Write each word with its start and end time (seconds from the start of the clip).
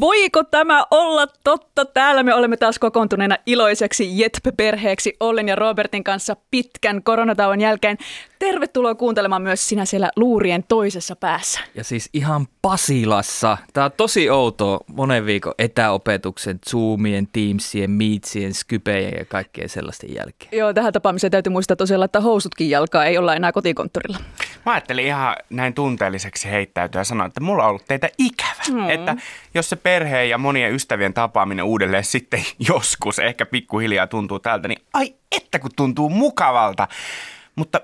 Voiko 0.00 0.44
tämä 0.44 0.84
olla 0.90 1.26
totta? 1.44 1.84
Täällä 1.84 2.22
me 2.22 2.34
olemme 2.34 2.56
taas 2.56 2.78
kokoontuneena 2.78 3.36
iloiseksi 3.46 4.18
Jetp-perheeksi 4.18 5.16
Ollen 5.20 5.48
ja 5.48 5.56
Robertin 5.56 6.04
kanssa 6.04 6.36
pitkän 6.50 7.02
koronatauon 7.02 7.60
jälkeen. 7.60 7.98
Tervetuloa 8.38 8.94
kuuntelemaan 8.94 9.42
myös 9.42 9.68
sinä 9.68 9.84
siellä 9.84 10.10
luurien 10.16 10.64
toisessa 10.68 11.16
päässä. 11.16 11.60
Ja 11.74 11.84
siis 11.84 12.10
ihan 12.12 12.46
Pasilassa. 12.62 13.58
Tämä 13.72 13.84
on 13.84 13.92
tosi 13.96 14.30
outoa 14.30 14.80
monen 14.86 15.26
viikon 15.26 15.54
etäopetuksen, 15.58 16.58
Zoomien, 16.70 17.28
Teamsien, 17.32 17.90
Meetsien, 17.90 18.54
Skypejen 18.54 19.14
ja 19.18 19.24
kaikkeen 19.24 19.68
sellaisten 19.68 20.14
jälkeen. 20.14 20.58
Joo, 20.58 20.72
tähän 20.72 20.92
tapaamiseen 20.92 21.30
täytyy 21.30 21.52
muistaa 21.52 21.76
tosiaan 21.76 22.02
että 22.02 22.20
housutkin 22.20 22.70
jalkaa, 22.70 23.04
ei 23.04 23.18
olla 23.18 23.34
enää 23.34 23.52
kotikonttorilla. 23.52 24.18
Mä 24.66 24.72
ajattelin 24.72 25.06
ihan 25.06 25.36
näin 25.50 25.74
tunteelliseksi 25.74 26.50
heittäytyä 26.50 27.00
ja 27.00 27.04
sanoa, 27.04 27.26
että 27.26 27.40
mulla 27.40 27.62
on 27.62 27.68
ollut 27.68 27.84
teitä 27.88 28.08
ikävä. 28.18 28.62
Mm. 28.72 28.90
Että 28.90 29.16
jos 29.54 29.68
se 29.68 29.76
perheen 29.88 30.30
ja 30.30 30.38
monien 30.38 30.74
ystävien 30.74 31.14
tapaaminen 31.14 31.64
uudelleen 31.64 32.04
sitten 32.04 32.44
joskus 32.72 33.18
ehkä 33.18 33.46
pikkuhiljaa 33.46 34.06
tuntuu 34.06 34.38
tältä, 34.38 34.68
niin 34.68 34.82
ai 34.94 35.14
että 35.36 35.58
kun 35.58 35.70
tuntuu 35.76 36.08
mukavalta. 36.10 36.88
Mutta 37.56 37.80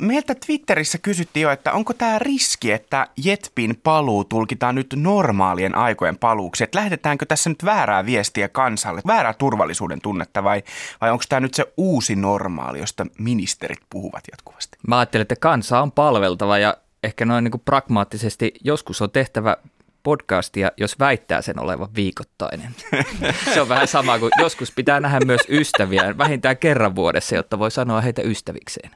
meiltä 0.00 0.34
Twitterissä 0.34 0.98
kysyttiin 0.98 1.42
jo, 1.42 1.50
että 1.50 1.72
onko 1.72 1.92
tämä 1.92 2.18
riski, 2.18 2.72
että 2.72 3.06
Jetpin 3.24 3.80
paluu 3.82 4.24
tulkitaan 4.24 4.74
nyt 4.74 4.94
normaalien 4.96 5.74
aikojen 5.74 6.18
paluuksi. 6.18 6.64
Että 6.64 6.78
lähdetäänkö 6.78 7.26
tässä 7.26 7.50
nyt 7.50 7.64
väärää 7.64 8.06
viestiä 8.06 8.48
kansalle, 8.48 9.00
väärää 9.06 9.34
turvallisuuden 9.34 10.00
tunnetta 10.00 10.44
vai, 10.44 10.62
vai 11.00 11.10
onko 11.10 11.24
tämä 11.28 11.40
nyt 11.40 11.54
se 11.54 11.72
uusi 11.76 12.16
normaali, 12.16 12.78
josta 12.78 13.06
ministerit 13.18 13.80
puhuvat 13.90 14.24
jatkuvasti? 14.32 14.78
Mä 14.88 14.98
ajattelin, 14.98 15.22
että 15.22 15.36
kansa 15.36 15.80
on 15.80 15.92
palveltava 15.92 16.58
ja 16.58 16.76
ehkä 17.02 17.24
noin 17.24 17.44
niin 17.44 17.52
kuin 17.52 17.62
pragmaattisesti 17.64 18.52
joskus 18.64 19.02
on 19.02 19.10
tehtävä 19.10 19.56
podcastia, 20.04 20.70
jos 20.76 20.98
väittää 20.98 21.42
sen 21.42 21.60
olevan 21.60 21.88
viikoittainen. 21.94 22.74
Se 23.54 23.60
on 23.60 23.68
vähän 23.68 23.88
sama 23.88 24.18
kuin 24.18 24.32
joskus 24.38 24.72
pitää 24.72 25.00
nähdä 25.00 25.20
myös 25.26 25.40
ystäviä 25.48 26.18
vähintään 26.18 26.56
kerran 26.56 26.94
vuodessa, 26.94 27.34
jotta 27.34 27.58
voi 27.58 27.70
sanoa 27.70 28.00
heitä 28.00 28.22
ystävikseen. 28.22 28.90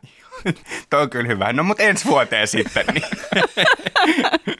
Tuo 0.90 1.00
on 1.00 1.10
kyllä 1.10 1.28
hyvä. 1.28 1.52
No 1.52 1.62
mutta 1.62 1.82
ensi 1.82 2.04
vuoteen 2.04 2.48
sitten. 2.48 2.84
Niin. 2.94 3.04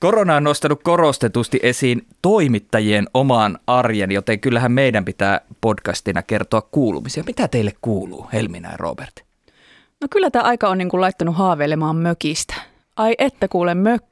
Korona 0.00 0.36
on 0.36 0.44
nostanut 0.44 0.82
korostetusti 0.82 1.60
esiin 1.62 2.06
toimittajien 2.22 3.06
oman 3.14 3.58
arjen, 3.66 4.12
joten 4.12 4.40
kyllähän 4.40 4.72
meidän 4.72 5.04
pitää 5.04 5.40
podcastina 5.60 6.22
kertoa 6.22 6.62
kuulumisia. 6.62 7.24
Mitä 7.26 7.48
teille 7.48 7.72
kuuluu, 7.80 8.26
Helminä 8.32 8.70
ja 8.70 8.76
Robert? 8.76 9.20
No 10.00 10.08
kyllä 10.10 10.30
tämä 10.30 10.44
aika 10.44 10.68
on 10.68 10.78
niin 10.78 10.88
kuin 10.88 11.00
laittanut 11.00 11.36
haaveilemaan 11.36 11.96
mökistä. 11.96 12.54
Ai 12.96 13.14
että 13.18 13.48
kuule 13.48 13.74
mökki. 13.74 14.11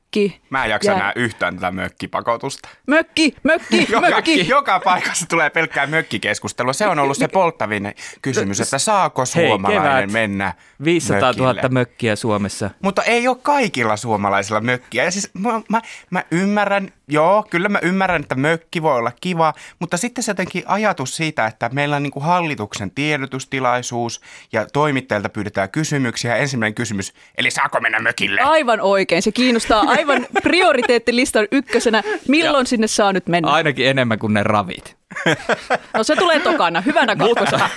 Mä 0.50 0.64
en 0.64 0.70
jaksa 0.70 0.92
Ja- 0.92 1.12
yhtään 1.16 1.54
tätä 1.54 1.70
mökkipakotusta. 1.70 2.68
Mökki, 2.86 3.36
mökki, 3.42 3.86
Joka, 3.92 4.10
mökki. 4.10 4.48
joka 4.48 4.80
paikassa 4.80 5.26
tulee 5.28 5.50
pelkkää 5.50 5.86
mökkikeskustelua. 5.86 6.72
Se 6.72 6.86
on 6.86 6.98
ollut 6.98 7.16
se 7.16 7.28
polttavin 7.28 7.94
kysymys, 8.22 8.60
että 8.60 8.78
saako 8.78 9.22
Hei, 9.36 9.46
suomalainen 9.48 9.92
kevät. 9.92 10.12
mennä 10.12 10.52
500 10.84 11.32
000 11.32 11.52
mökille. 11.54 11.68
mökkiä 11.72 12.16
Suomessa. 12.16 12.70
Mutta 12.82 13.02
ei 13.02 13.28
ole 13.28 13.36
kaikilla 13.42 13.96
suomalaisilla 13.96 14.60
mökkiä. 14.60 15.04
Ja 15.04 15.10
siis 15.10 15.30
mä, 15.34 15.60
mä, 15.68 15.80
mä 16.10 16.24
ymmärrän, 16.30 16.92
joo, 17.10 17.46
kyllä 17.50 17.68
mä 17.68 17.78
ymmärrän, 17.82 18.22
että 18.22 18.34
mökki 18.34 18.82
voi 18.82 18.96
olla 18.96 19.12
kiva, 19.20 19.54
mutta 19.78 19.96
sitten 19.96 20.24
se 20.24 20.30
jotenkin 20.30 20.62
ajatus 20.66 21.16
siitä, 21.16 21.46
että 21.46 21.70
meillä 21.72 21.96
on 21.96 22.02
niin 22.02 22.10
kuin 22.10 22.24
hallituksen 22.24 22.90
tiedotustilaisuus 22.90 24.20
ja 24.52 24.66
toimittajilta 24.72 25.28
pyydetään 25.28 25.70
kysymyksiä. 25.70 26.36
Ensimmäinen 26.36 26.74
kysymys, 26.74 27.12
eli 27.38 27.50
saako 27.50 27.80
mennä 27.80 27.98
mökille? 27.98 28.40
Aivan 28.40 28.80
oikein. 28.80 29.22
Se 29.22 29.32
kiinnostaa 29.32 29.84
aivan 29.86 30.26
prioriteettilistan 30.42 31.48
ykkösenä. 31.52 32.02
Milloin 32.28 32.66
sinne 32.66 32.86
saa 32.86 33.12
nyt 33.12 33.28
mennä? 33.28 33.50
Ainakin 33.50 33.86
enemmän 33.86 34.18
kuin 34.18 34.34
ne 34.34 34.42
ravit. 34.42 35.00
No 35.94 36.04
se 36.04 36.16
tulee 36.16 36.40
tokana. 36.40 36.80
Hyvänä 36.80 37.16
kakkosena. 37.16 37.70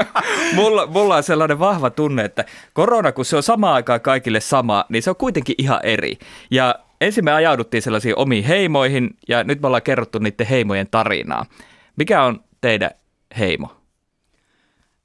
mulla, 0.54 0.86
mulla 0.86 1.16
on 1.16 1.22
sellainen 1.22 1.58
vahva 1.58 1.90
tunne, 1.90 2.24
että 2.24 2.44
korona, 2.72 3.12
kun 3.12 3.24
se 3.24 3.36
on 3.36 3.42
samaan 3.42 3.74
aikaan 3.74 4.00
kaikille 4.00 4.40
sama, 4.40 4.84
niin 4.88 5.02
se 5.02 5.10
on 5.10 5.16
kuitenkin 5.16 5.54
ihan 5.58 5.80
eri. 5.82 6.18
Ja 6.50 6.74
ensin 7.00 7.24
me 7.24 7.32
ajauduttiin 7.32 7.82
sellaisiin 7.82 8.18
omiin 8.18 8.44
heimoihin, 8.44 9.10
ja 9.28 9.44
nyt 9.44 9.60
me 9.60 9.66
ollaan 9.66 9.82
kerrottu 9.82 10.18
niiden 10.18 10.46
heimojen 10.46 10.86
tarinaa. 10.90 11.46
Mikä 11.96 12.22
on 12.22 12.40
teidän 12.60 12.90
heimo? 13.38 13.76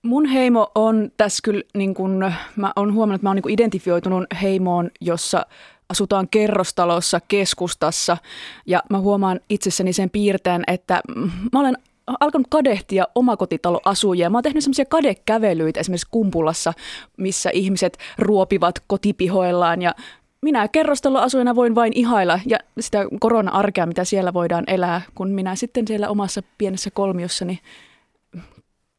Mun 0.01 0.25
heimo 0.25 0.71
on 0.75 1.11
tässä 1.17 1.39
kyllä, 1.43 1.63
niin 1.73 1.93
kun, 1.93 2.31
mä 2.55 2.73
oon 2.75 2.93
huomannut, 2.93 3.15
että 3.15 3.25
mä 3.25 3.29
oon 3.29 3.35
niin 3.35 3.53
identifioitunut 3.53 4.25
heimoon, 4.41 4.91
jossa 5.01 5.45
asutaan 5.89 6.27
kerrostalossa 6.31 7.19
keskustassa. 7.27 8.17
Ja 8.65 8.83
mä 8.89 8.99
huomaan 8.99 9.39
itsessäni 9.49 9.93
sen 9.93 10.09
piirteen, 10.09 10.63
että 10.67 11.01
mä 11.53 11.59
olen 11.59 11.77
alkanut 12.19 12.47
kadehtia 12.49 13.07
omakotitaloasujia. 13.15 14.29
Mä 14.29 14.37
oon 14.37 14.43
tehnyt 14.43 14.63
semmoisia 14.63 14.85
kadekävelyitä 14.85 15.79
esimerkiksi 15.79 16.07
Kumpulassa, 16.11 16.73
missä 17.17 17.49
ihmiset 17.53 17.97
ruopivat 18.17 18.79
kotipihoillaan 18.87 19.81
ja 19.81 19.95
minä 20.41 20.67
kerrostaloasujana 20.67 21.55
voin 21.55 21.75
vain 21.75 21.93
ihailla 21.95 22.39
ja 22.45 22.57
sitä 22.79 23.05
korona-arkea, 23.19 23.85
mitä 23.85 24.03
siellä 24.03 24.33
voidaan 24.33 24.63
elää, 24.67 25.01
kun 25.15 25.29
minä 25.29 25.55
sitten 25.55 25.87
siellä 25.87 26.09
omassa 26.09 26.41
pienessä 26.57 26.91
kolmiossani 26.91 27.59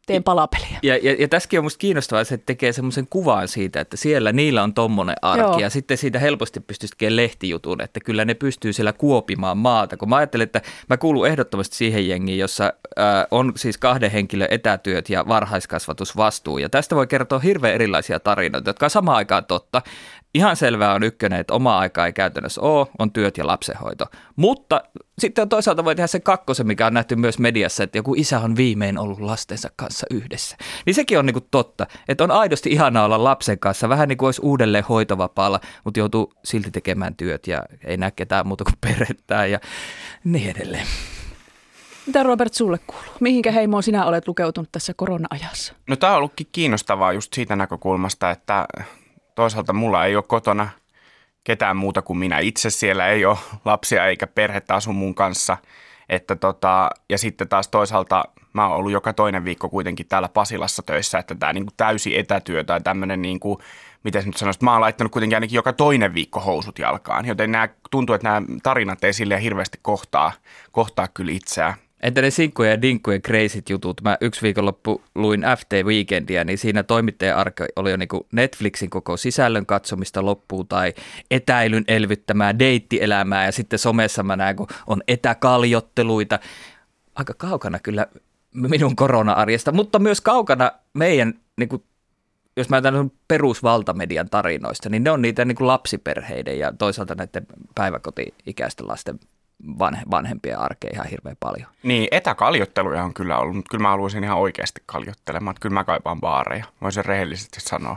teen 0.07 0.25
palapeliä. 0.25 0.79
Ja, 0.83 0.97
ja, 0.97 1.17
ja 1.19 1.29
tässäkin 1.29 1.59
on 1.59 1.65
musta 1.65 1.79
kiinnostavaa, 1.79 2.21
että 2.21 2.29
se 2.29 2.43
tekee 2.47 2.73
semmoisen 2.73 3.07
kuvan 3.11 3.49
siitä, 3.49 3.81
että 3.81 3.97
siellä 3.97 4.33
niillä 4.33 4.63
on 4.63 4.75
tommonen 4.75 5.17
arki 5.23 5.41
Joo. 5.41 5.59
ja 5.59 5.71
sitten 5.71 5.97
siitä 5.97 6.19
helposti 6.19 6.61
pystyisi 6.61 6.95
tekemään 6.99 7.17
lehtijutun, 7.17 7.81
että 7.81 8.01
kyllä 8.01 8.25
ne 8.25 8.35
pystyy 8.35 8.73
siellä 8.73 8.93
kuopimaan 8.93 9.59
maata. 9.59 9.97
Kun 9.97 10.09
mä 10.09 10.17
ajattelen, 10.17 10.45
että 10.45 10.63
mä 10.89 10.97
kuulun 10.97 11.27
ehdottomasti 11.27 11.77
siihen 11.77 12.09
jengiin, 12.09 12.39
jossa 12.39 12.65
äh, 12.99 13.27
on 13.31 13.53
siis 13.57 13.79
kahden 13.79 14.11
henkilön 14.11 14.49
etätyöt 14.51 15.11
ja 15.11 15.29
varhaiskasvatusvastuu. 15.29 16.59
Ja 16.59 16.69
tästä 16.69 16.97
voi 16.97 17.07
kertoa 17.07 17.39
hirveän 17.39 17.75
erilaisia 17.75 18.21
tarinoita, 18.21 18.71
jotka 18.71 18.87
on 18.87 18.91
samaan 18.91 19.17
aikaan 19.17 19.45
totta. 19.45 19.83
Ihan 20.37 20.57
selvää 20.57 20.95
on 20.95 21.03
ykkönen, 21.03 21.41
että 21.41 21.55
oma 21.55 21.79
aika 21.79 22.07
ei 22.07 22.13
käytännössä 22.13 22.61
ole, 22.61 22.87
on 22.99 23.13
työt 23.13 23.39
ja 23.39 23.47
lapsenhoito. 23.47 24.07
Mutta 24.37 24.83
sitten 25.19 25.43
on 25.43 25.49
toisaalta 25.49 25.85
voi 25.85 25.95
tehdä 25.95 26.07
se 26.07 26.21
kakkosen, 26.21 26.67
mikä 26.67 26.87
on 26.87 26.95
nähty 26.95 27.17
myös 27.17 27.39
mediassa, 27.39 27.83
että 27.83 27.99
joku 27.99 28.15
isä 28.15 28.41
on 28.41 28.57
viimein 28.57 28.99
ollut 28.99 29.21
lastensa 29.21 29.71
kanssa 29.77 30.07
yhdessä. 30.11 30.57
Niin 30.87 30.95
sekin 30.95 31.19
on 31.19 31.27
niinku 31.27 31.41
totta, 31.51 31.87
että 32.09 32.25
on 32.25 32.31
aidosti 32.31 32.71
ihanaa 32.71 33.05
olla 33.05 33.25
lapsen 33.25 33.59
kanssa, 33.59 33.89
vähän 33.89 34.09
niin 34.09 34.19
kuin 34.19 34.27
olisi 34.27 34.41
uudelleen 34.45 34.85
hoitovapaalla, 34.85 35.61
mutta 35.85 36.01
joutuu 36.01 36.33
silti 36.45 36.71
tekemään 36.71 37.17
työt 37.17 37.47
ja 37.47 37.63
ei 37.85 37.97
näe 37.97 38.11
ketään 38.11 38.47
muuta 38.47 38.65
kuin 38.65 38.79
perhettään 38.81 39.51
ja 39.51 39.61
niin 40.25 40.51
edelleen. 40.51 40.87
Mitä 42.07 42.23
Robert 42.23 42.55
sulle 42.55 42.79
kuuluu? 42.87 43.15
Mihinkä 43.21 43.53
heimoon 43.53 43.83
sinä 43.83 44.05
olet 44.05 44.29
lukeutunut 44.29 44.73
tässä 44.73 44.95
korona-ajassa? 44.97 45.75
No 45.87 45.97
tämä 45.97 46.13
on 46.13 46.19
ollutkin 46.19 46.47
kiinnostavaa 46.53 47.13
just 47.13 47.33
siitä 47.33 47.57
näkökulmasta, 47.57 48.31
että 48.31 48.67
toisaalta 49.37 49.73
mulla 49.73 50.05
ei 50.05 50.17
ole 50.17 50.25
kotona 50.29 50.69
ketään 51.45 51.77
muuta 51.77 52.03
kuin 52.03 52.19
minä 52.19 52.39
itse. 52.39 52.71
Siellä 52.71 53.09
ei 53.09 53.25
ole 53.25 53.39
lapsia 53.65 54.07
eikä 54.07 54.27
perhettä 54.27 54.75
asu 54.75 54.93
mun 54.93 55.15
kanssa. 55.15 55.57
Että 56.09 56.37
tota, 56.37 56.91
ja 57.09 57.19
sitten 57.19 57.49
taas 57.49 57.69
toisaalta 57.69 58.25
mä 58.53 58.69
oon 58.69 58.77
ollut 58.77 58.93
joka 58.93 59.13
toinen 59.13 59.45
viikko 59.45 59.69
kuitenkin 59.69 60.07
täällä 60.09 60.29
Pasilassa 60.29 60.83
töissä, 60.83 61.19
että 61.19 61.35
tämä 61.35 61.53
niinku 61.53 61.73
täysi 61.77 62.19
etätyö 62.19 62.65
tai 62.65 62.81
tämmöinen, 62.81 63.23
niinku, 63.23 63.61
miten 64.05 64.25
nyt 64.25 64.37
sanoisi, 64.37 64.65
mä 64.65 64.73
oon 64.73 64.81
laittanut 64.81 65.13
kuitenkin 65.13 65.37
ainakin 65.37 65.57
joka 65.57 65.73
toinen 65.73 66.15
viikko 66.15 66.41
housut 66.41 66.79
jalkaan. 66.79 67.27
Joten 67.27 67.53
nämä, 67.53 67.69
tuntuu, 67.91 68.15
että 68.15 68.29
nämä 68.29 68.47
tarinat 68.63 69.05
ei 69.05 69.13
silleen 69.13 69.41
hirveästi 69.41 69.79
kohtaa, 69.83 70.33
kohtaa 70.73 71.09
kyllä 71.09 71.33
itseään. 71.33 71.75
Entä 72.07 72.23
ne 72.23 72.31
sinkkujen 72.31 72.71
ja 72.71 72.83
dinkkujen 72.83 73.23
crazyt 73.23 73.71
jutut? 73.71 74.01
Mä 74.03 74.19
yksi 74.21 74.43
viikonloppu 74.43 75.03
luin 75.15 75.45
FT 75.59 75.73
Weekendia, 75.85 76.45
niin 76.45 76.59
siinä 76.59 76.83
toimittajan 76.83 77.39
arki 77.39 77.65
oli 77.77 77.91
jo 77.91 77.97
niinku 77.97 78.27
Netflixin 78.33 78.91
koko 78.91 79.17
sisällön 79.17 79.67
katsomista 79.67 80.25
loppuun 80.25 80.69
tai 80.69 80.95
etäilyn 81.31 81.85
elvyttämää 81.89 82.59
deittielämää 82.59 83.47
ja 83.47 83.53
sitten 83.53 83.79
somessa 83.79 84.23
mä 84.23 84.37
näen, 84.37 84.57
kun 84.57 84.67
on 84.87 85.03
etäkaljotteluita. 85.09 86.39
Aika 87.15 87.35
kaukana 87.37 87.79
kyllä 87.79 88.07
minun 88.55 88.97
korona-arjesta, 88.97 89.73
mutta 89.73 89.99
myös 89.99 90.21
kaukana 90.21 90.73
meidän, 90.95 91.35
niinku, 91.57 91.85
jos 92.57 92.69
mä 92.69 92.77
ajattelen 92.77 93.13
perusvaltamedian 93.29 94.31
tarinoista, 94.31 94.89
niin 94.89 95.05
ne 95.05 95.11
on 95.11 95.23
niitä 95.23 95.45
niinku 95.45 95.67
lapsiperheiden 95.67 96.59
ja 96.59 96.73
toisaalta 96.79 97.15
näiden 97.15 97.47
päiväkoti-ikäisten 97.75 98.89
lasten 98.89 99.19
vanhe, 99.79 100.03
vanhempien 100.11 100.59
arkeen 100.59 100.95
ihan 100.95 101.07
hirveän 101.07 101.37
paljon. 101.41 101.69
Niin, 101.83 102.09
etäkaljotteluja 102.11 103.05
on 103.05 103.15
kyllä 103.15 103.39
ollut, 103.39 103.57
mutta 103.57 103.71
kyllä 103.71 103.83
mä 103.83 103.89
haluaisin 103.89 104.25
ihan 104.25 104.39
oikeasti 104.39 104.83
kaljottelemaan. 104.87 105.53
Että 105.53 105.61
kyllä 105.61 105.75
mä 105.75 105.85
kaipaan 105.85 106.21
baareja, 106.21 106.65
voisin 106.83 107.05
rehellisesti 107.05 107.61
sanoa. 107.61 107.97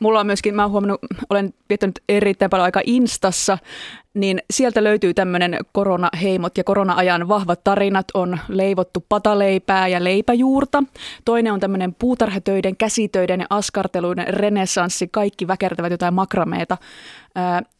Mulla 0.00 0.20
on 0.20 0.26
myöskin, 0.26 0.54
mä 0.54 0.62
oon 0.62 0.70
huomannut, 0.70 1.00
olen 1.30 1.54
viettänyt 1.68 2.02
erittäin 2.08 2.50
paljon 2.50 2.64
aikaa 2.64 2.82
Instassa, 2.86 3.58
niin 4.14 4.42
sieltä 4.50 4.84
löytyy 4.84 5.14
tämmöinen 5.14 5.58
koronaheimot 5.72 6.58
ja 6.58 6.64
korona-ajan 6.64 7.28
vahvat 7.28 7.64
tarinat. 7.64 8.06
On 8.14 8.38
leivottu 8.48 9.04
pataleipää 9.08 9.88
ja 9.88 10.04
leipäjuurta. 10.04 10.82
Toinen 11.24 11.52
on 11.52 11.60
tämmöinen 11.60 11.94
puutarhatöiden, 11.94 12.76
käsitöiden 12.76 13.40
ja 13.40 13.46
askarteluiden 13.50 14.34
renessanssi. 14.34 15.08
Kaikki 15.08 15.48
väkertävät 15.48 15.90
jotain 15.90 16.14
makrameeta. 16.14 16.76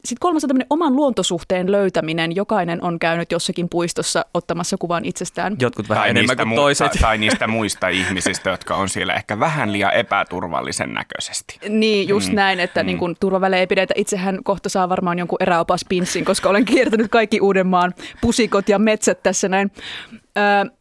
Sitten 0.05 0.21
kolmas 0.21 0.45
on 0.45 0.49
tämmöinen 0.49 0.67
oman 0.71 0.97
luontosuhteen 0.97 1.73
löytäminen. 1.73 2.37
Jokainen 2.37 2.85
on 2.85 2.99
käynyt 2.99 3.33
jossakin 3.33 3.69
puistossa 3.69 4.25
ottamassa 4.35 4.77
kuvan 4.79 5.05
itsestään. 5.05 5.57
Jotkut 5.61 5.89
vähän 5.89 6.03
tai 6.03 6.11
enemmän 6.11 6.37
kuin 6.37 6.49
mu- 6.49 6.55
toiset. 6.55 6.93
Tai, 6.93 7.01
tai 7.01 7.19
niistä 7.19 7.47
muista 7.47 7.89
ihmisistä, 7.89 8.51
jotka 8.51 8.77
on 8.77 8.89
siellä 8.89 9.15
ehkä 9.15 9.41
vähän 9.41 9.73
liian 9.73 9.95
epäturvallisen 9.95 10.95
näköisesti. 10.95 11.59
Niin, 11.69 12.09
just 12.09 12.29
mm. 12.29 12.35
näin, 12.35 12.61
että 12.61 12.83
mm. 12.83 12.87
niin 12.87 12.99
kun 12.99 13.17
turvavälejä 13.21 13.61
ei 13.61 13.67
pidetä. 13.67 13.95
Itsehän 13.97 14.39
kohta 14.45 14.69
saa 14.69 14.89
varmaan 14.89 15.19
jonkun 15.19 15.39
eräopas 15.41 15.81
pinssin, 16.21 16.25
koska 16.25 16.49
olen 16.49 16.65
kiertänyt 16.65 17.11
kaikki 17.11 17.41
Uudenmaan 17.41 17.95
pusikot 18.21 18.69
ja 18.69 18.79
metsät 18.79 19.23
tässä 19.23 19.49
näin. 19.49 19.71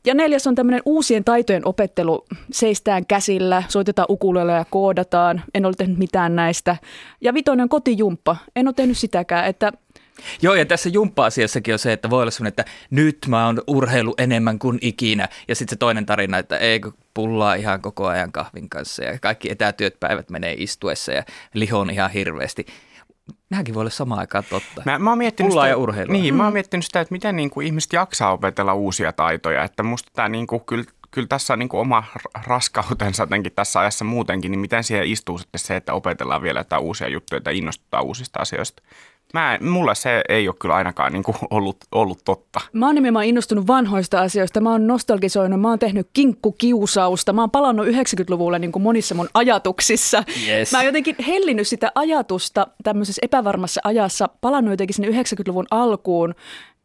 Ja 0.05 0.13
neljäs 0.13 0.47
on 0.47 0.55
tämmöinen 0.55 0.81
uusien 0.85 1.23
taitojen 1.23 1.65
opettelu. 1.65 2.25
Seistään 2.51 3.05
käsillä, 3.05 3.63
soitetaan 3.67 4.07
ukulele 4.09 4.51
ja 4.51 4.65
koodataan. 4.69 5.41
En 5.53 5.65
ole 5.65 5.73
tehnyt 5.77 5.97
mitään 5.97 6.35
näistä. 6.35 6.77
Ja 7.21 7.33
vitoinen 7.33 7.63
on 7.63 7.69
kotijumppa. 7.69 8.37
En 8.55 8.67
ole 8.67 8.73
tehnyt 8.73 8.97
sitäkään, 8.97 9.45
että 9.45 9.71
Joo, 10.41 10.55
ja 10.55 10.65
tässä 10.65 10.89
jumppa-asiassakin 10.89 11.73
on 11.73 11.79
se, 11.79 11.93
että 11.93 12.09
voi 12.09 12.21
olla 12.21 12.31
sellainen, 12.31 12.49
että 12.49 12.65
nyt 12.89 13.17
mä 13.27 13.45
oon 13.45 13.61
urheilu 13.67 14.13
enemmän 14.17 14.59
kuin 14.59 14.77
ikinä. 14.81 15.27
Ja 15.47 15.55
sitten 15.55 15.75
se 15.75 15.79
toinen 15.79 16.05
tarina, 16.05 16.37
että 16.37 16.57
ei 16.57 16.81
pullaa 17.13 17.53
ihan 17.53 17.81
koko 17.81 18.07
ajan 18.07 18.31
kahvin 18.31 18.69
kanssa 18.69 19.03
ja 19.03 19.19
kaikki 19.19 19.51
etätyöt 19.51 19.99
päivät 19.99 20.29
menee 20.29 20.55
istuessa 20.57 21.11
ja 21.11 21.23
lihon 21.53 21.89
ihan 21.89 22.11
hirveästi. 22.11 22.65
Nämäkin 23.49 23.73
voi 23.73 23.81
olla 23.81 23.89
samaan 23.89 24.19
aikaan 24.19 24.43
totta. 24.49 24.81
Mä, 24.85 24.99
mä 24.99 25.11
oon 25.11 25.17
miettinyt 25.17 25.51
sitä, 25.51 25.67
ja 25.67 25.77
urheilua. 25.77 26.13
Niin, 26.13 26.35
mä 26.35 26.43
oon 26.43 26.53
miettinyt 26.53 26.85
sitä, 26.85 27.01
että 27.01 27.11
miten 27.11 27.35
niin 27.35 27.49
kuin 27.49 27.67
ihmiset 27.67 27.93
jaksaa 27.93 28.31
opetella 28.31 28.73
uusia 28.73 29.13
taitoja. 29.13 29.63
Että 29.63 29.83
musta 29.83 30.11
tämä 30.15 30.29
niin 30.29 30.47
kuin, 30.47 30.61
kyllä, 30.65 30.85
kyllä 31.11 31.27
tässä 31.27 31.53
on 31.53 31.59
niin 31.59 31.69
kuin 31.69 31.81
oma 31.81 32.03
raskautensa 32.47 33.23
jotenkin 33.23 33.51
tässä 33.51 33.79
ajassa 33.79 34.05
muutenkin, 34.05 34.51
niin 34.51 34.59
miten 34.59 34.83
siihen 34.83 35.07
istuu 35.07 35.37
sitten 35.37 35.59
se, 35.59 35.75
että 35.75 35.93
opetellaan 35.93 36.41
vielä 36.41 36.59
jotain 36.59 36.81
uusia 36.81 37.07
juttuja, 37.07 37.37
että 37.37 37.51
innostutaan 37.51 38.03
uusista 38.03 38.39
asioista. 38.39 38.83
Mä, 39.33 39.57
mulla 39.61 39.95
se 39.95 40.21
ei 40.29 40.47
ole 40.47 40.55
kyllä 40.59 40.75
ainakaan 40.75 41.13
niin 41.13 41.23
kuin 41.23 41.37
ollut, 41.49 41.77
ollut 41.91 42.19
totta. 42.25 42.59
Mä 42.73 42.85
oon 42.85 42.95
nimenomaan 42.95 43.25
innostunut 43.25 43.67
vanhoista 43.67 44.21
asioista. 44.21 44.61
Mä 44.61 44.71
oon 44.71 44.87
nostalgisoinut, 44.87 45.61
mä 45.61 45.69
oon 45.69 45.79
tehnyt 45.79 46.09
kinkkukiusausta. 46.13 47.33
Mä 47.33 47.41
oon 47.41 47.51
palannut 47.51 47.87
90-luvulle 47.87 48.59
niin 48.59 48.71
kuin 48.71 48.83
monissa 48.83 49.15
mun 49.15 49.29
ajatuksissa. 49.33 50.23
Yes. 50.47 50.71
Mä 50.71 50.77
oon 50.77 50.85
jotenkin 50.85 51.15
hellinnyt 51.27 51.67
sitä 51.67 51.91
ajatusta 51.95 52.67
tämmöisessä 52.83 53.19
epävarmassa 53.23 53.81
ajassa, 53.83 54.29
palannut 54.41 54.71
jotenkin 54.71 54.95
sinne 54.95 55.21
90-luvun 55.21 55.67
alkuun. 55.71 56.35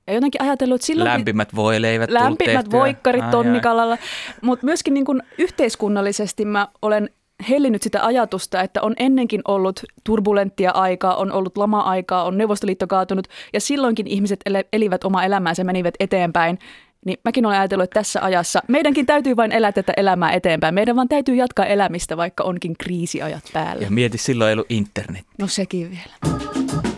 Ja 0.07 0.15
jotenkin 0.15 0.43
ajatellut, 0.43 0.75
että 0.75 0.87
silloin... 0.87 1.11
Lämpimät 1.11 1.57
voileivät 1.57 2.11
Lämpimät 2.11 2.71
voikkarit 2.71 3.31
tonnikalalla. 3.31 3.99
Mutta 4.41 4.67
myöskin 4.67 4.95
niin 4.95 5.05
kuin 5.05 5.23
yhteiskunnallisesti 5.39 6.45
mä 6.45 6.69
olen 6.83 7.11
hellinyt 7.49 7.83
sitä 7.83 8.07
ajatusta, 8.07 8.61
että 8.61 8.83
on 8.83 8.95
ennenkin 8.99 9.41
ollut 9.49 9.83
turbulenttia 10.05 10.71
aikaa, 10.71 11.17
on 11.17 11.33
ollut 11.33 11.57
lama-aikaa, 11.57 12.25
on 12.25 12.39
Neuvostoliitto 12.39 12.87
kaatunut 12.87 13.29
ja 13.53 13.61
silloinkin 13.61 14.07
ihmiset 14.07 14.41
elivät 14.73 15.05
omaa 15.05 15.25
elämäänsä, 15.25 15.65
menivät 15.65 15.95
eteenpäin. 16.01 16.59
Niin 17.07 17.19
mäkin 17.25 17.47
olen 17.47 17.59
ajatellut, 17.59 17.85
että 17.85 18.01
tässä 18.01 18.23
ajassa 18.23 18.63
meidänkin 18.69 19.07
täytyy 19.07 19.37
vain 19.37 19.53
elää 19.53 19.73
tätä 19.73 19.93
elämää 19.97 20.33
eteenpäin. 20.33 20.75
Meidän 20.75 20.97
vaan 20.97 21.09
täytyy 21.09 21.35
jatkaa 21.35 21.67
elämistä, 21.67 22.17
vaikka 22.17 22.45
onkin 22.45 22.75
kriisiajat 22.79 23.45
päällä. 23.53 23.83
Ja 23.83 23.91
mieti, 23.91 24.19
silloin 24.19 24.49
ei 24.49 24.53
ollut 24.53 24.67
internet. 24.71 25.25
No 25.39 25.47
sekin 25.47 25.91
vielä. 25.91 26.94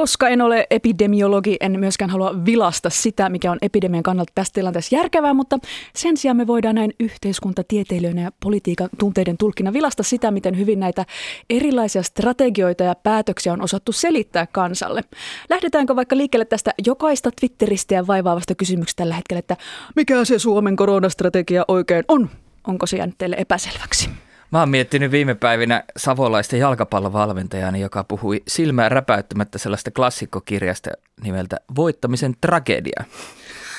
Koska 0.00 0.28
en 0.28 0.40
ole 0.40 0.66
epidemiologi, 0.70 1.56
en 1.60 1.80
myöskään 1.80 2.10
halua 2.10 2.44
vilasta 2.44 2.90
sitä, 2.90 3.28
mikä 3.28 3.52
on 3.52 3.58
epidemian 3.62 4.02
kannalta 4.02 4.32
tässä 4.34 4.52
tilanteessa 4.54 4.96
järkevää, 4.96 5.34
mutta 5.34 5.58
sen 5.94 6.16
sijaan 6.16 6.36
me 6.36 6.46
voidaan 6.46 6.74
näin 6.74 6.92
yhteiskuntatieteilijöinä 7.00 8.22
ja 8.22 8.32
politiikan 8.42 8.88
tunteiden 8.98 9.36
tulkina 9.38 9.72
vilasta 9.72 10.02
sitä, 10.02 10.30
miten 10.30 10.58
hyvin 10.58 10.80
näitä 10.80 11.06
erilaisia 11.50 12.02
strategioita 12.02 12.84
ja 12.84 12.94
päätöksiä 12.94 13.52
on 13.52 13.62
osattu 13.62 13.92
selittää 13.92 14.46
kansalle. 14.46 15.04
Lähdetäänkö 15.50 15.96
vaikka 15.96 16.16
liikkeelle 16.16 16.44
tästä 16.44 16.74
jokaista 16.86 17.30
Twitteristä 17.40 17.94
ja 17.94 18.06
vaivaavasta 18.06 18.54
kysymyksestä 18.54 19.00
tällä 19.00 19.14
hetkellä, 19.14 19.38
että 19.38 19.56
mikä 19.96 20.24
se 20.24 20.38
Suomen 20.38 20.76
koronastrategia 20.76 21.64
oikein 21.68 22.04
on? 22.08 22.30
Onko 22.66 22.86
se 22.86 22.96
jäänyt 22.96 23.18
teille 23.18 23.36
epäselväksi? 23.38 24.10
Mä 24.50 24.60
oon 24.60 24.68
miettinyt 24.68 25.10
viime 25.10 25.34
päivinä 25.34 25.84
savolaista 25.96 26.56
jalkapallovalmentajani, 26.56 27.80
joka 27.80 28.04
puhui 28.04 28.42
silmää 28.48 28.88
räpäyttämättä 28.88 29.58
sellaista 29.58 29.90
klassikkokirjasta 29.90 30.90
nimeltä 31.22 31.56
Voittamisen 31.76 32.34
tragedia. 32.40 33.04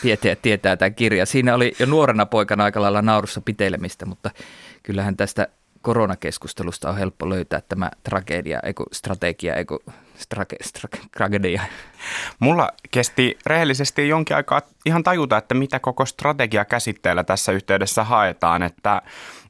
Tietäjät 0.01 0.41
tietää 0.41 0.77
tämä 0.77 0.89
kirja. 0.89 1.25
Siinä 1.25 1.55
oli 1.55 1.73
jo 1.79 1.85
nuorena 1.85 2.25
poikana 2.25 2.63
aika 2.63 2.81
lailla 2.81 3.01
naurussa 3.01 3.41
piteilemistä, 3.41 4.05
mutta 4.05 4.31
kyllähän 4.83 5.17
tästä 5.17 5.47
koronakeskustelusta 5.81 6.89
on 6.89 6.97
helppo 6.97 7.29
löytää 7.29 7.61
tämä 7.69 7.91
tragedia, 8.03 8.59
eiku 8.63 8.83
strategia, 8.91 9.55
eiku 9.55 9.79
strage, 10.15 10.55
strage, 10.61 10.97
tragedia. 11.17 11.61
Mulla 12.39 12.69
kesti 12.91 13.37
rehellisesti 13.45 14.07
jonkin 14.07 14.35
aikaa 14.35 14.61
ihan 14.85 15.03
tajuta, 15.03 15.37
että 15.37 15.55
mitä 15.55 15.79
koko 15.79 16.05
strategia 16.05 16.65
käsitteellä 16.65 17.23
tässä 17.23 17.51
yhteydessä 17.51 18.03
haetaan. 18.03 18.63
Että 18.63 19.01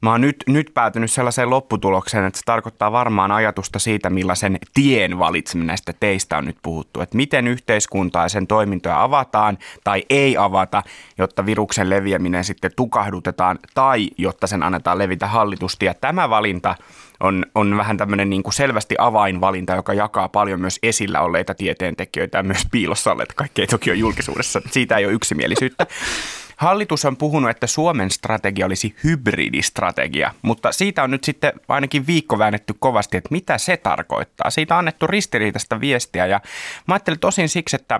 mä 0.02 0.10
oon 0.10 0.20
nyt, 0.20 0.36
nyt 0.46 0.70
päätynyt 0.74 1.12
sellaiseen 1.12 1.50
lopputulokseen, 1.50 2.24
että 2.24 2.38
se 2.38 2.44
tarkoittaa 2.44 2.92
varmaan 2.92 3.32
ajatusta 3.32 3.78
siitä, 3.78 4.10
millaisen 4.10 4.58
tien 4.74 5.18
valitseminen 5.18 5.66
näistä 5.66 5.92
teistä 6.00 6.38
on 6.38 6.44
nyt 6.44 6.56
puhuttu. 6.62 7.00
Että 7.00 7.16
miten 7.16 7.48
yhteiskuntaa 7.48 8.22
ja 8.24 8.28
sen 8.28 8.46
toimintoja 8.46 9.02
avataan 9.02 9.58
tai 9.84 10.04
ei 10.10 10.36
avata, 10.36 10.82
jotta 11.18 11.46
viruksen 11.46 11.90
leviäminen 11.90 12.44
sitten 12.44 12.70
tukahdutetaan 12.76 13.58
tai 13.74 14.08
jotta 14.18 14.46
sen 14.46 14.62
annetaan 14.62 14.98
levitä 14.98 15.26
hallitusti. 15.26 15.86
Ja 15.86 15.94
tämä 15.94 16.30
valinta 16.30 16.74
on, 17.20 17.46
on 17.54 17.76
vähän 17.76 17.96
tämmöinen 17.96 18.30
niin 18.30 18.42
kuin 18.42 18.54
selvästi 18.54 18.94
avainvalinta, 18.98 19.74
joka 19.74 19.94
jakaa 19.94 20.28
paljon 20.28 20.60
myös 20.60 20.78
esillä 20.82 21.20
olleita 21.20 21.54
tieteentekijöitä 21.54 22.38
ja 22.38 22.42
myös 22.42 22.66
piilossa 22.70 23.12
olleita. 23.12 23.34
Kaikki 23.36 23.60
ei 23.60 23.66
toki 23.66 23.90
ole 23.90 23.98
julkisuudessa. 23.98 24.60
Siitä 24.70 24.96
ei 24.96 25.04
ole 25.04 25.12
yksimielisyyttä. 25.22 25.86
Hallitus 26.56 27.04
on 27.04 27.16
puhunut, 27.16 27.50
että 27.50 27.66
Suomen 27.66 28.10
strategia 28.10 28.66
olisi 28.66 28.96
hybridistrategia, 29.04 30.34
mutta 30.42 30.72
siitä 30.72 31.02
on 31.02 31.10
nyt 31.10 31.24
sitten 31.24 31.52
ainakin 31.68 32.06
viikko 32.06 32.38
väännetty 32.38 32.74
kovasti, 32.78 33.16
että 33.16 33.28
mitä 33.30 33.58
se 33.58 33.76
tarkoittaa. 33.76 34.50
Siitä 34.50 34.74
on 34.74 34.78
annettu 34.78 35.06
ristiriitaista 35.06 35.80
viestiä 35.80 36.26
ja 36.26 36.40
mä 36.86 36.94
ajattelin 36.94 37.20
tosin 37.20 37.48
siksi, 37.48 37.76
että 37.76 37.98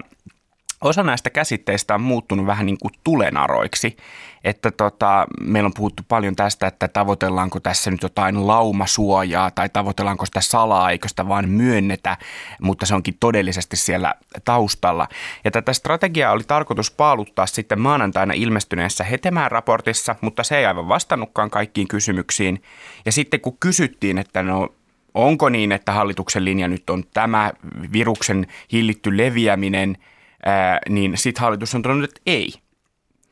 osa 0.83 1.03
näistä 1.03 1.31
käsitteistä 1.31 1.95
on 1.95 2.01
muuttunut 2.01 2.47
vähän 2.47 2.67
niin 2.67 2.79
kuin 2.79 2.93
tulenaroiksi. 3.05 3.97
Että 4.45 4.71
tota, 4.71 5.27
meillä 5.41 5.67
on 5.67 5.75
puhuttu 5.75 6.03
paljon 6.09 6.37
tästä, 6.37 6.67
että 6.67 6.89
tavoitellaanko 6.89 7.61
tässä 7.61 7.91
nyt 7.91 8.03
jotain 8.03 8.47
laumasuojaa 8.47 9.51
tai 9.51 9.69
tavoitellaanko 9.69 10.27
sitä 10.27 10.41
salaa, 10.41 10.91
eikö 10.91 11.09
sitä 11.09 11.29
vaan 11.29 11.49
myönnetä, 11.49 12.17
mutta 12.63 12.87
se 12.87 12.95
onkin 12.95 13.17
todellisesti 13.21 13.77
siellä 13.77 14.15
taustalla. 14.45 15.09
Ja 15.45 15.51
tätä 15.51 15.73
strategiaa 15.73 16.33
oli 16.33 16.45
tarkoitus 16.45 16.91
paaluttaa 16.91 17.47
sitten 17.47 17.81
maanantaina 17.81 18.35
ilmestyneessä 18.35 19.05
Hetemään 19.05 19.51
raportissa, 19.51 20.17
mutta 20.21 20.43
se 20.43 20.59
ei 20.59 20.67
aivan 20.67 20.89
vastannutkaan 20.89 21.51
kaikkiin 21.51 21.89
kysymyksiin. 21.89 22.63
Ja 23.05 23.13
sitten 23.13 23.41
kun 23.41 23.57
kysyttiin, 23.61 24.19
että 24.19 24.43
no 24.43 24.69
onko 25.15 25.49
niin, 25.49 25.73
että 25.73 25.93
hallituksen 25.93 26.45
linja 26.45 26.69
nyt 26.69 26.91
on 26.91 27.05
tämä 27.15 27.53
viruksen 27.93 28.47
hillitty 28.73 29.17
leviäminen– 29.17 29.97
ää, 30.47 30.79
niin 30.89 31.17
sitten 31.17 31.43
hallitus 31.43 31.75
on 31.75 31.83
todennut, 31.83 32.11
että 32.11 32.21
ei. 32.27 32.55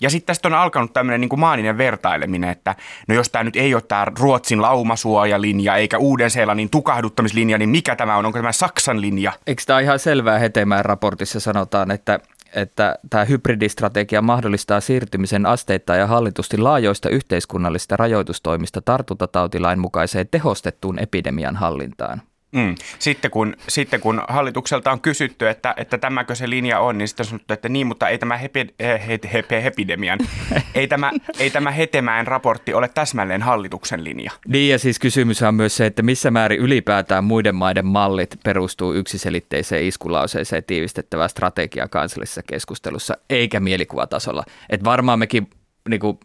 Ja 0.03 0.11
sitten 0.11 0.27
tästä 0.27 0.49
on 0.49 0.55
alkanut 0.55 0.93
tämmöinen 0.93 1.21
niin 1.21 1.41
maaninen 1.41 1.79
vertaileminen, 1.79 2.51
että 2.51 2.75
no 3.09 3.15
jos 3.15 3.29
tämä 3.29 3.45
nyt 3.45 3.57
ei 3.57 3.75
ole 3.75 3.83
tämä 3.83 4.07
Ruotsin 4.21 4.63
laumasuojalinja 4.63 5.77
eikä 5.77 5.99
Uuden-Seelannin 5.99 6.71
tukahduttamislinja, 6.71 7.59
niin 7.59 7.69
mikä 7.69 7.97
tämä 7.97 8.17
on? 8.17 8.27
Onko 8.27 8.39
tämä 8.39 8.53
Saksan 8.53 9.01
linja? 9.01 9.33
Eikö 9.47 9.63
tämä 9.67 9.81
ihan 9.81 9.99
selvää 9.99 10.39
Hetemään 10.39 10.85
raportissa 10.85 11.41
sanotaan, 11.41 11.91
että 11.91 12.21
että 12.55 12.99
tämä 13.11 13.25
hybridistrategia 13.25 14.23
mahdollistaa 14.23 14.81
siirtymisen 14.81 15.47
asteittain 15.47 16.01
ja 16.01 16.07
hallitusti 16.07 16.59
laajoista 16.59 17.09
yhteiskunnallisista 17.09 17.97
rajoitustoimista 17.97 18.83
tartuntatautilain 18.83 19.79
mukaiseen 19.79 20.29
tehostettuun 20.31 20.99
epidemian 20.99 21.57
hallintaan. 21.57 22.23
Mm. 22.53 22.75
Sitten, 22.99 23.31
kun, 23.31 23.57
sitten 23.69 24.01
kun 24.01 24.23
hallitukselta 24.29 24.93
on 24.93 25.01
kysytty, 25.01 25.49
että, 25.49 25.75
että 25.77 25.99
tämäkö 25.99 26.35
se 26.35 26.51
linja 26.51 26.81
on, 26.81 26.99
niin 26.99 27.09
sitten 27.09 27.25
on 27.25 27.29
sanottu, 27.29 27.55
että 27.55 27.69
niin, 27.69 27.87
mutta 27.87 28.09
ei 28.09 28.19
tämä 28.19 28.37
hepi, 28.37 28.67
he, 28.81 29.03
he, 29.09 29.19
he, 29.33 29.67
epidemian, 29.67 30.19
ei 30.75 30.89
tämä, 30.89 31.13
ei 31.39 31.51
tämä 31.51 31.71
Hetemäen 31.71 32.27
raportti 32.27 32.75
ole 32.75 32.89
täsmälleen 32.89 33.43
hallituksen 33.43 34.05
linja. 34.05 34.31
Niin 34.49 34.71
ja 34.71 34.79
siis 34.79 34.99
kysymys 34.99 35.43
on 35.43 35.55
myös 35.55 35.77
se, 35.77 35.87
että 35.87 36.03
missä 36.03 36.31
määrin 36.31 36.61
ylipäätään 36.61 37.25
muiden 37.25 37.55
maiden 37.55 37.87
mallit 37.87 38.37
perustuu 38.45 38.95
yksiselitteiseen 38.95 39.85
iskulauseeseen 39.85 40.65
tiivistettävää 40.65 41.29
strategiaa 41.29 41.89
kansallisessa 41.89 42.43
keskustelussa, 42.43 43.17
eikä 43.31 43.61
mielikuvatasolla. 43.61 44.45
Että 44.71 44.85
varmaan 44.85 45.19
mekin 45.19 45.51
niin 45.89 46.01
kuin, 46.01 46.19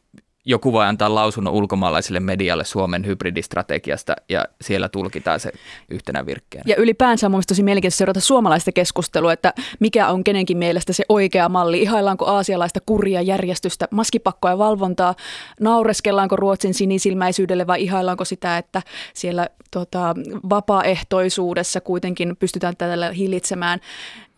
joku 0.46 0.74
voi 0.74 0.86
antaa 0.86 1.16
lausunnon 1.16 1.54
ulkomaalaiselle 1.54 2.20
medialle 2.20 2.66
Suomen 2.66 3.06
hybridistrategiasta 3.06 4.16
ja 4.30 4.46
siellä 4.62 4.90
tulkitaan 4.90 5.40
se 5.40 5.52
yhtenä 5.90 6.26
virkkeenä. 6.26 6.64
Ja 6.68 6.76
ylipäänsä 6.76 7.28
on 7.28 7.32
mielestäni 7.32 7.56
tosi 7.56 7.64
mielenkiintoista 7.64 7.98
seurata 7.98 8.20
suomalaista 8.20 8.72
keskustelua, 8.72 9.34
että 9.34 9.54
mikä 9.80 10.08
on 10.08 10.24
kenenkin 10.24 10.58
mielestä 10.58 10.94
se 10.94 11.04
oikea 11.10 11.50
malli. 11.50 11.82
Ihaillaanko 11.82 12.26
aasialaista 12.26 12.80
kuria, 12.86 13.22
järjestystä, 13.22 13.88
maskipakkoa 13.92 14.52
ja 14.52 14.58
valvontaa? 14.58 15.16
Naureskellaanko 15.60 16.36
Ruotsin 16.36 16.74
sinisilmäisyydelle 16.74 17.68
vai 17.68 17.84
ihaillaanko 17.84 18.26
sitä, 18.26 18.58
että 18.58 18.82
siellä 19.14 19.50
tota, 19.72 20.16
vapaaehtoisuudessa 20.50 21.82
kuitenkin 21.82 22.36
pystytään 22.40 22.78
tällä 22.78 23.12
hillitsemään? 23.12 23.80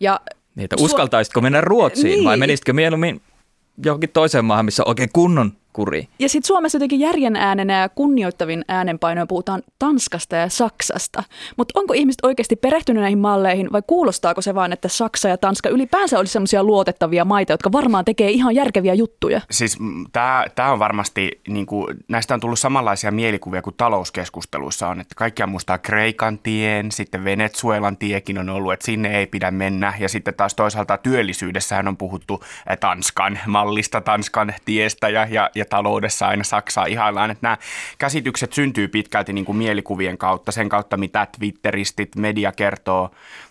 Ja 0.00 0.20
niin, 0.54 0.64
että 0.64 0.76
uskaltaisitko 0.80 1.40
mennä 1.40 1.60
Ruotsiin 1.60 2.06
niin. 2.06 2.24
vai 2.24 2.36
menisitkö 2.36 2.72
mieluummin 2.72 3.20
johonkin 3.84 4.10
toiseen 4.10 4.44
maahan, 4.44 4.64
missä 4.64 4.82
on 4.82 4.88
oikein 4.88 5.10
kunnon 5.12 5.52
kuri. 5.78 6.08
Ja 6.18 6.28
sitten 6.28 6.46
Suomessa 6.46 6.76
jotenkin 6.76 7.00
järjen 7.00 7.36
äänenä 7.36 7.80
ja 7.80 7.88
kunnioittavin 7.88 8.64
äänenpainoja 8.68 9.26
puhutaan 9.26 9.62
Tanskasta 9.78 10.36
ja 10.36 10.48
Saksasta. 10.48 11.22
Mutta 11.56 11.80
onko 11.80 11.94
ihmiset 11.94 12.18
oikeasti 12.22 12.56
perehtynyt 12.56 13.00
näihin 13.00 13.18
malleihin 13.18 13.72
vai 13.72 13.82
kuulostaako 13.86 14.42
se 14.42 14.54
vain, 14.54 14.72
että 14.72 14.88
Saksa 14.88 15.28
ja 15.28 15.36
Tanska 15.36 15.68
ylipäänsä 15.68 16.18
olisi 16.18 16.32
sellaisia 16.32 16.64
luotettavia 16.64 17.24
maita, 17.24 17.52
jotka 17.52 17.72
varmaan 17.72 18.04
tekee 18.04 18.30
ihan 18.30 18.54
järkeviä 18.54 18.94
juttuja? 18.94 19.40
Siis 19.50 19.78
tämä 20.54 20.72
on 20.72 20.78
varmasti, 20.78 21.40
niin 21.48 21.66
kuin, 21.66 21.96
näistä 22.08 22.34
on 22.34 22.40
tullut 22.40 22.58
samanlaisia 22.58 23.10
mielikuvia 23.10 23.62
kuin 23.62 23.76
talouskeskusteluissa 23.76 24.88
on, 24.88 25.00
että 25.00 25.14
kaikkia 25.14 25.46
muistaa 25.46 25.78
Kreikan 25.78 26.38
tien, 26.38 26.92
sitten 26.92 27.24
Venezuelan 27.24 27.96
tiekin 27.96 28.38
on 28.38 28.48
ollut, 28.48 28.72
että 28.72 28.86
sinne 28.86 29.18
ei 29.18 29.26
pidä 29.26 29.50
mennä. 29.50 29.94
Ja 29.98 30.08
sitten 30.08 30.34
taas 30.34 30.54
toisaalta 30.54 30.98
työllisyydessähän 30.98 31.88
on 31.88 31.96
puhuttu 31.96 32.44
Tanskan 32.80 33.38
mallista, 33.46 34.00
Tanskan 34.00 34.54
tiestä 34.64 35.08
ja, 35.08 35.26
ja, 35.30 35.50
ja 35.54 35.67
taloudessa 35.68 36.26
aina 36.26 36.44
Saksaa 36.44 36.86
ihaillaan, 36.86 37.30
että 37.30 37.46
nämä 37.46 37.58
käsitykset 37.98 38.52
syntyy 38.52 38.88
pitkälti 38.88 39.32
niin 39.32 39.44
kuin 39.44 39.58
mielikuvien 39.58 40.18
kautta, 40.18 40.52
sen 40.52 40.68
kautta 40.68 40.96
mitä 40.96 41.26
Twitteristit, 41.38 42.16
media 42.16 42.52
kertoo. 42.52 43.10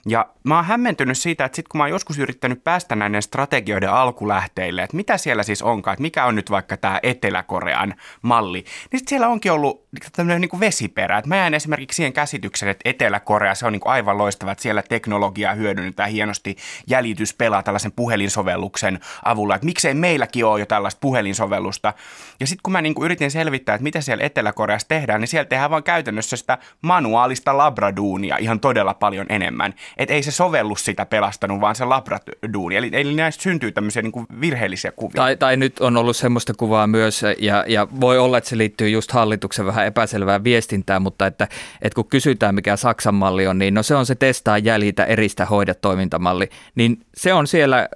Ja 0.09 0.29
mä 0.43 0.55
oon 0.55 0.65
hämmentynyt 0.65 1.17
siitä, 1.17 1.45
että 1.45 1.55
sitten 1.55 1.69
kun 1.71 1.77
mä 1.77 1.83
oon 1.83 1.89
joskus 1.89 2.19
yrittänyt 2.19 2.63
päästä 2.63 2.95
näiden 2.95 3.21
strategioiden 3.21 3.91
alkulähteille, 3.91 4.83
että 4.83 4.95
mitä 4.95 5.17
siellä 5.17 5.43
siis 5.43 5.61
onkaan, 5.61 5.93
että 5.93 6.01
mikä 6.01 6.25
on 6.25 6.35
nyt 6.35 6.51
vaikka 6.51 6.77
tämä 6.77 6.99
Etelä-Korean 7.03 7.93
malli, 8.21 8.57
niin 8.57 8.99
sitten 8.99 9.09
siellä 9.09 9.27
onkin 9.27 9.51
ollut 9.51 9.87
tämmöinen 10.15 10.41
niin 10.41 10.49
kuin 10.49 10.59
vesiperä. 10.59 11.17
Että 11.17 11.29
mä 11.29 11.35
jään 11.35 11.53
esimerkiksi 11.53 11.95
siihen 11.95 12.13
käsitykseen, 12.13 12.69
että 12.69 12.89
Etelä-Korea, 12.89 13.55
se 13.55 13.65
on 13.65 13.73
niin 13.73 13.79
kuin 13.79 13.91
aivan 13.91 14.17
loistava, 14.17 14.51
että 14.51 14.61
siellä 14.61 14.81
teknologiaa 14.81 15.53
hyödynnetään 15.53 16.09
hienosti, 16.09 16.55
jäljitys 16.87 17.33
pelaa 17.33 17.63
tällaisen 17.63 17.91
puhelinsovelluksen 17.91 18.99
avulla, 19.25 19.55
että 19.55 19.65
miksei 19.65 19.93
meilläkin 19.93 20.45
ole 20.45 20.59
jo 20.59 20.65
tällaista 20.65 20.99
puhelinsovellusta. 20.99 21.93
Ja 22.39 22.47
sitten 22.47 22.63
kun 22.63 22.73
mä 22.73 22.81
niin 22.81 22.95
yritin 23.01 23.31
selvittää, 23.31 23.75
että 23.75 23.83
mitä 23.83 24.01
siellä 24.01 24.23
Etelä-Koreassa 24.23 24.87
tehdään, 24.87 25.21
niin 25.21 25.27
siellä 25.27 25.45
tehdään 25.45 25.71
vaan 25.71 25.83
käytännössä 25.83 26.37
sitä 26.37 26.57
manuaalista 26.81 27.57
labraduunia 27.57 28.37
ihan 28.37 28.59
todella 28.59 28.93
paljon 28.93 29.25
enemmän. 29.29 29.73
Että 29.97 30.13
ei 30.13 30.23
se 30.23 30.31
sovellus 30.31 30.85
sitä 30.85 31.05
pelastanut, 31.05 31.61
vaan 31.61 31.75
se 31.75 31.85
labraduuni. 31.85 32.75
Eli, 32.75 32.89
eli 32.93 33.13
näistä 33.13 33.43
syntyy 33.43 33.71
tämmöisiä 33.71 34.01
niin 34.01 34.11
kuin 34.11 34.27
virheellisiä 34.41 34.91
kuvia. 34.91 35.15
Tai, 35.15 35.37
tai 35.37 35.57
nyt 35.57 35.79
on 35.79 35.97
ollut 35.97 36.17
semmoista 36.17 36.53
kuvaa 36.53 36.87
myös, 36.87 37.21
ja, 37.39 37.65
ja 37.67 37.87
voi 37.99 38.17
olla, 38.17 38.37
että 38.37 38.49
se 38.49 38.57
liittyy 38.57 38.89
just 38.89 39.11
hallituksen 39.11 39.65
vähän 39.65 39.85
epäselvään 39.85 40.43
viestintään, 40.43 41.01
mutta 41.01 41.27
että, 41.27 41.47
että 41.81 41.95
kun 41.95 42.09
kysytään, 42.09 42.55
mikä 42.55 42.75
Saksan 42.75 43.15
malli 43.15 43.47
on, 43.47 43.57
niin 43.57 43.73
no 43.73 43.83
se 43.83 43.95
on 43.95 44.05
se 44.05 44.15
testaa, 44.15 44.57
jäljitä, 44.57 45.05
eristä, 45.05 45.45
hoida 45.45 45.73
toimintamalli, 45.73 46.49
niin 46.75 46.99
se 47.15 47.33
on 47.33 47.47
siellä 47.47 47.89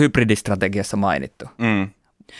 hybridistrategiassa 0.00 0.96
mainittu. 0.96 1.44
Mm. 1.58 1.88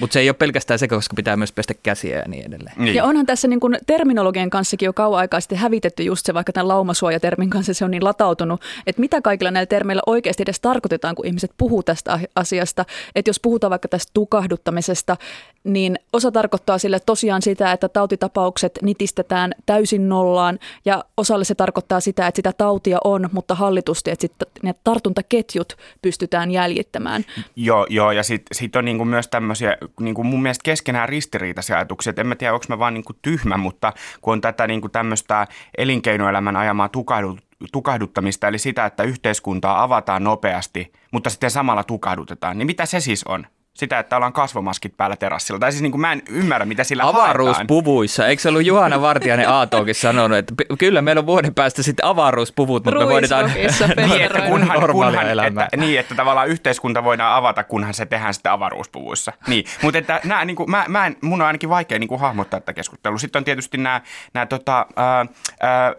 Mutta 0.01 0.15
se 0.15 0.21
ei 0.21 0.29
ole 0.29 0.35
pelkästään 0.35 0.79
se, 0.79 0.89
koska 0.89 1.15
pitää 1.15 1.37
myös 1.37 1.53
pestä 1.53 1.75
käsiä 1.75 2.19
ja 2.19 2.25
niin 2.27 2.47
edelleen. 2.47 2.75
Niin. 2.77 2.95
Ja 2.95 3.05
onhan 3.05 3.27
tässä 3.27 3.49
niin 3.49 3.61
kun 3.61 3.77
terminologian 3.87 4.51
kanssakin 4.51 4.87
jo 4.87 4.93
kauan 4.93 5.19
aikaa 5.19 5.41
sitten 5.41 5.59
hävitetty 5.59 6.03
just 6.03 6.27
se, 6.27 6.35
vaikka 6.35 6.53
tämän 6.53 6.69
laumasuojatermin 6.69 7.51
kanssa 7.51 7.75
se 7.75 7.85
on 7.85 7.91
niin 7.91 8.05
latautunut, 8.05 8.61
että 8.87 9.01
mitä 9.01 9.21
kaikilla 9.21 9.51
näillä 9.51 9.67
termeillä 9.67 10.03
oikeasti 10.07 10.43
edes 10.43 10.61
tarkoitetaan, 10.61 11.15
kun 11.15 11.27
ihmiset 11.27 11.51
puhuu 11.57 11.83
tästä 11.83 12.19
asiasta. 12.35 12.85
Että 13.15 13.29
jos 13.29 13.41
puhutaan 13.41 13.71
vaikka 13.71 13.89
tästä 13.89 14.11
tukahduttamisesta, 14.15 15.17
niin 15.65 15.99
osa 16.13 16.33
tarkoittaa 16.33 16.79
sille 16.79 17.01
tosiaan 17.01 17.43
sitä, 17.43 17.73
että 17.73 17.89
tautitapaukset 17.89 18.79
nitistetään 18.83 19.53
täysin 19.67 20.09
nollaan 20.09 20.59
ja 20.85 21.05
osalle 21.17 21.45
se 21.45 21.55
tarkoittaa 21.55 22.01
sitä, 22.01 22.27
että 22.27 22.39
sitä 22.39 22.53
tautia 22.53 22.99
on, 23.05 23.29
mutta 23.33 23.55
hallitusti, 23.55 24.11
että 24.11 24.21
sitten 24.21 24.49
ne 24.63 24.75
tartuntaketjut 24.85 25.77
pystytään 26.03 26.51
jäljittämään. 26.51 27.25
Joo, 27.57 27.87
joo 27.91 28.13
ja 28.13 28.23
sitten 28.23 28.57
sit 28.57 28.77
on 28.77 28.85
niinku 28.85 29.05
myös 29.05 29.29
tämmöisiä 29.29 29.77
niinku 30.01 30.25
mun 30.25 30.43
mielestä 30.43 30.63
keskenään 30.65 31.09
ristiriitaisia 31.09 31.77
ajatuksia, 31.77 32.11
että 32.11 32.23
en 32.23 32.27
mä 32.27 32.35
tiedä, 32.35 32.55
onko 32.55 32.65
mä 32.69 32.79
vaan 32.79 32.95
niinku 32.95 33.13
tyhmä, 33.23 33.57
mutta 33.57 33.93
kun 34.21 34.33
on 34.33 34.41
tätä 34.41 34.67
niinku 34.67 34.89
tämmöistä 34.89 35.47
elinkeinoelämän 35.79 36.57
ajamaa 36.57 36.89
tukahdut, 36.89 37.41
tukahduttamista, 37.73 38.49
eli 38.49 38.59
sitä, 38.59 38.87
että 38.87 39.03
yhteiskuntaa 39.03 39.83
avataan 39.83 40.25
nopeasti, 40.25 40.93
mutta 41.13 41.31
sitten 41.31 41.51
samalla 41.51 41.85
tukahdutetaan, 41.85 42.59
niin 42.59 42.67
mitä 42.67 42.87
se 42.87 43.01
siis 43.01 43.25
on? 43.25 43.47
Sitä, 43.75 43.99
että 43.99 44.17
ollaan 44.17 44.33
kasvomaskit 44.33 44.97
päällä 44.97 45.17
terassilla. 45.17 45.59
Tai 45.59 45.73
siis 45.73 45.83
niin 45.83 45.93
kuin 45.93 46.01
mä 46.01 46.13
en 46.13 46.23
ymmärrä, 46.29 46.67
mitä 46.67 46.85
sillä 46.85 47.09
Avaruuspuvuissa. 47.09 48.27
Eikö 48.27 48.43
se 48.43 48.49
ollut 48.49 48.67
Juhana 48.67 49.01
Vartijainen 49.01 49.49
Aatokin 49.49 49.95
sanonut, 49.95 50.39
että 50.39 50.55
kyllä 50.79 51.03
meillä 51.03 51.21
on 51.21 51.27
vuoden 51.27 51.55
päästä 51.55 51.83
sitten 51.83 52.05
avaruuspuvut, 52.05 52.85
mutta 52.85 53.01
me 53.01 53.07
voidaan 53.07 53.53
niin, 53.97 54.23
että 54.23 54.41
kunhan, 54.41 54.81
kunhan, 54.93 55.47
että, 55.47 55.77
niin, 55.77 56.01
että 56.01 56.15
tavallaan 56.15 56.49
yhteiskunta 56.49 57.05
voidaan 57.05 57.35
avata, 57.35 57.65
kunhan 57.65 57.95
se 57.95 58.07
tehdään 58.07 58.35
sitten 58.35 58.53
avaruuspuvuissa. 58.53 59.33
Niin, 59.47 59.65
mutta 59.83 59.99
että 59.99 60.21
nämä, 60.25 60.45
niin 60.45 60.57
kuin, 60.57 60.71
mä, 60.71 60.85
mä 60.89 61.07
en, 61.07 61.17
mun 61.23 61.41
on 61.41 61.47
ainakin 61.47 61.69
vaikea 61.69 61.99
niin 61.99 62.09
kuin 62.09 62.21
hahmottaa 62.21 62.61
tätä 62.61 62.73
keskustelua. 62.73 63.19
Sitten 63.19 63.41
on 63.41 63.45
tietysti 63.45 63.79
nämä, 63.79 64.01
nämä 64.35 64.47
tota, 64.47 64.87
ää, 64.97 65.27
ää, 65.63 65.95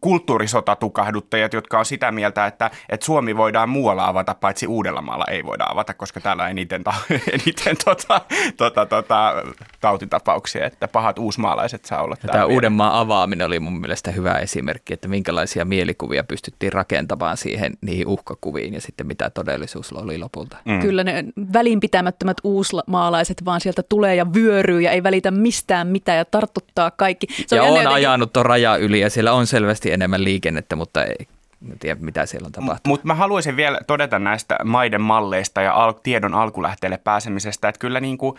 kulttuurisotatukahduttajat, 0.00 1.52
jotka 1.52 1.78
on 1.78 1.84
sitä 1.84 2.12
mieltä, 2.12 2.46
että, 2.46 2.70
että 2.88 3.06
Suomi 3.06 3.36
voidaan 3.36 3.68
muualla 3.68 4.06
avata, 4.06 4.34
paitsi 4.34 4.66
Uudellamaalla 4.66 5.24
ei 5.30 5.44
voida 5.44 5.64
avata, 5.68 5.94
koska 5.94 6.20
täällä 6.20 6.48
eniten 6.48 6.84
ta- 6.84 6.94
eniten 7.32 7.76
tota, 7.84 8.20
tota, 8.56 8.86
tota, 8.86 9.34
tautitapauksia, 9.80 10.66
että 10.66 10.88
pahat 10.88 11.18
uusmaalaiset 11.18 11.84
saa 11.84 12.02
olla 12.02 12.16
Tämä 12.26 12.44
Uudenmaan 12.44 12.92
avaaminen 12.92 13.46
oli 13.46 13.60
mun 13.60 13.80
mielestä 13.80 14.10
hyvä 14.10 14.32
esimerkki, 14.34 14.94
että 14.94 15.08
minkälaisia 15.08 15.64
mielikuvia 15.64 16.24
pystyttiin 16.24 16.72
rakentamaan 16.72 17.36
siihen 17.36 17.72
niihin 17.80 18.06
uhkakuviin 18.06 18.74
ja 18.74 18.80
sitten 18.80 19.06
mitä 19.06 19.30
todellisuus 19.30 19.92
oli 19.92 20.18
lopulta. 20.18 20.56
Mm. 20.64 20.80
Kyllä 20.80 21.04
ne 21.04 21.24
välinpitämättömät 21.52 22.36
uusmaalaiset 22.44 23.44
vaan 23.44 23.60
sieltä 23.60 23.82
tulee 23.82 24.14
ja 24.14 24.34
vyöryy 24.34 24.80
ja 24.80 24.90
ei 24.90 25.02
välitä 25.02 25.30
mistään 25.30 25.86
mitään 25.86 26.18
ja 26.18 26.24
tartuttaa 26.24 26.90
kaikki. 26.90 27.26
Se 27.46 27.56
ja 27.56 27.62
on, 27.62 27.68
on 27.68 27.74
jotenkin... 27.74 27.94
ajanut 27.94 28.32
tuon 28.32 28.46
raja 28.46 28.76
yli 28.76 29.00
ja 29.00 29.10
siellä 29.10 29.32
on 29.32 29.46
selvästi 29.46 29.92
enemmän 29.92 30.24
liikennettä, 30.24 30.76
mutta 30.76 31.04
ei, 31.04 31.26
en 31.68 31.78
tiedä, 31.78 32.00
mitä 32.00 32.26
siellä 32.26 32.46
on 32.46 32.52
tapahtunut. 32.52 32.86
Mutta 32.86 33.06
mä 33.06 33.14
haluaisin 33.14 33.56
vielä 33.56 33.80
todeta 33.86 34.18
näistä 34.18 34.58
maiden 34.64 35.00
malleista 35.00 35.62
ja 35.62 35.74
al- 35.74 35.92
tiedon 35.92 36.34
alkulähteelle 36.34 36.96
pääsemisestä, 36.96 37.68
että 37.68 37.78
kyllä 37.78 38.00
niin 38.00 38.18
kuin, 38.18 38.36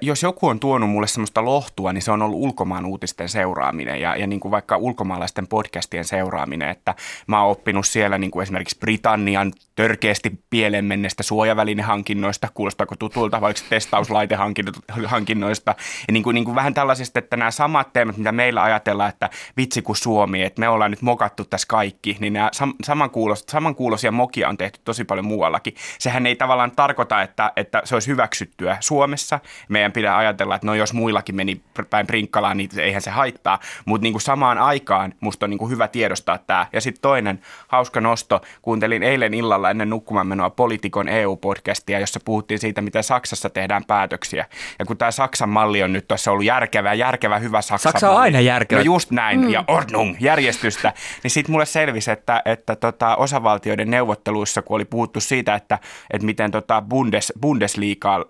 jos 0.00 0.22
joku 0.22 0.48
on 0.48 0.60
tuonut 0.60 0.90
mulle 0.90 1.06
semmoista 1.06 1.44
lohtua, 1.44 1.92
niin 1.92 2.02
se 2.02 2.12
on 2.12 2.22
ollut 2.22 2.40
ulkomaan 2.40 2.86
uutisten 2.86 3.28
seuraaminen 3.28 4.00
ja, 4.00 4.16
ja 4.16 4.26
niin 4.26 4.40
kuin 4.40 4.52
vaikka 4.52 4.76
ulkomaalaisten 4.76 5.46
podcastien 5.46 6.04
seuraaminen, 6.04 6.68
että 6.68 6.94
mä 7.26 7.42
oon 7.42 7.50
oppinut 7.50 7.86
siellä 7.86 8.18
niin 8.18 8.30
kuin 8.30 8.42
esimerkiksi 8.42 8.78
Britannian 8.78 9.52
törkeästi 9.74 10.32
pieleen 10.50 10.84
menneistä 10.84 11.22
suojavälinehankinnoista, 11.22 12.48
kuulostaako 12.54 12.96
tutulta, 12.96 13.40
vaikka 13.40 13.62
testauslaitehankinnoista, 13.68 15.74
ja 16.08 16.12
niin 16.12 16.22
kuin, 16.22 16.34
niin 16.34 16.44
kuin 16.44 16.54
vähän 16.54 16.74
tällaisesta, 16.74 17.18
että 17.18 17.36
nämä 17.36 17.50
samat 17.50 17.92
teemat, 17.92 18.16
mitä 18.16 18.32
meillä 18.32 18.62
ajatellaan, 18.62 19.08
että 19.08 19.30
vitsi 19.56 19.82
kuin 19.82 19.96
Suomi, 19.96 20.42
että 20.42 20.60
me 20.60 20.68
ollaan 20.68 20.90
nyt 20.90 21.02
mokattu 21.02 21.44
tässä 21.44 21.68
kaikki, 21.68 22.16
niin 22.20 22.32
nämä 22.32 22.50
sam, 22.54 22.74
samankuulos, 22.82 23.44
samankuuloisia 23.48 24.12
mokia 24.12 24.48
on 24.48 24.56
tehty 24.56 24.80
tosi 24.84 25.04
paljon 25.04 25.26
muuallakin. 25.26 25.74
Sehän 25.98 26.26
ei 26.26 26.36
tavallaan 26.36 26.70
tarkoita, 26.70 27.22
että, 27.22 27.52
että 27.56 27.82
se 27.84 27.94
olisi 27.94 28.08
hyväksyttyä 28.08 28.76
Suomessa. 28.80 29.40
Meidän 29.68 29.92
pitää 29.92 30.16
ajatella, 30.16 30.54
että 30.54 30.66
no 30.66 30.74
jos 30.74 30.92
muillakin 30.92 31.34
meni 31.34 31.60
päin 31.90 32.06
prinkkalaan, 32.06 32.56
niin 32.56 32.70
eihän 32.78 33.02
se 33.02 33.10
haittaa. 33.10 33.58
Mutta 33.84 34.02
niin 34.02 34.12
kuin 34.12 34.22
samaan 34.22 34.58
aikaan 34.58 35.14
musta 35.20 35.46
on 35.46 35.50
niin 35.50 35.58
kuin 35.58 35.70
hyvä 35.70 35.88
tiedostaa 35.88 36.38
tämä. 36.38 36.66
Ja 36.72 36.80
sitten 36.80 37.02
toinen 37.02 37.40
hauska 37.68 38.00
nosto. 38.00 38.40
Kuuntelin 38.62 39.02
eilen 39.02 39.34
illalla 39.34 39.70
ennen 39.70 39.90
nukkumaan 39.90 40.26
menoa 40.26 40.50
Politikon 40.50 41.08
EU-podcastia, 41.08 42.00
jossa 42.00 42.20
puhuttiin 42.24 42.58
siitä, 42.58 42.80
miten 42.80 43.04
Saksassa 43.04 43.50
tehdään 43.50 43.84
päätöksiä. 43.84 44.46
Ja 44.78 44.84
kun 44.84 44.96
tämä 44.96 45.10
Saksan 45.10 45.48
malli 45.48 45.82
on 45.82 45.92
nyt 45.92 46.08
tuossa 46.08 46.30
ollut 46.30 46.44
järkevä, 46.44 46.94
järkevä, 46.94 47.38
hyvä 47.38 47.62
Saksan 47.62 47.92
Saksa 47.92 48.08
on 48.08 48.14
malli. 48.14 48.24
aina 48.24 48.40
järkevä. 48.40 48.80
No 48.80 48.84
just 48.84 49.10
näin, 49.10 49.40
mm. 49.40 49.48
ja 49.48 49.64
ordnung, 49.68 50.16
järjestystä. 50.20 50.92
Niin 51.22 51.30
sitten 51.30 51.52
mulle 51.52 51.66
selvisi, 51.66 52.10
että, 52.10 52.42
että 52.44 52.76
tota, 52.76 53.16
osavaltioiden 53.16 53.90
neuvotteluissa, 53.90 54.62
kun 54.62 54.74
oli 54.74 54.84
puhuttu 54.84 55.20
siitä, 55.20 55.54
että, 55.54 55.78
että 56.10 56.26
miten 56.26 56.50
tota 56.50 56.82
Bundes, 56.88 57.32
Bundesliigaa 57.40 58.24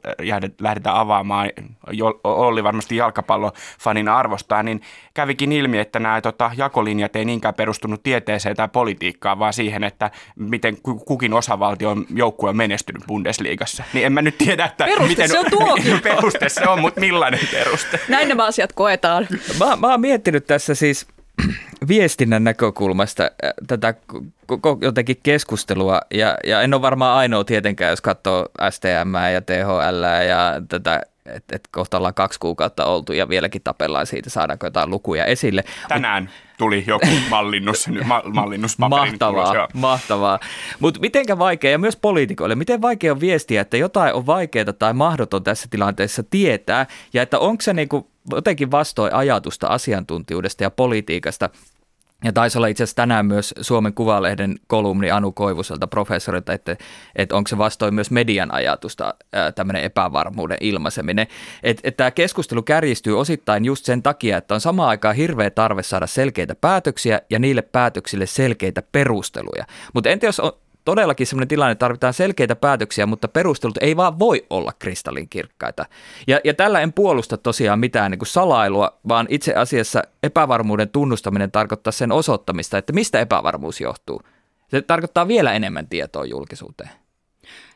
lähdetään 0.60 0.96
avaamaan, 0.96 1.50
oli 2.24 2.64
varmasti 2.64 2.96
jalkapallofanin 2.96 4.08
arvostaa, 4.08 4.62
niin 4.62 4.82
kävikin 5.14 5.52
ilmi, 5.52 5.78
että 5.78 5.98
nämä 5.98 6.20
tota, 6.20 6.50
jakolinjat 6.56 7.16
ei 7.16 7.24
niinkään 7.24 7.54
perustunut 7.54 8.02
tieteeseen 8.02 8.56
tai 8.56 8.68
politiikkaan, 8.68 9.38
vaan 9.38 9.52
siihen, 9.52 9.84
että 9.84 10.10
miten 10.36 10.76
kukin 11.06 11.34
osavaltion 11.34 12.06
joukkue 12.14 12.50
on 12.50 12.56
menestynyt 12.56 13.02
Bundesliigassa. 13.06 13.84
Niin 13.92 14.06
en 14.06 14.12
mä 14.12 14.22
nyt 14.22 14.38
tiedä, 14.38 14.64
että 14.64 14.84
Peruste 14.84 15.08
miten 15.08 15.28
se 15.28 15.38
on 15.38 15.46
tuokin. 15.58 16.00
peruste 16.02 16.48
se 16.48 16.68
on, 16.68 16.80
mutta 16.80 17.00
millainen 17.00 17.40
peruste? 17.52 18.00
Näin 18.08 18.28
nämä 18.28 18.44
asiat 18.44 18.72
koetaan. 18.72 19.26
Mä, 19.58 19.76
mä 19.76 19.90
oon 19.90 20.00
miettinyt 20.00 20.46
tässä 20.46 20.74
siis 20.74 21.06
viestinnän 21.88 22.44
näkökulmasta 22.44 23.22
äh, 23.22 23.52
tätä 23.66 23.94
koko 24.46 24.78
jotenkin 24.80 25.16
keskustelua, 25.22 26.00
ja, 26.10 26.36
ja 26.44 26.62
en 26.62 26.74
ole 26.74 26.82
varmaan 26.82 27.18
ainoa 27.18 27.44
tietenkään, 27.44 27.90
jos 27.90 28.00
katsoo 28.00 28.48
STM 28.70 29.14
ja 29.32 29.40
THL 29.40 30.04
ja 30.28 30.62
tätä 30.68 31.02
että 31.26 31.56
et 31.56 31.68
kohta 31.72 31.96
ollaan 31.96 32.14
kaksi 32.14 32.40
kuukautta 32.40 32.84
oltu 32.84 33.12
ja 33.12 33.28
vieläkin 33.28 33.62
tapellaan 33.64 34.06
siitä, 34.06 34.30
saadaanko 34.30 34.66
jotain 34.66 34.90
lukuja 34.90 35.24
esille. 35.24 35.64
Tänään 35.88 36.30
tuli 36.58 36.84
joku 36.86 37.06
mallinnus, 37.30 37.88
ma, 38.04 38.22
mallinnuspaperi. 38.32 39.10
Mahtavaa, 39.10 39.52
tulos, 39.52 39.68
mahtavaa. 39.74 40.38
Mutta 40.80 41.00
mitenkä 41.00 41.38
vaikea, 41.38 41.70
ja 41.70 41.78
myös 41.78 41.96
poliitikoille, 41.96 42.54
miten 42.54 42.82
vaikea 42.82 43.12
on 43.12 43.20
viestiä, 43.20 43.60
että 43.60 43.76
jotain 43.76 44.14
on 44.14 44.26
vaikeaa 44.26 44.72
tai 44.72 44.92
mahdoton 44.92 45.44
tässä 45.44 45.68
tilanteessa 45.70 46.22
tietää, 46.22 46.86
ja 47.12 47.22
että 47.22 47.38
onko 47.38 47.62
se 47.62 47.72
niinku 47.72 48.10
jotenkin 48.30 48.70
vastoin 48.70 49.14
ajatusta 49.14 49.66
asiantuntijuudesta 49.66 50.62
ja 50.62 50.70
politiikasta, 50.70 51.50
ja 52.24 52.32
taisi 52.32 52.58
olla 52.58 52.66
itse 52.66 52.82
asiassa 52.82 52.96
tänään 52.96 53.26
myös 53.26 53.54
Suomen 53.60 53.94
Kuvalehden 53.94 54.54
kolumni 54.66 55.10
Anu 55.10 55.32
Koivuselta 55.32 55.86
professorilta, 55.86 56.52
että, 56.52 56.76
että 57.16 57.36
onko 57.36 57.48
se 57.48 57.58
vastoin 57.58 57.94
myös 57.94 58.10
median 58.10 58.54
ajatusta 58.54 59.14
tämmöinen 59.54 59.82
epävarmuuden 59.82 60.58
ilmaiseminen. 60.60 61.26
Että, 61.62 61.80
että 61.84 61.96
tämä 61.96 62.10
keskustelu 62.10 62.62
kärjistyy 62.62 63.20
osittain 63.20 63.64
just 63.64 63.84
sen 63.84 64.02
takia, 64.02 64.36
että 64.36 64.54
on 64.54 64.60
samaan 64.60 64.88
aikaan 64.88 65.16
hirveä 65.16 65.50
tarve 65.50 65.82
saada 65.82 66.06
selkeitä 66.06 66.54
päätöksiä 66.54 67.20
ja 67.30 67.38
niille 67.38 67.62
päätöksille 67.62 68.26
selkeitä 68.26 68.82
perusteluja. 68.92 69.64
Mutta 69.94 70.10
entä 70.10 70.26
jos 70.26 70.40
on, 70.40 70.52
todellakin 70.84 71.26
sellainen 71.26 71.48
tilanne, 71.48 71.72
että 71.72 71.80
tarvitaan 71.80 72.14
selkeitä 72.14 72.56
päätöksiä, 72.56 73.06
mutta 73.06 73.28
perustelut 73.28 73.78
ei 73.80 73.96
vaan 73.96 74.18
voi 74.18 74.46
olla 74.50 74.72
kristallinkirkkaita. 74.78 75.86
Ja, 76.26 76.40
ja 76.44 76.54
tällä 76.54 76.80
en 76.80 76.92
puolusta 76.92 77.36
tosiaan 77.36 77.78
mitään 77.78 78.10
niin 78.10 78.18
kuin 78.18 78.28
salailua, 78.28 78.98
vaan 79.08 79.26
itse 79.30 79.54
asiassa 79.54 80.02
epävarmuuden 80.22 80.88
tunnustaminen 80.88 81.50
tarkoittaa 81.50 81.92
sen 81.92 82.12
osoittamista, 82.12 82.78
että 82.78 82.92
mistä 82.92 83.20
epävarmuus 83.20 83.80
johtuu. 83.80 84.22
Se 84.68 84.82
tarkoittaa 84.82 85.28
vielä 85.28 85.52
enemmän 85.52 85.88
tietoa 85.88 86.24
julkisuuteen. 86.24 86.90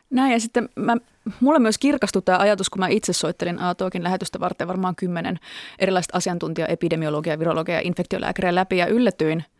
Näin 0.09 0.31
ja 0.31 0.39
sitten 0.39 0.69
mä, 0.75 0.97
mulle 1.39 1.59
myös 1.59 1.77
kirkastui 1.77 2.21
tämä 2.21 2.37
ajatus, 2.37 2.69
kun 2.69 2.79
mä 2.79 2.87
itse 2.87 3.13
soittelin 3.13 3.59
Aatoakin 3.59 4.03
lähetystä 4.03 4.39
varten 4.39 4.67
varmaan 4.67 4.95
kymmenen 4.95 5.39
erilaista 5.79 6.17
asiantuntija, 6.17 6.67
epidemiologia, 6.67 7.39
virologia 7.39 7.75
ja 7.75 7.81
infektiolääkäriä 7.83 8.55
läpi 8.55 8.77
ja 8.77 8.87
yllätyin– 8.87 9.43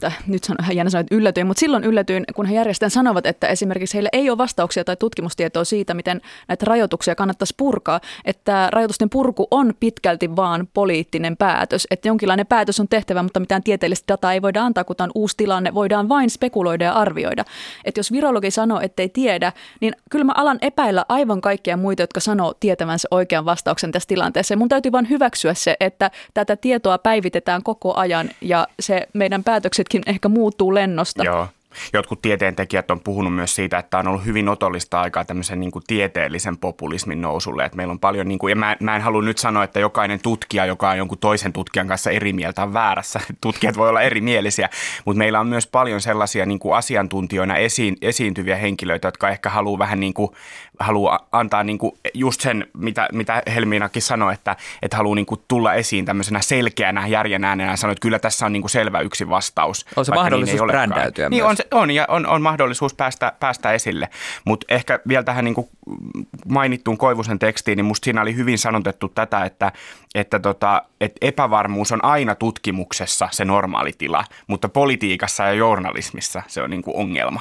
tai 0.00 0.10
nyt 0.26 0.44
sanon 0.44 0.58
ihan 0.62 0.76
jännä 0.76 0.90
sanoa, 0.90 1.00
että 1.00 1.14
yllätyin, 1.14 1.46
mutta 1.46 1.60
silloin 1.60 1.84
yllätyin, 1.84 2.24
kun 2.34 2.46
he 2.46 2.54
järjestäjät 2.54 2.92
sanovat, 2.92 3.26
että 3.26 3.48
esimerkiksi 3.48 3.94
heillä 3.94 4.08
ei 4.12 4.30
ole 4.30 4.38
vastauksia 4.38 4.84
tai 4.84 4.96
tutkimustietoa 4.96 5.64
siitä, 5.64 5.94
miten 5.94 6.20
näitä 6.48 6.66
rajoituksia 6.66 7.14
kannattaisi 7.14 7.54
purkaa, 7.56 8.00
että 8.24 8.68
rajoitusten 8.72 9.10
purku 9.10 9.46
on 9.50 9.74
pitkälti 9.80 10.36
vaan 10.36 10.68
poliittinen 10.74 11.36
päätös, 11.36 11.86
että 11.90 12.08
jonkinlainen 12.08 12.46
päätös 12.46 12.80
on 12.80 12.88
tehtävä, 12.88 13.22
mutta 13.22 13.40
mitään 13.40 13.62
tieteellistä 13.62 14.12
dataa 14.12 14.32
ei 14.32 14.42
voida 14.42 14.64
antaa, 14.64 14.84
kun 14.84 14.96
tämä 14.96 15.04
on 15.04 15.12
uusi 15.14 15.36
tilanne, 15.36 15.74
voidaan 15.74 16.08
vain 16.08 16.30
spekuloida 16.30 16.84
ja 16.84 16.92
arvioida. 16.92 17.44
Että 17.84 17.98
jos 17.98 18.12
virologi 18.12 18.50
sanoo, 18.50 18.80
ettei 18.80 19.08
tiedä, 19.08 19.52
niin 19.80 19.92
kyllä 20.10 20.24
mä 20.24 20.32
alan 20.36 20.58
epäillä 20.62 21.04
aivan 21.08 21.40
kaikkia 21.40 21.76
muita, 21.76 22.02
jotka 22.02 22.20
sanoo 22.20 22.54
tietävänsä 22.60 23.08
oikean 23.10 23.44
vastauksen 23.44 23.92
tässä 23.92 24.06
tilanteessa. 24.06 24.54
Ja 24.54 24.58
mun 24.58 24.68
täytyy 24.68 24.92
vain 24.92 25.10
hyväksyä 25.10 25.54
se, 25.54 25.76
että 25.80 26.10
tätä 26.34 26.56
tietoa 26.56 26.98
päivitetään 26.98 27.62
koko 27.62 27.94
ajan 27.94 28.30
ja 28.40 28.66
se 28.80 29.08
meidän 29.14 29.44
päätöksetkin 29.88 30.02
ehkä 30.06 30.28
muuttuu 30.28 30.74
lennosta. 30.74 31.24
Joo. 31.24 31.48
Jotkut 31.92 32.22
tieteentekijät 32.22 32.90
on 32.90 33.00
puhunut 33.00 33.34
myös 33.34 33.54
siitä, 33.54 33.78
että 33.78 33.98
on 33.98 34.08
ollut 34.08 34.24
hyvin 34.24 34.48
otollista 34.48 35.00
aikaa 35.00 35.24
tämmöisen 35.24 35.60
niin 35.60 35.70
kuin 35.70 35.84
tieteellisen 35.86 36.56
populismin 36.56 37.20
nousulle. 37.20 37.64
Että 37.64 37.76
meillä 37.76 37.92
on 37.92 37.98
paljon, 37.98 38.28
niin 38.28 38.38
kuin, 38.38 38.50
ja 38.50 38.56
mä, 38.56 38.76
mä 38.80 38.96
en 38.96 39.02
halua 39.02 39.22
nyt 39.22 39.38
sanoa, 39.38 39.64
että 39.64 39.80
jokainen 39.80 40.20
tutkija, 40.20 40.66
joka 40.66 40.90
on 40.90 40.98
jonkun 40.98 41.18
toisen 41.18 41.52
tutkijan 41.52 41.88
kanssa 41.88 42.10
eri 42.10 42.32
mieltä, 42.32 42.62
on 42.62 42.72
väärässä. 42.72 43.20
Tutkijat 43.40 43.76
voi 43.76 43.88
olla 43.88 44.02
erimielisiä, 44.02 44.68
mutta 45.04 45.18
meillä 45.18 45.40
on 45.40 45.46
myös 45.46 45.66
paljon 45.66 46.00
sellaisia 46.00 46.46
niin 46.46 46.58
kuin 46.58 46.76
asiantuntijoina 46.76 47.56
esiin, 47.56 47.96
esiintyviä 48.02 48.56
henkilöitä, 48.56 49.08
jotka 49.08 49.28
ehkä 49.28 49.50
haluaa 49.50 49.78
vähän 49.78 50.00
niin 50.00 50.14
kuin, 50.14 50.30
haluaa 50.78 51.28
antaa 51.32 51.64
niin 51.64 51.78
kuin 51.78 51.92
just 52.14 52.40
sen, 52.40 52.66
mitä, 52.76 53.08
mitä 53.12 53.42
Helminakin 53.54 54.02
sanoi, 54.02 54.34
että, 54.34 54.56
että 54.82 54.96
haluaa 54.96 55.14
niin 55.14 55.26
kuin 55.26 55.40
tulla 55.48 55.74
esiin 55.74 56.04
tämmöisenä 56.04 56.40
selkeänä 56.40 57.06
järjen 57.06 57.44
äänenä 57.44 57.70
ja 57.70 57.76
sanoa, 57.76 57.92
että 57.92 58.02
kyllä 58.02 58.18
tässä 58.18 58.46
on 58.46 58.52
niin 58.52 58.62
kuin 58.62 58.70
selvä 58.70 59.00
yksi 59.00 59.28
vastaus. 59.28 59.86
On 59.96 60.04
se 60.04 60.10
vaikka 60.10 60.22
mahdollisuus 60.22 60.60
niin 60.60 60.70
brändäytyä 60.70 61.28
Niin 61.28 61.42
myös. 61.42 61.50
on, 61.50 61.56
se, 61.56 61.66
on 61.70 61.90
ja 61.90 62.04
on, 62.08 62.26
on 62.26 62.42
mahdollisuus 62.42 62.94
päästä, 62.94 63.32
päästä 63.40 63.72
esille. 63.72 64.08
Mutta 64.44 64.66
ehkä 64.68 65.00
vielä 65.08 65.22
tähän 65.22 65.44
niin 65.44 65.54
kuin 65.54 65.68
mainittuun 66.48 66.98
Koivusen 66.98 67.38
tekstiin, 67.38 67.76
niin 67.76 67.86
musta 67.86 68.04
siinä 68.04 68.22
oli 68.22 68.36
hyvin 68.36 68.58
sanotettu 68.58 69.08
tätä, 69.08 69.44
että, 69.44 69.72
että, 70.14 70.38
tota, 70.38 70.82
että 71.00 71.26
epävarmuus 71.26 71.92
on 71.92 72.04
aina 72.04 72.34
tutkimuksessa 72.34 73.28
se 73.30 73.44
normaali 73.44 73.92
tila, 73.98 74.24
mutta 74.46 74.68
politiikassa 74.68 75.44
ja 75.44 75.52
journalismissa 75.52 76.42
se 76.46 76.62
on 76.62 76.70
niin 76.70 76.82
kuin 76.82 76.96
ongelma. 76.96 77.40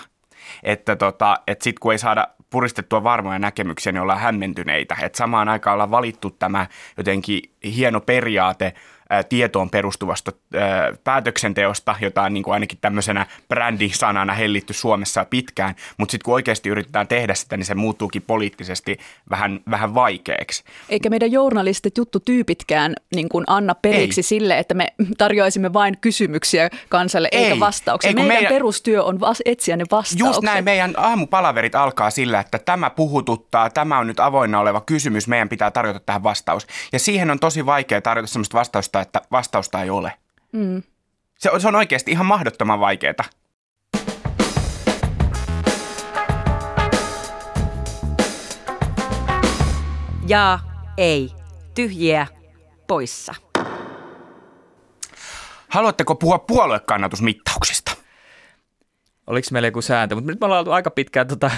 Että, 0.63 0.95
tota, 0.95 1.37
että 1.47 1.63
sitten 1.63 1.79
kun 1.81 1.91
ei 1.91 1.97
saada 1.97 2.27
puristettua 2.49 3.03
varmoja 3.03 3.39
näkemyksiä, 3.39 3.91
niin 3.91 4.01
ollaan 4.01 4.19
hämmentyneitä. 4.19 4.97
Että 5.01 5.17
samaan 5.17 5.49
aikaan 5.49 5.73
ollaan 5.73 5.91
valittu 5.91 6.29
tämä 6.29 6.67
jotenkin 6.97 7.41
hieno 7.63 8.01
periaate 8.01 8.73
tietoon 9.29 9.69
perustuvasta 9.69 10.31
ää, 10.55 10.93
päätöksenteosta, 11.03 11.95
jota 12.01 12.21
on 12.21 12.33
niin 12.33 12.43
kuin 12.43 12.53
ainakin 12.53 12.77
tämmöisenä 12.81 13.25
brändisanana 13.49 14.33
hellitty 14.33 14.73
Suomessa 14.73 15.25
pitkään, 15.29 15.75
mutta 15.97 16.11
sitten 16.11 16.25
kun 16.25 16.33
oikeasti 16.33 16.69
yritetään 16.69 17.07
tehdä 17.07 17.33
sitä, 17.33 17.57
niin 17.57 17.65
se 17.65 17.75
muuttuukin 17.75 18.21
poliittisesti 18.21 18.97
vähän, 19.29 19.59
vähän 19.71 19.93
vaikeaksi. 19.93 20.63
Eikä 20.89 21.09
meidän 21.09 21.31
journalistit 21.31 21.97
juttutyypitkään 21.97 22.93
niin 23.15 23.29
kuin 23.29 23.43
anna 23.47 23.75
periksi 23.75 24.19
Ei. 24.19 24.23
sille, 24.23 24.59
että 24.59 24.73
me 24.73 24.87
tarjoaisimme 25.17 25.73
vain 25.73 25.97
kysymyksiä 26.01 26.69
kansalle 26.89 27.29
eikä 27.31 27.53
Ei. 27.53 27.59
vastauksia. 27.59 28.07
Ei, 28.09 28.13
meidän, 28.13 28.27
meidän- 28.33 28.53
perustyö 28.53 29.03
on 29.03 29.19
vas- 29.19 29.41
etsiä 29.45 29.77
ne 29.77 29.83
vastaukset. 29.91 30.19
Just 30.19 30.41
näin, 30.41 30.63
meidän 30.63 30.93
aamupalaverit 30.97 31.75
alkaa 31.75 32.09
sillä, 32.09 32.39
että 32.39 32.59
tämä 32.59 32.89
puhututtaa, 32.89 33.69
tämä 33.69 33.99
on 33.99 34.07
nyt 34.07 34.19
avoinna 34.19 34.59
oleva 34.59 34.81
kysymys, 34.81 35.27
meidän 35.27 35.49
pitää 35.49 35.71
tarjota 35.71 35.99
tähän 35.99 36.23
vastaus. 36.23 36.67
Ja 36.93 36.99
siihen 36.99 37.31
on 37.31 37.39
tosi 37.39 37.65
vaikea 37.65 38.01
tarjota 38.01 38.27
sellaista 38.27 38.57
vastausta, 38.57 38.96
että 39.01 39.21
vastausta 39.31 39.83
ei 39.83 39.89
ole. 39.89 40.13
Mm. 40.51 40.83
Se 41.37 41.51
on, 41.51 41.61
se 41.61 41.67
on 41.67 41.75
oikeasti 41.75 42.11
ihan 42.11 42.25
mahdottoman 42.25 42.79
vaikeaa. 42.79 43.13
Ja 50.27 50.59
ei. 50.97 51.31
Tyhjiä 51.75 52.27
poissa. 52.87 53.33
Haluatteko 55.69 56.15
puhua 56.15 56.39
puoluekannatusmittauksista? 56.39 57.91
Oliko 59.27 59.47
meillä 59.51 59.67
joku 59.67 59.81
sääntö, 59.81 60.15
mutta 60.15 60.31
nyt 60.31 60.39
me 60.39 60.45
ollaan 60.45 60.59
oltu 60.59 60.71
aika 60.71 60.91
pitkään 60.91 61.27
tota, 61.27 61.51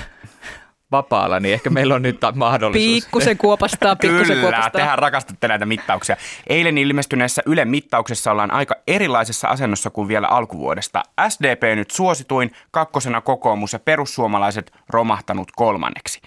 vapaalla, 0.91 1.39
niin 1.39 1.53
ehkä 1.53 1.69
meillä 1.69 1.95
on 1.95 2.01
nyt 2.01 2.17
mahdollisuus. 2.35 3.03
Pikkusen 3.03 3.37
kuopastaa, 3.37 3.95
pikkusen 3.95 4.25
Kyllä, 4.27 4.41
kuopastaa. 4.41 4.69
tehän 4.69 4.99
rakastatte 4.99 5.47
näitä 5.47 5.65
mittauksia. 5.65 6.17
Eilen 6.47 6.77
ilmestyneessä 6.77 7.41
Ylen 7.45 7.67
mittauksessa 7.67 8.31
ollaan 8.31 8.51
aika 8.51 8.75
erilaisessa 8.87 9.47
asennossa 9.47 9.89
kuin 9.89 10.07
vielä 10.07 10.27
alkuvuodesta. 10.27 11.03
SDP 11.29 11.75
nyt 11.75 11.91
suosituin, 11.91 12.51
kakkosena 12.71 13.21
kokoomus 13.21 13.73
ja 13.73 13.79
perussuomalaiset 13.79 14.71
romahtanut 14.89 15.51
kolmanneksi. 15.55 16.21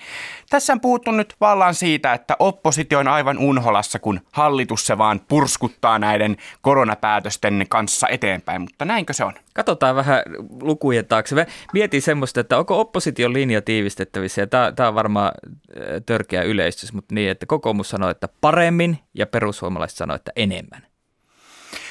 Tässä 0.51 0.73
on 0.73 0.81
puhuttu 0.81 1.11
nyt 1.11 1.35
vallan 1.41 1.75
siitä, 1.75 2.13
että 2.13 2.37
oppositio 2.39 2.99
on 2.99 3.09
aivan 3.09 3.39
unholassa, 3.39 3.99
kun 3.99 4.21
hallitus 4.33 4.87
se 4.87 4.99
vaan 4.99 5.21
purskuttaa 5.29 5.99
näiden 5.99 6.37
koronapäätösten 6.61 7.67
kanssa 7.69 8.09
eteenpäin, 8.09 8.61
mutta 8.61 8.85
näinkö 8.85 9.13
se 9.13 9.25
on? 9.25 9.33
Katsotaan 9.55 9.97
vähän 9.97 10.23
lukujen 10.61 11.07
taakse. 11.07 11.35
Mä 11.35 11.47
mietin 11.73 12.03
semmoista, 12.03 12.41
että 12.41 12.59
onko 12.59 12.81
opposition 12.81 13.33
linja 13.33 13.63
tiivistettävissä, 13.63 14.41
ja 14.41 14.47
tämä 14.77 14.89
on 14.89 14.95
varmaan 14.95 15.33
äh, 15.37 15.85
törkeä 16.07 16.43
yleistys, 16.43 16.93
mutta 16.93 17.15
niin, 17.15 17.31
että 17.31 17.47
kokoomus 17.47 17.91
sanoi, 17.91 18.11
että 18.11 18.29
paremmin, 18.41 18.99
ja 19.15 19.27
perussuomalaiset 19.27 19.99
sanoi, 19.99 20.17
että 20.17 20.33
enemmän. 20.37 20.93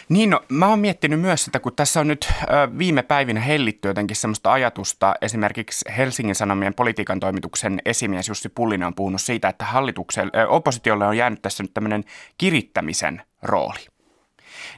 Niin, 0.09 0.29
no, 0.29 0.43
mä 0.49 0.67
oon 0.67 0.79
miettinyt 0.79 1.19
myös 1.19 1.45
sitä, 1.45 1.59
kun 1.59 1.75
tässä 1.75 1.99
on 1.99 2.07
nyt 2.07 2.27
ö, 2.43 2.77
viime 2.77 3.03
päivinä 3.03 3.39
hellitty 3.39 3.87
jotenkin 3.87 4.15
semmoista 4.15 4.51
ajatusta. 4.51 5.15
Esimerkiksi 5.21 5.85
Helsingin 5.97 6.35
Sanomien 6.35 6.73
politiikan 6.73 7.19
toimituksen 7.19 7.81
esimies 7.85 8.27
Jussi 8.27 8.49
Pullinen 8.49 8.87
on 8.87 8.95
puhunut 8.95 9.21
siitä, 9.21 9.49
että 9.49 9.65
hallitukselle, 9.65 10.31
ö, 10.35 10.47
oppositiolle 10.47 11.07
on 11.07 11.17
jäänyt 11.17 11.41
tässä 11.41 11.63
nyt 11.63 11.73
tämmöinen 11.73 12.03
kirittämisen 12.37 13.21
rooli. 13.41 13.90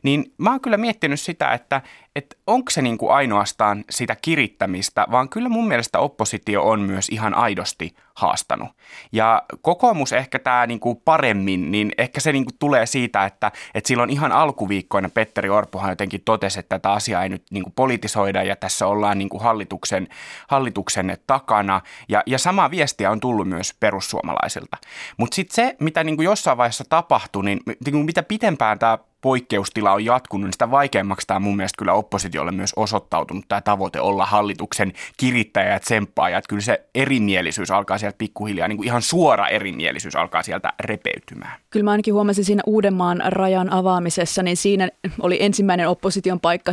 Niin 0.03 0.33
mä 0.37 0.49
oon 0.49 0.61
kyllä 0.61 0.77
miettinyt 0.77 1.19
sitä, 1.19 1.53
että, 1.53 1.81
että 2.15 2.35
onko 2.47 2.71
se 2.71 2.81
niin 2.81 2.97
kuin 2.97 3.11
ainoastaan 3.11 3.83
sitä 3.89 4.15
kirittämistä, 4.21 5.05
vaan 5.11 5.29
kyllä 5.29 5.49
mun 5.49 5.67
mielestä 5.67 5.99
oppositio 5.99 6.63
on 6.63 6.79
myös 6.79 7.09
ihan 7.09 7.33
aidosti 7.33 7.95
haastanut. 8.15 8.69
Ja 9.11 9.43
kokoomus 9.61 10.13
ehkä 10.13 10.39
tämä 10.39 10.67
niin 10.67 10.79
kuin 10.79 11.01
paremmin, 11.05 11.71
niin 11.71 11.91
ehkä 11.97 12.19
se 12.19 12.31
niin 12.31 12.45
kuin 12.45 12.55
tulee 12.59 12.85
siitä, 12.85 13.25
että, 13.25 13.51
että 13.73 13.87
silloin 13.87 14.09
ihan 14.09 14.31
alkuviikkoina 14.31 15.09
Petteri 15.09 15.49
Orpohan 15.49 15.89
jotenkin 15.89 16.21
totesi, 16.25 16.59
että 16.59 16.79
tätä 16.79 16.91
asiaa 16.91 17.23
ei 17.23 17.29
nyt 17.29 17.43
niin 17.51 17.63
kuin 17.63 17.73
politisoida 17.73 18.43
ja 18.43 18.55
tässä 18.55 18.87
ollaan 18.87 19.17
niin 19.17 19.29
kuin 19.29 19.43
hallituksen, 19.43 20.07
hallituksen 20.47 21.17
takana. 21.27 21.81
Ja, 22.09 22.23
ja 22.25 22.39
sama 22.39 22.71
viestiä 22.71 23.11
on 23.11 23.19
tullut 23.19 23.49
myös 23.49 23.73
perussuomalaisilta. 23.79 24.77
Mutta 25.17 25.35
sitten 25.35 25.55
se, 25.55 25.75
mitä 25.79 26.03
niin 26.03 26.15
kuin 26.15 26.25
jossain 26.25 26.57
vaiheessa 26.57 26.83
tapahtui, 26.89 27.43
niin, 27.45 27.59
niin 27.65 27.93
kuin 27.93 28.05
mitä 28.05 28.23
pitempään 28.23 28.79
tämä 28.79 28.97
poikkeustila 29.23 29.91
on 29.91 30.05
jatkunut, 30.05 30.45
niin 30.45 30.53
sitä 30.53 30.71
vaikeammaksi 30.71 31.27
tämä 31.27 31.39
mun 31.39 31.55
mielestä 31.55 31.77
kyllä 31.77 31.93
oppositiolle 31.93 32.51
myös 32.51 32.73
osoittautunut 32.75 33.45
tämä 33.47 33.61
tavoite 33.61 33.99
olla 33.99 34.25
hallituksen 34.25 34.93
kirittäjä 35.17 35.69
ja 35.69 35.79
tsemppaaja. 35.79 36.37
Että 36.37 36.49
kyllä 36.49 36.61
se 36.61 36.85
erimielisyys 36.95 37.71
alkaa 37.71 37.97
sieltä 37.97 38.17
pikkuhiljaa, 38.17 38.67
niin 38.67 38.77
kuin 38.77 38.87
ihan 38.87 39.01
suora 39.01 39.47
erimielisyys 39.47 40.15
alkaa 40.15 40.43
sieltä 40.43 40.73
repeytymään. 40.79 41.59
Kyllä 41.69 41.83
mä 41.83 41.91
ainakin 41.91 42.13
huomasin 42.13 42.45
siinä 42.45 42.61
Uudenmaan 42.65 43.23
rajan 43.25 43.73
avaamisessa, 43.73 44.43
niin 44.43 44.57
siinä 44.57 44.89
oli 45.19 45.37
ensimmäinen 45.39 45.87
opposition 45.87 46.39
paikka 46.39 46.71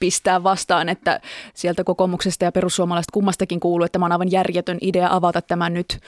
pistää 0.00 0.42
vastaan, 0.42 0.88
että 0.88 1.20
sieltä 1.54 1.84
kokoomuksesta 1.84 2.44
ja 2.44 2.52
perussuomalaisista 2.52 3.12
kummastakin 3.12 3.60
kuuluu, 3.60 3.84
että 3.84 3.92
tämä 3.92 4.06
on 4.06 4.12
aivan 4.12 4.30
järjetön 4.30 4.78
idea 4.80 5.08
avata 5.10 5.42
tämä 5.42 5.70
nyt. 5.70 5.98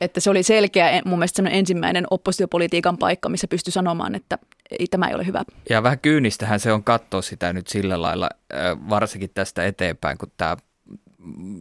Että 0.00 0.20
se 0.20 0.30
oli 0.30 0.42
selkeä 0.42 1.02
mun 1.04 1.18
mielestä 1.18 1.42
ensimmäinen 1.50 2.06
oppositiopolitiikan 2.10 2.98
paikka, 2.98 3.28
missä 3.28 3.48
pystyi 3.48 3.72
sanomaan, 3.72 4.14
että 4.14 4.38
ei, 4.70 4.86
tämä 4.86 5.08
ei 5.08 5.14
ole 5.14 5.26
hyvä. 5.26 5.42
Ja 5.70 5.82
vähän 5.82 5.98
kyynistähän 5.98 6.60
se 6.60 6.72
on 6.72 6.84
katsoa 6.84 7.22
sitä 7.22 7.52
nyt 7.52 7.66
sillä 7.66 8.02
lailla, 8.02 8.28
varsinkin 8.90 9.30
tästä 9.34 9.66
eteenpäin, 9.66 10.18
kun 10.18 10.32
tämä 10.36 10.56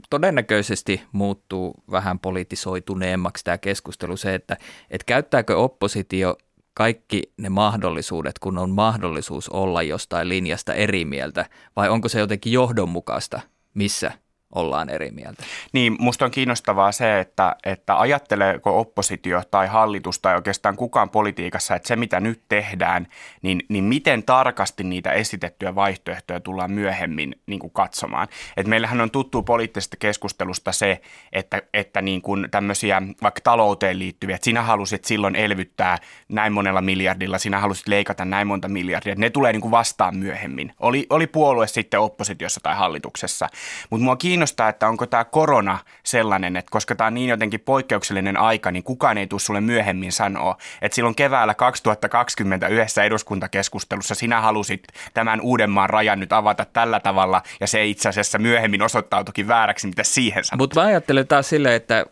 todennäköisesti 0.09 1.03
muuttuu 1.11 1.73
vähän 1.91 2.19
politisoituneemmaksi 2.19 3.43
tämä 3.43 3.57
keskustelu. 3.57 4.17
Se, 4.17 4.35
että, 4.35 4.57
että 4.89 5.05
käyttääkö 5.05 5.57
oppositio 5.57 6.37
kaikki 6.73 7.23
ne 7.37 7.49
mahdollisuudet, 7.49 8.39
kun 8.39 8.57
on 8.57 8.69
mahdollisuus 8.69 9.49
olla 9.49 9.83
jostain 9.83 10.29
linjasta 10.29 10.73
eri 10.73 11.05
mieltä, 11.05 11.45
vai 11.75 11.89
onko 11.89 12.09
se 12.09 12.19
jotenkin 12.19 12.53
johdonmukaista, 12.53 13.41
missä 13.73 14.11
ollaan 14.55 14.89
eri 14.89 15.11
mieltä. 15.11 15.43
Niin, 15.73 15.95
musta 15.99 16.25
on 16.25 16.31
kiinnostavaa 16.31 16.91
se, 16.91 17.19
että, 17.19 17.55
että 17.65 17.99
ajatteleeko 17.99 18.79
oppositio 18.79 19.41
tai 19.51 19.67
hallitus 19.67 20.19
tai 20.19 20.35
oikeastaan 20.35 20.75
kukaan 20.75 21.09
politiikassa, 21.09 21.75
että 21.75 21.87
se 21.87 21.95
mitä 21.95 22.19
nyt 22.19 22.41
tehdään, 22.49 23.07
niin, 23.41 23.63
niin 23.69 23.83
miten 23.83 24.23
tarkasti 24.23 24.83
niitä 24.83 25.11
esitettyjä 25.11 25.75
vaihtoehtoja 25.75 26.39
tullaan 26.39 26.71
myöhemmin 26.71 27.35
niin 27.45 27.59
kuin 27.59 27.73
katsomaan. 27.73 28.27
Et 28.57 28.67
meillähän 28.67 29.01
on 29.01 29.11
tuttu 29.11 29.43
poliittisesta 29.43 29.97
keskustelusta 29.97 30.71
se, 30.71 31.01
että, 31.33 31.61
että 31.73 32.01
niin 32.01 32.21
kuin 32.21 32.47
tämmöisiä 32.51 33.01
vaikka 33.23 33.41
talouteen 33.41 33.99
liittyviä, 33.99 34.35
että 34.35 34.45
sinä 34.45 34.61
halusit 34.61 35.05
silloin 35.05 35.35
elvyttää 35.35 35.97
näin 36.29 36.53
monella 36.53 36.81
miljardilla, 36.81 37.37
sinä 37.37 37.59
halusit 37.59 37.87
leikata 37.87 38.25
näin 38.25 38.47
monta 38.47 38.67
miljardia, 38.67 39.15
ne 39.17 39.29
tulee 39.29 39.53
niin 39.53 39.61
kuin 39.61 39.71
vastaan 39.71 40.17
myöhemmin. 40.17 40.73
Oli, 40.79 41.07
oli 41.09 41.27
puolue 41.27 41.67
sitten 41.67 41.99
oppositiossa 41.99 42.59
tai 42.63 42.75
hallituksessa, 42.75 43.49
mutta 43.89 44.03
mua 44.03 44.15
kiinnostaa, 44.15 44.36
että 44.69 44.87
onko 44.87 45.05
tämä 45.05 45.25
korona 45.25 45.79
sellainen, 46.03 46.57
että 46.57 46.71
koska 46.71 46.95
tämä 46.95 47.07
on 47.07 47.13
niin 47.13 47.29
jotenkin 47.29 47.59
poikkeuksellinen 47.59 48.37
aika, 48.37 48.71
niin 48.71 48.83
kukaan 48.83 49.17
ei 49.17 49.27
tule 49.27 49.39
sulle 49.39 49.61
myöhemmin 49.61 50.11
sanoa, 50.11 50.57
että 50.81 50.95
silloin 50.95 51.15
keväällä 51.15 51.53
2020 51.53 52.67
yhdessä 52.67 53.03
eduskuntakeskustelussa 53.03 54.15
sinä 54.15 54.41
halusit 54.41 54.83
tämän 55.13 55.41
Uudenmaan 55.41 55.89
rajan 55.89 56.19
nyt 56.19 56.33
avata 56.33 56.65
tällä 56.65 56.99
tavalla, 56.99 57.41
ja 57.59 57.67
se 57.67 57.85
itse 57.85 58.09
asiassa 58.09 58.37
myöhemmin 58.37 58.81
osoittautukin 58.81 59.47
vääräksi, 59.47 59.87
mitä 59.87 60.03
siihen 60.03 60.43
sanot. 60.43 60.59
Mutta 60.59 60.81
mä 60.81 60.87
ajattelen 60.87 61.27
taas 61.27 61.49
silleen, 61.49 61.75
että 61.75 62.05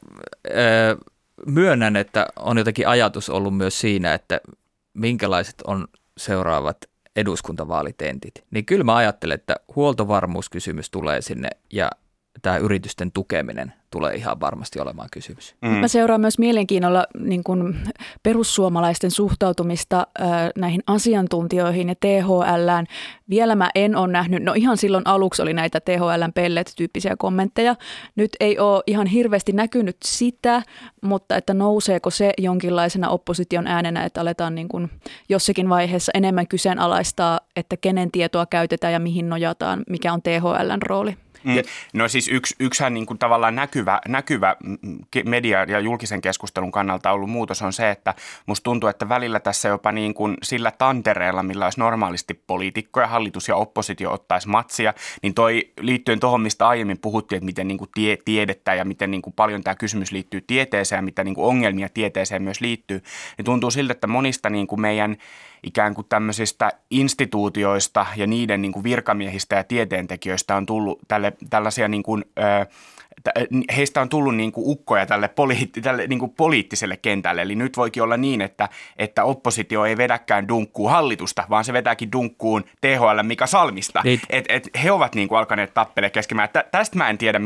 öö, 0.50 0.96
myönnän, 1.46 1.96
että 1.96 2.28
on 2.40 2.58
jotenkin 2.58 2.88
ajatus 2.88 3.30
ollut 3.30 3.58
myös 3.58 3.80
siinä, 3.80 4.14
että 4.14 4.42
minkälaiset 4.94 5.56
on 5.68 5.88
seuraavat 6.18 6.78
eduskuntavaalitentit, 7.16 8.44
niin 8.52 8.66
kyllä 8.66 8.84
mä 8.84 8.96
ajattelen, 8.96 9.36
että 9.36 9.56
huoltovarmuuskysymys 9.76 10.90
tulee 10.90 11.22
sinne 11.22 11.50
ja 11.74 11.90
tämä 12.42 12.58
yritysten 12.58 13.12
tukeminen 13.12 13.74
tulee 13.92 14.16
ihan 14.16 14.40
varmasti 14.40 14.80
olemaan 14.80 15.10
kysymys. 15.12 15.56
Mm. 15.62 15.70
Mä 15.70 15.88
seuraan 15.88 16.22
myös 16.22 16.40
mielenkiinnolla 16.40 17.08
niin 17.20 17.44
kuin 17.44 17.78
perussuomalaisten 18.24 19.12
suhtautumista 19.12 20.08
äh, 20.22 20.28
näihin 20.56 20.84
asiantuntijoihin 20.88 21.90
ja 21.90 21.96
THLään. 21.96 22.86
Vielä 23.30 23.56
mä 23.56 23.70
en 23.76 23.96
ole 23.96 24.12
nähnyt, 24.12 24.44
no 24.44 24.54
ihan 24.54 24.78
silloin 24.78 25.08
aluksi 25.08 25.42
oli 25.42 25.54
näitä 25.54 25.80
THLn 25.80 26.32
pellet-tyyppisiä 26.36 27.16
kommentteja. 27.18 27.76
Nyt 28.16 28.32
ei 28.40 28.60
ole 28.60 28.84
ihan 28.88 29.08
hirveästi 29.08 29.52
näkynyt 29.52 29.98
sitä, 30.06 30.62
mutta 31.02 31.38
että 31.38 31.54
nouseeko 31.54 32.10
se 32.10 32.34
jonkinlaisena 32.38 33.10
opposition 33.10 33.68
äänenä, 33.68 34.04
että 34.04 34.22
aletaan 34.22 34.56
niin 34.56 34.68
kuin 34.68 34.90
jossakin 35.30 35.70
vaiheessa 35.70 36.12
enemmän 36.16 36.48
kyseenalaistaa, 36.48 37.40
että 37.56 37.78
kenen 37.78 38.12
tietoa 38.12 38.46
käytetään 38.46 38.94
ja 38.94 39.00
mihin 39.00 39.30
nojataan, 39.30 39.84
mikä 39.90 40.14
on 40.14 40.22
THLn 40.22 40.82
rooli. 40.88 41.25
Mm. 41.46 41.56
No 41.94 42.08
siis 42.08 42.28
yksi, 42.28 42.56
yksihän 42.60 42.94
niin 42.94 43.06
kuin 43.06 43.20
tavallaan 43.20 43.56
näkyvä, 43.56 44.02
näkyvä 44.08 44.56
media- 45.26 45.64
ja 45.64 45.80
julkisen 45.80 46.22
keskustelun 46.22 46.72
kannalta 46.72 47.12
ollut 47.12 47.30
muutos 47.30 47.62
on 47.62 47.74
se, 47.74 47.92
että 47.92 48.14
musta 48.46 48.64
tuntuu, 48.64 48.90
että 48.90 49.10
välillä 49.10 49.40
tässä 49.40 49.70
jopa 49.70 49.92
niin 49.92 50.14
kuin 50.14 50.38
sillä 50.44 50.72
tantereella, 50.72 51.44
millä 51.44 51.66
olisi 51.66 51.80
normaalisti 51.80 52.34
poliitikkoja, 52.48 53.08
hallitus 53.08 53.48
ja 53.48 53.56
oppositio 53.56 54.12
ottaisi 54.12 54.48
matsia, 54.48 54.94
niin 55.22 55.34
toi 55.34 55.72
liittyen 55.80 56.20
tuohon, 56.20 56.42
mistä 56.42 56.68
aiemmin 56.68 57.00
puhuttiin, 57.00 57.38
että 57.38 57.46
miten 57.46 57.68
niin 57.68 57.78
kuin 57.78 57.90
tie, 57.94 58.18
tiedettä 58.26 58.74
ja 58.74 58.86
miten 58.86 59.12
niin 59.12 59.22
kuin 59.22 59.34
paljon 59.34 59.64
tämä 59.64 59.76
kysymys 59.76 60.12
liittyy 60.12 60.42
tieteeseen 60.42 60.98
ja 60.98 61.04
mitä 61.04 61.24
niin 61.24 61.36
kuin 61.36 61.46
ongelmia 61.46 61.90
tieteeseen 61.90 62.44
myös 62.44 62.62
liittyy, 62.62 63.04
niin 63.38 63.46
tuntuu 63.46 63.72
siltä, 63.72 63.92
että 63.92 64.08
monista 64.08 64.50
niin 64.50 64.68
kuin 64.68 64.82
meidän 64.82 65.18
ikään 65.66 65.94
kuin 65.94 66.08
tämmöisistä 66.10 66.72
instituutioista 66.90 68.06
ja 68.16 68.28
niiden 68.28 68.62
niin 68.62 68.72
kuin 68.72 68.84
virkamiehistä 68.84 69.56
ja 69.56 69.64
tieteentekijöistä 69.64 70.56
on 70.56 70.66
tullut 70.66 71.00
tälle, 71.08 71.34
tällaisia 71.50 71.88
niin 71.88 72.04
kuin, 72.04 72.26
ö, 72.40 72.66
heistä 73.76 74.02
on 74.02 74.10
tullut 74.10 74.36
niin 74.36 74.52
kuin 74.52 74.64
ukkoja 74.68 75.06
tälle, 75.06 75.28
poliitti, 75.28 75.82
tälle 75.82 76.08
niin 76.08 76.20
kuin 76.20 76.34
poliittiselle 76.38 76.98
kentälle. 76.98 77.42
Eli 77.42 77.56
nyt 77.56 77.78
voikin 77.78 78.04
olla 78.04 78.18
niin, 78.18 78.42
että, 78.42 78.70
että 78.98 79.24
oppositio 79.24 79.86
ei 79.86 79.98
vedäkään 79.98 80.48
dunkkuun 80.48 80.92
hallitusta, 80.92 81.44
vaan 81.50 81.64
se 81.64 81.74
vetääkin 81.74 82.12
dunkkuun 82.12 82.64
THL 82.82 83.24
Mika 83.24 83.48
Salmista. 83.48 84.02
Niin. 84.04 84.20
Et, 84.30 84.46
et 84.50 84.70
he 84.84 84.92
ovat 84.92 85.16
niin 85.16 85.28
kuin 85.28 85.40
alkaneet 85.40 85.74
tappele 85.74 86.10
keskimään. 86.10 86.50
Tästä 86.72 86.98
mä 86.98 87.10
en 87.10 87.18
tiedä, 87.18 87.40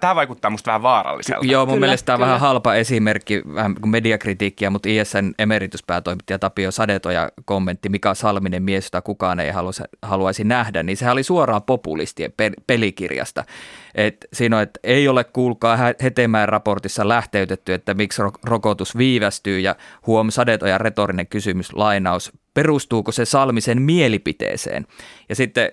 tämä 0.00 0.14
vaikuttaa 0.14 0.50
musta 0.50 0.68
vähän 0.68 0.82
vaaralliselta. 0.82 1.46
Joo, 1.46 1.66
mun 1.66 1.74
kyllä, 1.74 1.86
mielestä 1.86 2.06
tämä 2.06 2.14
on 2.14 2.20
vähän 2.20 2.40
halpa 2.40 2.74
esimerkki, 2.74 3.42
vähän 3.54 3.74
kuin 3.80 3.90
mediakritiikkiä, 3.90 4.70
mutta 4.70 4.88
ISN 4.88 5.32
emerityspäätoimittaja 5.38 6.38
Tapio 6.38 6.70
Sadetoja 6.70 7.30
kommentti, 7.44 7.88
Mika 7.88 8.14
Salminen 8.14 8.62
mies, 8.62 8.84
jota 8.86 9.02
kukaan 9.02 9.40
ei 9.40 9.50
haluaisi, 9.50 9.82
haluaisi 10.02 10.44
nähdä, 10.44 10.82
niin 10.82 10.96
sehän 10.96 11.12
oli 11.12 11.22
suoraan 11.22 11.62
populistien 11.62 12.32
pelikirjasta. 12.66 13.44
Et 13.94 14.26
siinä 14.32 14.56
on, 14.56 14.62
että 14.62 14.80
ei 14.82 15.08
ole 15.08 15.24
kuulkaa 15.24 15.78
Hetemäen 16.02 16.48
raportissa 16.48 17.08
lähteytetty, 17.08 17.74
että 17.74 17.94
miksi 17.94 18.22
rokotus 18.44 18.96
viivästyy 18.96 19.60
ja 19.60 19.76
huom 20.06 20.30
sadetoja 20.30 20.78
retorinen 20.78 21.26
kysymys, 21.26 21.72
lainaus, 21.72 22.32
perustuuko 22.54 23.12
se 23.12 23.24
Salmisen 23.24 23.82
mielipiteeseen? 23.82 24.86
Ja 25.28 25.34
sitten 25.34 25.72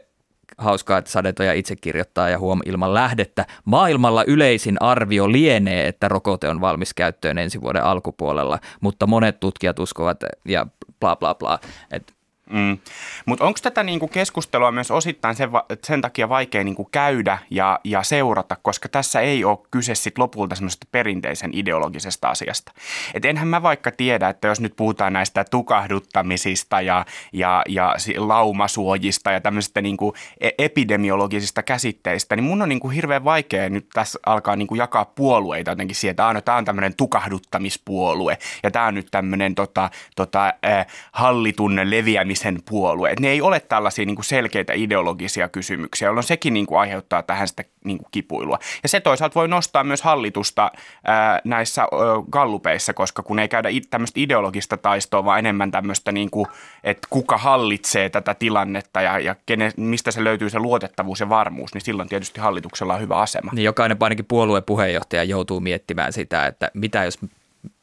hauskaa, 0.58 0.98
että 0.98 1.12
Sadetoja 1.12 1.54
itse 1.54 1.76
kirjoittaa 1.76 2.30
ja 2.30 2.40
huom 2.40 2.60
ilman 2.66 2.94
lähdettä. 2.94 3.46
Maailmalla 3.66 4.24
yleisin 4.24 4.78
arvio 4.82 5.32
lienee, 5.32 5.88
että 5.88 6.08
rokote 6.08 6.50
on 6.50 6.62
valmis 6.62 6.94
käyttöön 6.94 7.38
ensi 7.38 7.62
vuoden 7.62 7.84
alkupuolella, 7.84 8.60
mutta 8.82 9.08
monet 9.08 9.40
tutkijat 9.40 9.80
uskovat 9.80 10.24
ja 10.46 10.68
bla 11.00 11.16
bla 11.16 11.36
bla. 11.36 11.60
Et 11.92 12.14
Mm. 12.50 12.78
Mutta 13.26 13.46
onko 13.46 13.60
tätä 13.64 13.84
niinku 13.84 14.08
keskustelua 14.08 14.72
myös 14.72 14.92
osittain 14.92 15.36
sen, 15.36 15.52
va- 15.52 15.66
sen 15.84 16.02
takia 16.02 16.30
vaikea 16.30 16.64
niinku 16.64 16.90
käydä 16.92 17.38
ja, 17.50 17.80
ja 17.84 18.04
seurata, 18.04 18.58
koska 18.62 18.90
tässä 18.90 19.20
ei 19.20 19.44
ole 19.46 19.58
kyse 19.72 19.96
sit 19.96 20.18
lopulta 20.18 20.56
semmoisesta 20.56 20.88
perinteisen 20.92 21.52
ideologisesta 21.54 22.30
asiasta. 22.30 22.72
Et 23.14 23.26
enhän 23.26 23.48
mä 23.48 23.64
vaikka 23.64 23.92
tiedä, 23.92 24.30
että 24.30 24.48
jos 24.48 24.60
nyt 24.60 24.74
puhutaan 24.76 25.14
näistä 25.14 25.44
tukahduttamisista 25.44 26.82
ja, 26.82 27.06
ja, 27.34 27.64
ja 27.70 27.96
laumasuojista 28.18 29.32
ja 29.32 29.42
tämmöisistä 29.42 29.82
niinku 29.82 30.14
e- 30.40 30.50
epidemiologisista 30.58 31.64
käsitteistä, 31.64 32.36
niin 32.36 32.44
mun 32.44 32.62
on 32.62 32.70
niinku 32.70 32.90
hirveän 32.90 33.24
vaikea 33.24 33.70
nyt 33.70 33.90
tässä 33.94 34.20
alkaa 34.26 34.56
niinku 34.56 34.76
jakaa 34.76 35.06
puolueita 35.06 35.72
jotenkin 35.72 35.96
sieltä, 35.96 36.30
että 36.30 36.42
tämä 36.42 36.58
on 36.58 36.66
tämmöinen 36.66 36.96
tukahduttamispuolue 36.96 38.38
ja 38.64 38.72
tämä 38.72 38.86
on 38.86 38.96
nyt 38.96 39.08
tämmöinen 39.12 39.56
tota, 39.56 39.90
tota, 40.16 40.54
äh, 40.66 40.86
hallitun 41.12 41.80
leviämis 41.84 42.41
ihmisen 42.42 42.64
puolue. 42.70 43.10
Et 43.12 43.20
ne 43.20 43.30
ei 43.30 43.42
ole 43.42 43.60
tällaisia 43.60 44.06
niin 44.06 44.16
kuin 44.16 44.26
selkeitä 44.26 44.74
ideologisia 44.74 45.50
kysymyksiä, 45.50 46.08
jolloin 46.08 46.24
sekin 46.24 46.54
niin 46.54 46.66
kuin 46.66 46.80
aiheuttaa 46.80 47.24
tähän 47.24 47.48
sitä 47.48 47.64
niin 47.86 47.98
kuin 47.98 48.08
kipuilua. 48.12 48.60
Ja 48.84 48.90
se 48.90 49.00
toisaalta 49.00 49.36
voi 49.36 49.48
nostaa 49.48 49.84
myös 49.84 50.02
hallitusta 50.02 50.72
ää, 51.06 51.42
näissä 51.44 51.84
ä, 51.84 51.88
gallupeissa, 52.30 52.94
koska 52.94 53.24
kun 53.24 53.40
ei 53.40 53.48
käydä 53.48 53.70
it, 53.70 53.90
tämmöistä 53.90 54.20
ideologista 54.20 54.78
taistoa, 54.78 55.26
vaan 55.26 55.40
enemmän 55.40 55.72
tämmöistä, 55.72 56.12
niin 56.12 56.30
kuin, 56.32 56.48
että 56.84 57.08
kuka 57.10 57.38
hallitsee 57.38 58.10
tätä 58.10 58.34
tilannetta 58.34 59.02
ja, 59.02 59.20
ja 59.20 59.36
kene, 59.46 59.72
mistä 59.78 60.12
se 60.12 60.24
löytyy 60.24 60.50
se 60.50 60.60
luotettavuus 60.60 61.20
ja 61.20 61.30
varmuus, 61.30 61.74
niin 61.74 61.82
silloin 61.82 62.10
tietysti 62.10 62.40
hallituksella 62.40 62.94
on 62.94 63.02
hyvä 63.02 63.16
asema. 63.16 63.52
Niin 63.54 63.66
jokainen 63.66 63.98
ainakin 64.00 64.26
puolueen 64.26 64.64
puheenjohtaja 64.64 65.24
joutuu 65.24 65.60
miettimään 65.60 66.14
sitä, 66.14 66.46
että 66.46 66.72
mitä 66.74 67.04
jos 67.04 67.20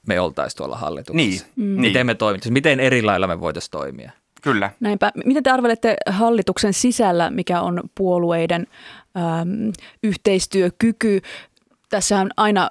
me 0.06 0.20
oltaisiin 0.20 0.56
tuolla 0.56 0.76
hallituksessa. 0.76 1.46
Niin, 1.56 1.68
mm. 1.68 1.80
Miten 1.80 1.92
niin. 1.92 2.06
me 2.06 2.14
toimittaisiin, 2.14 2.52
miten 2.52 2.80
eri 2.80 3.02
lailla 3.02 3.26
me 3.26 3.40
voitaisiin 3.40 3.70
toimia. 3.70 4.12
Kyllä. 4.42 4.70
Näinpä. 4.80 5.12
Miten 5.24 5.42
te 5.42 5.50
arvelette 5.50 5.96
hallituksen 6.10 6.72
sisällä, 6.72 7.30
mikä 7.30 7.60
on 7.60 7.82
puolueiden 7.94 8.66
äm, 9.16 9.72
yhteistyökyky? 10.02 11.20
Tässä 11.90 12.18
on 12.18 12.30
aina 12.36 12.68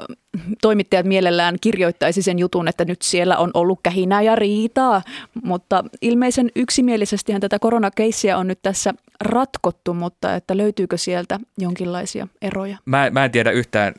toimittajat 0.62 1.06
mielellään 1.06 1.56
kirjoittaisi 1.62 2.22
sen 2.22 2.40
jutun, 2.40 2.68
että 2.68 2.86
nyt 2.86 3.02
siellä 3.02 3.38
on 3.38 3.52
ollut 3.54 3.80
kähinää 3.84 4.22
ja 4.22 4.36
riitaa, 4.36 5.02
mutta 5.44 5.84
ilmeisen 6.02 6.52
yksimielisestihän 6.56 7.42
tätä 7.42 7.60
koronakeissiä 7.60 8.38
on 8.38 8.48
nyt 8.48 8.60
tässä 8.62 8.94
ratkottu, 9.22 9.94
mutta 9.94 10.36
että 10.36 10.58
löytyykö 10.58 10.98
sieltä 10.98 11.40
jonkinlaisia 11.58 12.28
eroja? 12.42 12.78
Mä, 12.86 13.10
mä 13.10 13.26
en 13.26 13.32
tiedä 13.32 13.52
yhtään 13.52 13.94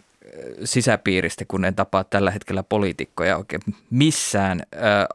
sisäpiiristä, 0.64 1.44
kun 1.48 1.64
en 1.64 1.74
tapaa 1.74 2.04
tällä 2.04 2.30
hetkellä 2.30 2.62
poliitikkoja 2.62 3.36
oikein 3.36 3.62
missään. 3.90 4.62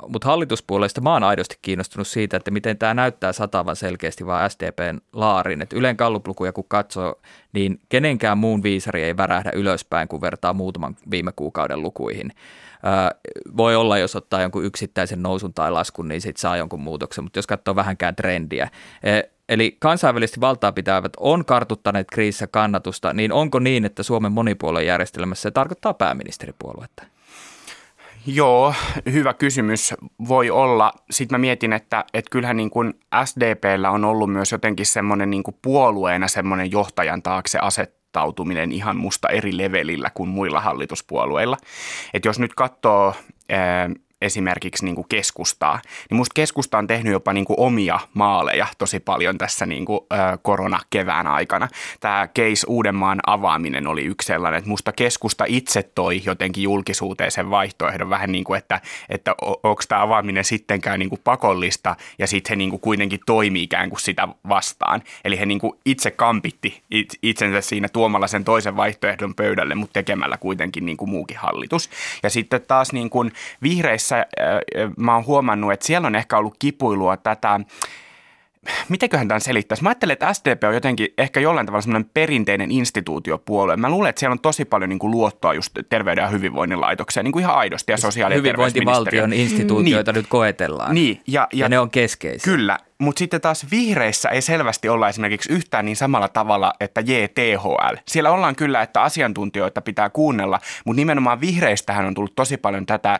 Mutta 0.07 0.27
hallituspuolesta 0.27 1.01
mä 1.01 1.13
oon 1.13 1.23
aidosti 1.23 1.57
kiinnostunut 1.61 2.07
siitä, 2.07 2.37
että 2.37 2.51
miten 2.51 2.77
tämä 2.77 2.93
näyttää 2.93 3.33
satavan 3.33 3.75
selkeästi 3.75 4.25
vaan 4.25 4.49
SDPn 4.49 4.99
laarin. 5.13 5.61
Et 5.61 5.73
Ylen 5.73 5.97
kalluplukuja 5.97 6.53
kun 6.53 6.65
katsoo, 6.67 7.21
niin 7.53 7.79
kenenkään 7.89 8.37
muun 8.37 8.63
viisari 8.63 9.03
ei 9.03 9.17
värähdä 9.17 9.51
ylöspäin, 9.53 10.07
kun 10.07 10.21
vertaa 10.21 10.53
muutaman 10.53 10.95
viime 11.11 11.31
kuukauden 11.35 11.81
lukuihin. 11.81 12.31
Voi 13.57 13.75
olla, 13.75 13.97
jos 13.97 14.15
ottaa 14.15 14.41
jonkun 14.41 14.65
yksittäisen 14.65 15.23
nousun 15.23 15.53
tai 15.53 15.71
laskun, 15.71 16.07
niin 16.07 16.21
sitten 16.21 16.41
saa 16.41 16.57
jonkun 16.57 16.81
muutoksen, 16.81 17.23
mutta 17.23 17.39
jos 17.39 17.47
katsoo 17.47 17.75
vähänkään 17.75 18.15
trendiä. 18.15 18.69
Eli 19.49 19.77
kansainvälisesti 19.79 20.41
valtaa 20.41 20.71
pitävät 20.71 21.13
on 21.17 21.45
kartuttaneet 21.45 22.07
kriisissä 22.11 22.47
kannatusta, 22.47 23.13
niin 23.13 23.31
onko 23.31 23.59
niin, 23.59 23.85
että 23.85 24.03
Suomen 24.03 24.31
monipuoluejärjestelmässä 24.31 25.41
se 25.41 25.51
tarkoittaa 25.51 25.93
pääministeripuoluetta? 25.93 27.03
Joo, 28.25 28.73
hyvä 29.11 29.33
kysymys. 29.33 29.93
Voi 30.27 30.49
olla. 30.49 30.91
Sitten 31.11 31.35
mä 31.35 31.41
mietin, 31.41 31.73
että, 31.73 32.05
että 32.13 32.29
kyllähän 32.31 32.57
niin 32.57 32.69
kuin 32.69 32.93
SDPllä 33.25 33.89
on 33.91 34.05
ollut 34.05 34.31
myös 34.31 34.51
jotenkin 34.51 34.85
semmoinen 34.85 35.29
niin 35.29 35.43
kuin 35.43 35.57
puolueena 35.61 36.27
semmoinen 36.27 36.71
johtajan 36.71 37.23
taakse 37.23 37.59
asettautuminen 37.59 38.71
ihan 38.71 38.97
musta 38.97 39.29
eri 39.29 39.57
levelillä 39.57 40.11
kuin 40.13 40.29
muilla 40.29 40.59
hallituspuolueilla. 40.59 41.57
Et 42.13 42.25
jos 42.25 42.39
nyt 42.39 42.53
katsoo 42.53 43.13
esimerkiksi 44.23 44.85
niin 44.85 44.95
kuin 44.95 45.07
keskustaa, 45.09 45.81
niin 46.09 46.15
musta 46.17 46.33
keskusta 46.33 46.77
on 46.77 46.87
tehnyt 46.87 47.13
jopa 47.13 47.33
niin 47.33 47.45
kuin 47.45 47.59
omia 47.59 47.99
maaleja 48.13 48.67
tosi 48.77 48.99
paljon 48.99 49.37
tässä 49.37 49.65
niin 49.65 49.85
kuin, 49.85 49.99
ö, 50.13 50.37
koronakevään 50.41 51.27
aikana. 51.27 51.67
Tämä 51.99 52.27
case 52.27 52.65
Uudenmaan 52.67 53.19
avaaminen 53.27 53.87
oli 53.87 54.03
yksi 54.03 54.25
sellainen, 54.25 54.57
että 54.57 54.69
musta 54.69 54.91
keskusta 54.91 55.45
itse 55.47 55.83
toi 55.83 56.21
jotenkin 56.25 56.63
julkisuuteen 56.63 57.31
sen 57.31 57.49
vaihtoehdon 57.49 58.09
vähän 58.09 58.31
niin 58.31 58.43
kuin, 58.43 58.57
että, 58.57 58.81
että 59.09 59.35
onko 59.41 59.81
tämä 59.87 60.01
avaaminen 60.01 60.43
sittenkään 60.43 60.99
niin 60.99 61.09
kuin 61.09 61.21
pakollista 61.23 61.95
ja 62.19 62.27
sitten 62.27 62.49
he 62.49 62.55
niin 62.55 62.69
kuin 62.69 62.79
kuitenkin 62.79 63.19
toimii 63.25 63.63
ikään 63.63 63.89
kuin 63.89 63.99
sitä 63.99 64.27
vastaan. 64.49 65.01
Eli 65.25 65.39
he 65.39 65.45
niin 65.45 65.59
kuin 65.59 65.73
itse 65.85 66.11
kampitti 66.11 66.81
itsensä 67.23 67.61
siinä 67.61 67.87
tuomalla 67.89 68.27
sen 68.27 68.43
toisen 68.43 68.75
vaihtoehdon 68.75 69.35
pöydälle, 69.35 69.75
mutta 69.75 69.93
tekemällä 69.93 70.37
kuitenkin 70.37 70.85
niin 70.85 70.97
kuin 70.97 71.09
muukin 71.09 71.37
hallitus. 71.37 71.89
Ja 72.23 72.29
sitten 72.29 72.61
taas 72.61 72.93
niin 72.93 73.09
kuin 73.09 73.31
vihreissä 73.63 74.12
äh, 74.19 74.91
mä 74.97 75.15
oon 75.15 75.25
huomannut, 75.25 75.71
että 75.71 75.85
siellä 75.85 76.07
on 76.07 76.15
ehkä 76.15 76.37
ollut 76.37 76.55
kipuilua 76.59 77.17
tätä 77.17 77.59
mitenköhän 78.89 79.27
tämän 79.27 79.41
selittäisi? 79.41 79.83
Mä 79.83 79.89
ajattelen, 79.89 80.13
että 80.13 80.33
SDP 80.33 80.63
on 80.67 80.73
jotenkin 80.73 81.07
ehkä 81.17 81.39
jollain 81.39 81.65
tavalla 81.65 81.81
semmoinen 81.81 82.09
perinteinen 82.13 82.71
instituutiopuolue. 82.71 83.77
Mä 83.77 83.89
luulen, 83.89 84.09
että 84.09 84.19
siellä 84.19 84.33
on 84.33 84.39
tosi 84.39 84.65
paljon 84.65 84.89
niin 84.89 84.99
kuin 84.99 85.11
luottoa 85.11 85.53
just 85.53 85.71
terveyden 85.89 86.21
ja 86.21 86.27
hyvinvoinnin 86.27 86.81
laitokseen, 86.81 87.23
niin 87.23 87.31
kuin 87.31 87.43
ihan 87.43 87.55
aidosti 87.55 87.91
ja 87.91 87.97
sosiaali- 87.97 88.33
ja 88.33 88.37
Hyvinvointivaltion 88.37 89.33
instituutioita 89.33 90.11
niin. 90.11 90.19
nyt 90.19 90.25
koetellaan. 90.29 90.95
Niin, 90.95 91.21
ja, 91.27 91.47
ja, 91.53 91.65
ja 91.65 91.69
ne 91.69 91.79
on 91.79 91.89
keskeisiä. 91.89 92.53
Kyllä, 92.53 92.77
mutta 92.97 93.19
sitten 93.19 93.41
taas 93.41 93.65
vihreissä 93.71 94.29
ei 94.29 94.41
selvästi 94.41 94.89
olla 94.89 95.09
esimerkiksi 95.09 95.53
yhtään 95.53 95.85
niin 95.85 95.95
samalla 95.95 96.27
tavalla, 96.27 96.73
että 96.79 97.01
JTHL. 97.01 97.95
Siellä 98.07 98.31
ollaan 98.31 98.55
kyllä, 98.55 98.81
että 98.81 99.01
asiantuntijoita 99.01 99.81
pitää 99.81 100.09
kuunnella, 100.09 100.59
mutta 100.85 100.99
nimenomaan 100.99 101.41
vihreistähän 101.41 102.05
on 102.05 102.13
tullut 102.13 102.35
tosi 102.35 102.57
paljon 102.57 102.85
tätä 102.85 103.19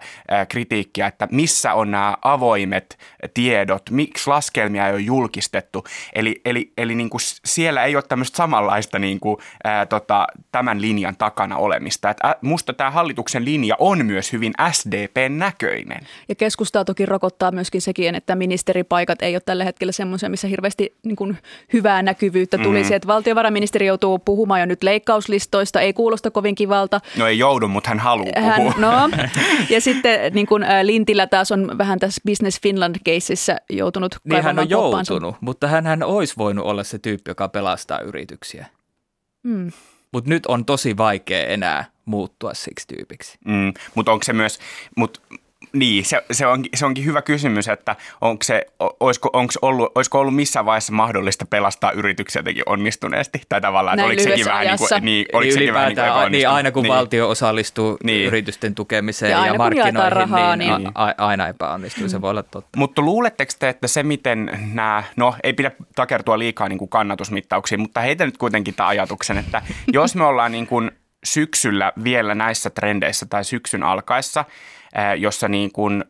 kritiikkiä, 0.50 1.08
että 1.08 1.28
missä 1.32 1.74
on 1.74 1.92
nämä 1.92 2.18
avoimet 2.22 2.98
tiedot, 3.34 3.90
miksi 3.90 4.30
laskelmia 4.30 4.88
ei 4.88 4.94
ole 4.94 5.02
julkistettu. 5.02 5.84
Eli, 6.16 6.42
eli, 6.46 6.74
eli 6.78 6.96
niin 6.96 7.10
kuin 7.10 7.22
siellä 7.46 7.84
ei 7.84 7.96
ole 7.96 8.04
tämmöistä 8.04 8.38
samanlaista 8.38 9.00
niin 9.00 9.20
kuin, 9.20 9.38
ää, 9.64 9.86
tota, 9.86 10.28
tämän 10.52 10.82
linjan 10.82 11.16
takana 11.18 11.58
olemista. 11.58 12.10
Et, 12.10 12.18
ä, 12.26 12.36
musta 12.42 12.74
tämä 12.74 12.92
hallituksen 12.92 13.46
linja 13.46 13.76
on 13.80 14.06
myös 14.06 14.34
hyvin 14.34 14.54
SDP-näköinen. 14.72 16.08
Ja 16.30 16.36
keskustaa 16.36 16.86
toki 16.86 17.06
rokottaa 17.06 17.52
myöskin 17.52 17.82
sekin, 17.82 18.16
että 18.16 18.36
ministeripaikat 18.36 19.22
ei 19.22 19.36
ole 19.36 19.42
tällä 19.64 19.70
hetkellä 19.70 19.92
semmoisia, 19.92 20.30
missä 20.30 20.48
hirveästi 20.48 20.96
niin 21.04 21.16
kuin, 21.16 21.38
hyvää 21.74 22.02
näkyvyyttä 22.02 22.58
tulisi. 22.58 22.90
Mm. 22.90 22.96
Että 22.96 23.08
valtiovarainministeri 23.08 23.86
joutuu 23.86 24.20
puhumaan 24.20 24.60
jo 24.60 24.66
nyt 24.66 24.84
leikkauslistoista, 24.84 25.82
ei 25.82 25.94
kuulosta 25.94 26.32
kovin 26.32 26.56
kivalta. 26.56 27.02
No 27.18 27.28
ei 27.28 27.40
joudu, 27.40 27.68
mutta 27.68 27.90
hän 27.90 28.00
haluaa 28.00 28.42
hän, 28.42 28.56
puhua. 28.56 28.74
No, 28.78 29.10
ja 29.74 29.82
sitten 29.82 30.34
niin 30.34 30.48
kuin, 30.48 30.66
Lintilä 30.84 31.28
taas 31.28 31.52
on 31.52 31.78
vähän 31.78 32.00
tässä 32.00 32.22
Business 32.26 32.60
Finland-keississä 32.62 33.56
joutunut 33.70 34.16
Niin 34.24 34.44
hän 34.44 34.60
on 34.60 34.68
poppaansa. 34.68 35.14
joutunut, 35.14 35.36
mutta 35.42 35.68
hän, 35.68 35.86
hän 35.86 36.04
olisi 36.04 36.34
voinut 36.38 36.66
olla 36.66 36.84
se 36.84 37.00
tyyppi, 37.00 37.32
joka 37.32 37.50
pelastaa 37.50 38.00
yrityksiä. 38.00 38.66
Mm. 39.44 39.72
Mutta 40.12 40.30
nyt 40.30 40.46
on 40.46 40.66
tosi 40.66 40.98
vaikea 40.98 41.48
enää 41.48 41.86
muuttua 42.06 42.54
siksi 42.54 42.88
tyypiksi. 42.88 43.38
Mm, 43.46 43.74
mutta 43.96 44.12
onko 44.12 44.24
se 44.24 44.34
myös, 44.34 44.60
mut 44.98 45.22
niin, 45.74 46.06
se, 46.06 46.24
se, 46.32 46.48
on, 46.48 46.66
se 46.76 46.86
onkin 46.86 47.06
hyvä 47.06 47.22
kysymys, 47.22 47.68
että 47.68 47.96
onko, 48.22 48.44
se, 48.44 48.66
olisiko, 49.00 49.30
onko 49.34 49.54
ollut, 49.62 49.92
olisiko 49.96 50.20
ollut 50.20 50.36
missään 50.36 50.66
vaiheessa 50.66 50.94
mahdollista 50.94 51.46
pelastaa 51.46 51.92
yrityksiä 51.92 52.40
jotenkin 52.40 52.64
onnistuneesti? 52.66 53.42
Tai 53.50 53.62
tavallaan, 53.62 54.00
että 54.00 54.06
oliko 54.06 54.24
sekin 54.24 54.46
vähän 54.46 54.68
niin 54.68 54.78
kuin, 54.78 54.90
niin, 55.02 55.26
oliko 55.34 55.54
sekin 55.54 55.74
vähän 55.74 55.88
niin, 55.88 56.14
kuin 56.14 56.32
niin 56.32 56.50
aina 56.50 56.72
kun 56.72 56.84
niin. 56.84 56.94
valtio 56.94 57.30
osallistuu 57.30 57.98
niin. 58.04 58.28
yritysten 58.28 58.76
tukemiseen 58.76 59.32
ja, 59.32 59.46
ja 59.46 59.54
markkinoihin, 59.54 60.12
rahaa, 60.12 60.56
niin, 60.56 60.78
niin. 60.78 60.92
A, 60.96 61.14
aina 61.18 61.48
epäonnistuu, 61.48 62.10
se 62.10 62.22
voi 62.22 62.30
olla 62.30 62.44
totta. 62.44 62.78
Mutta 62.78 63.02
luuletteko 63.02 63.52
te, 63.60 63.70
että 63.70 63.88
se 63.88 64.04
miten 64.04 64.60
nämä, 64.74 65.04
no 65.16 65.36
ei 65.44 65.54
pidä 65.54 65.72
takertua 65.96 66.40
liikaa 66.40 66.70
niin 66.70 66.80
kuin 66.80 66.90
kannatusmittauksiin, 66.90 67.82
mutta 67.82 68.00
heitä 68.00 68.26
nyt 68.26 68.38
kuitenkin 68.38 68.74
tämän 68.74 68.90
ajatuksen, 68.90 69.38
että 69.38 69.62
jos 69.94 70.16
me 70.16 70.24
ollaan 70.24 70.52
niin 70.52 70.68
kuin 70.68 70.92
syksyllä 71.24 71.94
vielä 72.04 72.36
näissä 72.36 72.70
trendeissä 72.70 73.26
tai 73.26 73.44
syksyn 73.44 73.84
alkaessa, 73.84 74.46
jossa 75.18 75.48
niin 75.48 75.72
kuin 75.72 76.04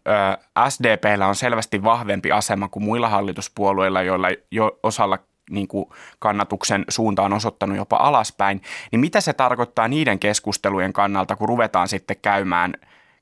SDPllä 0.69 1.27
on 1.27 1.35
selvästi 1.35 1.83
vahvempi 1.83 2.31
asema 2.31 2.67
kuin 2.67 2.83
muilla 2.83 3.09
hallituspuolueilla, 3.09 4.01
joilla 4.01 4.27
jo 4.51 4.79
osalla 4.83 5.19
niin 5.49 5.67
kuin 5.67 5.85
kannatuksen 6.19 6.85
suunta 6.89 7.21
on 7.21 7.33
osoittanut 7.33 7.77
jopa 7.77 7.97
alaspäin, 7.97 8.61
niin 8.91 8.99
mitä 8.99 9.21
se 9.21 9.33
tarkoittaa 9.33 9.87
niiden 9.87 10.19
keskustelujen 10.19 10.93
kannalta, 10.93 11.35
kun 11.35 11.49
ruvetaan 11.49 11.87
sitten 11.87 12.17
käymään 12.21 12.73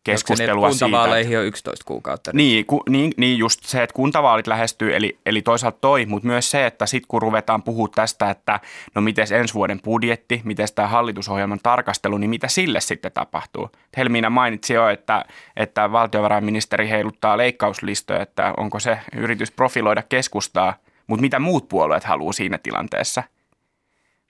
keskustelua 0.04 0.72
siitä. 0.72 0.86
kuntavaaleihin 0.86 1.40
on 1.40 1.46
11 1.46 1.86
kuukautta. 1.86 2.32
Niin, 2.34 2.66
ku, 2.66 2.84
niin, 2.90 3.14
niin 3.18 3.38
just 3.38 3.64
se, 3.64 3.84
että 3.84 3.94
kuntavaalit 3.94 4.48
lähestyy, 4.48 4.96
eli, 4.96 5.18
eli 5.26 5.42
toisaalta 5.42 5.78
toi, 5.82 6.06
mutta 6.06 6.28
myös 6.28 6.52
se, 6.52 6.66
että 6.66 6.86
sitten 6.86 7.08
kun 7.08 7.22
ruvetaan 7.22 7.64
puhua 7.64 7.88
tästä, 7.96 8.30
että 8.30 8.60
no 8.96 9.02
miten 9.02 9.28
ensi 9.34 9.54
vuoden 9.54 9.82
budjetti, 9.82 10.42
miten 10.44 10.68
tämä 10.76 10.88
hallitusohjelman 10.88 11.60
tarkastelu, 11.64 12.18
niin 12.18 12.30
mitä 12.30 12.48
sille 12.48 12.82
sitten 12.82 13.12
tapahtuu? 13.12 13.70
Helmiina 13.98 14.30
mainitsi 14.30 14.74
jo, 14.74 14.90
että, 14.90 15.26
että 15.56 15.92
valtiovarainministeri 15.92 16.90
heiluttaa 16.90 17.38
leikkauslistoja, 17.38 18.22
että 18.22 18.54
onko 18.58 18.80
se 18.80 19.00
yritys 19.16 19.52
profiloida 19.52 20.04
keskustaa, 20.10 20.74
mutta 21.08 21.22
mitä 21.22 21.40
muut 21.40 21.70
puolueet 21.70 22.04
haluaa 22.04 22.34
siinä 22.34 22.58
tilanteessa? 22.58 23.24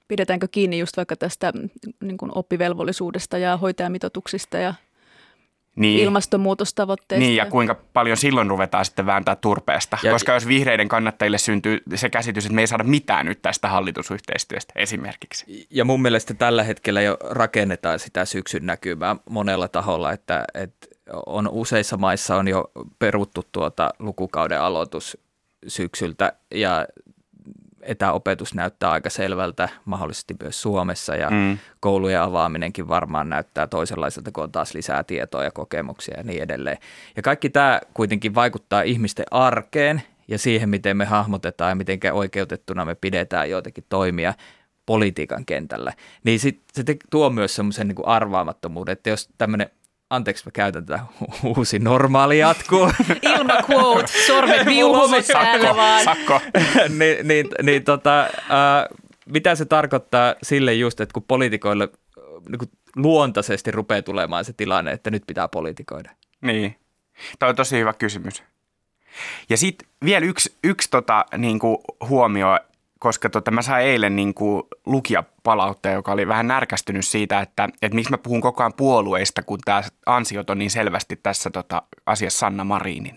Pidetäänkö 0.07 0.47
kiinni 0.51 0.79
just 0.79 0.97
vaikka 0.97 1.15
tästä 1.15 1.51
mm, 1.51 1.69
niin 2.01 2.17
oppivelvollisuudesta 2.35 3.37
ja 3.37 3.57
hoitajamitoituksista 3.57 4.57
ja 4.57 4.73
Niin. 5.75 5.99
ilmastonmuutostavoitteista? 5.99 7.19
Niin, 7.25 7.35
ja 7.35 7.45
kuinka 7.45 7.75
paljon 7.93 8.17
silloin 8.17 8.49
ruvetaan 8.49 8.85
sitten 8.85 9.05
vääntää 9.05 9.35
turpeesta. 9.35 9.97
Ja- 10.03 10.11
Koska 10.11 10.33
jos 10.33 10.47
vihreiden 10.47 10.87
kannattajille 10.87 11.37
syntyy 11.37 11.77
se 11.95 12.09
käsitys, 12.09 12.45
että 12.45 12.55
me 12.55 12.61
ei 12.61 12.67
saada 12.67 12.83
mitään 12.83 13.25
nyt 13.25 13.41
tästä 13.41 13.67
hallitusyhteistyöstä 13.67 14.73
esimerkiksi. 14.75 15.67
Ja 15.69 15.85
mun 15.85 16.01
mielestä 16.01 16.33
tällä 16.33 16.63
hetkellä 16.63 17.01
jo 17.01 17.17
rakennetaan 17.29 17.99
sitä 17.99 18.25
syksyn 18.25 18.65
näkymää 18.65 19.15
monella 19.29 19.67
taholla, 19.67 20.11
että, 20.11 20.45
että 20.53 20.87
on 21.25 21.49
useissa 21.51 21.97
maissa 21.97 22.35
on 22.35 22.47
jo 22.47 22.71
peruttu 22.99 23.43
tuota 23.51 23.89
lukukauden 23.99 24.61
aloitus 24.61 25.17
syksyltä 25.67 26.33
ja 26.53 26.85
etäopetus 27.81 28.53
näyttää 28.53 28.91
aika 28.91 29.09
selvältä, 29.09 29.69
mahdollisesti 29.85 30.35
myös 30.41 30.61
Suomessa 30.61 31.15
ja 31.15 31.29
mm. 31.29 31.57
koulujen 31.79 32.21
avaaminenkin 32.21 32.87
varmaan 32.87 33.29
näyttää 33.29 33.67
toisenlaiselta, 33.67 34.31
kun 34.31 34.43
on 34.43 34.51
taas 34.51 34.73
lisää 34.73 35.03
tietoa 35.03 35.43
ja 35.43 35.51
kokemuksia 35.51 36.17
ja 36.17 36.23
niin 36.23 36.43
edelleen. 36.43 36.77
Ja 37.15 37.21
kaikki 37.21 37.49
tämä 37.49 37.81
kuitenkin 37.93 38.35
vaikuttaa 38.35 38.81
ihmisten 38.81 39.25
arkeen 39.31 40.01
ja 40.27 40.37
siihen, 40.37 40.69
miten 40.69 40.97
me 40.97 41.05
hahmotetaan 41.05 41.69
ja 41.69 41.75
miten 41.75 41.99
oikeutettuna 42.13 42.85
me 42.85 42.95
pidetään 42.95 43.49
joitakin 43.49 43.85
toimia 43.89 44.33
politiikan 44.85 45.45
kentällä. 45.45 45.93
Niin 46.23 46.39
sit, 46.39 46.61
se 46.73 46.83
tuo 47.09 47.29
myös 47.29 47.55
semmoisen 47.55 47.87
niin 47.87 48.05
arvaamattomuuden, 48.05 48.93
että 48.93 49.09
jos 49.09 49.29
tämmöinen 49.37 49.69
anteeksi 50.11 50.45
mä 50.45 50.51
käytän 50.51 50.85
tätä 50.85 50.99
uusi 51.43 51.79
normaali 51.79 52.39
jatkuu, 52.39 52.91
Ilma 53.37 53.53
quote, 53.69 54.11
sormet 54.27 54.65
viuhumme 54.65 55.23
täällä 55.23 55.75
vaan. 55.75 56.03
Sakko. 56.03 56.41
niin, 56.99 57.27
niin, 57.27 57.47
niin 57.63 57.83
tota, 57.83 58.19
ää, 58.49 58.87
mitä 59.25 59.55
se 59.55 59.65
tarkoittaa 59.65 60.35
sille 60.43 60.73
just, 60.73 60.99
että 60.99 61.13
kun 61.13 61.23
poliitikoille 61.23 61.83
äh, 61.93 62.23
niin 62.49 62.59
kuin 62.59 62.71
luontaisesti 62.95 63.71
rupeaa 63.71 64.01
tulemaan 64.01 64.45
se 64.45 64.53
tilanne, 64.53 64.91
että 64.91 65.11
nyt 65.11 65.23
pitää 65.27 65.47
politikoida. 65.47 66.11
Niin. 66.41 66.75
Tämä 67.39 67.49
on 67.49 67.55
tosi 67.55 67.79
hyvä 67.79 67.93
kysymys. 67.93 68.43
Ja 69.49 69.57
sitten 69.57 69.87
vielä 70.05 70.25
yksi, 70.25 70.55
yksi 70.63 70.89
tota, 70.91 71.25
niin 71.37 71.59
kuin 71.59 71.77
huomio, 72.09 72.59
koska 72.99 73.29
tota, 73.29 73.51
mä 73.51 73.61
sain 73.61 73.85
eilen 73.85 74.15
niin 74.15 74.33
kuin 74.33 74.63
lukijapalautteen, 75.41 75.95
joka 75.95 76.11
oli 76.11 76.27
vähän 76.27 76.47
närkästynyt 76.47 77.05
siitä, 77.05 77.39
että, 77.39 77.69
että 77.81 77.95
miksi 77.95 78.11
mä 78.11 78.17
puhun 78.17 78.41
koko 78.41 78.63
ajan 78.63 78.73
puolueista, 78.73 79.43
kun 79.43 79.59
tämä 79.65 79.83
ansiot 80.05 80.49
on 80.49 80.59
niin 80.59 80.71
selvästi 80.71 81.15
tässä 81.15 81.49
tota, 81.49 81.81
asiassa 82.05 82.39
Sanna 82.39 82.63
Marinin. 82.63 83.15